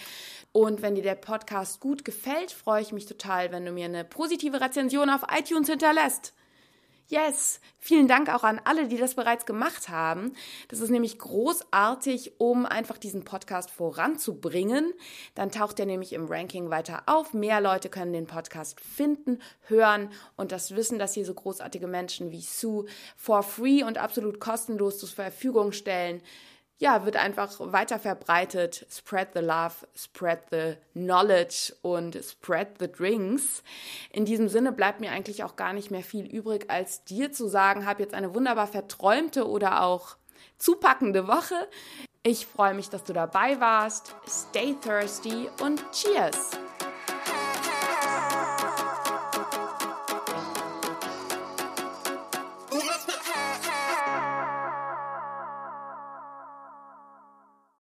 Und 0.51 0.81
wenn 0.81 0.95
dir 0.95 1.03
der 1.03 1.15
Podcast 1.15 1.79
gut 1.79 2.03
gefällt, 2.03 2.51
freue 2.51 2.81
ich 2.81 2.91
mich 2.91 3.05
total, 3.05 3.53
wenn 3.53 3.63
du 3.63 3.71
mir 3.71 3.85
eine 3.85 4.03
positive 4.03 4.59
Rezension 4.59 5.09
auf 5.09 5.21
iTunes 5.33 5.69
hinterlässt. 5.69 6.33
Yes, 7.11 7.59
vielen 7.79 8.07
Dank 8.07 8.29
auch 8.29 8.43
an 8.43 8.61
alle, 8.65 8.87
die 8.87 8.97
das 8.97 9.15
bereits 9.15 9.47
gemacht 9.47 9.89
haben. 9.89 10.33
Das 10.67 10.79
ist 10.79 10.91
nämlich 10.91 11.17
großartig, 11.17 12.33
um 12.37 12.67
einfach 12.67 12.99
diesen 12.99 13.23
Podcast 13.23 13.71
voranzubringen. 13.71 14.93
Dann 15.33 15.49
taucht 15.49 15.79
er 15.79 15.87
nämlich 15.87 16.13
im 16.13 16.27
Ranking 16.27 16.69
weiter 16.69 17.01
auf. 17.07 17.33
Mehr 17.33 17.61
Leute 17.61 17.89
können 17.89 18.13
den 18.13 18.27
Podcast 18.27 18.79
finden, 18.79 19.41
hören 19.65 20.11
und 20.37 20.51
das 20.51 20.75
Wissen, 20.75 20.99
dass 20.99 21.15
hier 21.15 21.25
so 21.25 21.33
großartige 21.33 21.87
Menschen 21.87 22.29
wie 22.29 22.41
Sue 22.41 22.85
for 23.17 23.41
free 23.41 23.81
und 23.81 23.97
absolut 23.97 24.39
kostenlos 24.39 24.99
zur 24.99 25.09
Verfügung 25.09 25.71
stellen 25.71 26.21
ja, 26.79 27.05
wird 27.05 27.17
einfach 27.17 27.51
weiter 27.59 27.99
verbreitet. 27.99 28.87
Spread 28.89 29.29
the 29.33 29.41
love, 29.41 29.85
spread 29.95 30.39
the 30.49 30.77
knowledge 30.93 31.73
und 31.81 32.17
spread 32.23 32.79
the 32.79 32.89
drinks. 32.89 33.63
In 34.11 34.25
diesem 34.25 34.47
Sinne 34.47 34.71
bleibt 34.71 35.01
mir 35.01 35.11
eigentlich 35.11 35.43
auch 35.43 35.57
gar 35.57 35.73
nicht 35.73 35.91
mehr 35.91 36.03
viel 36.03 36.25
übrig, 36.25 36.65
als 36.69 37.03
dir 37.03 37.31
zu 37.31 37.47
sagen, 37.47 37.85
hab 37.85 37.99
jetzt 37.99 38.13
eine 38.13 38.33
wunderbar 38.33 38.67
verträumte 38.67 39.47
oder 39.47 39.83
auch 39.83 40.15
zupackende 40.57 41.27
Woche. 41.27 41.67
Ich 42.23 42.45
freue 42.45 42.73
mich, 42.73 42.89
dass 42.89 43.03
du 43.03 43.13
dabei 43.13 43.59
warst. 43.59 44.15
Stay 44.27 44.75
thirsty 44.81 45.49
und 45.61 45.83
cheers! 45.91 46.51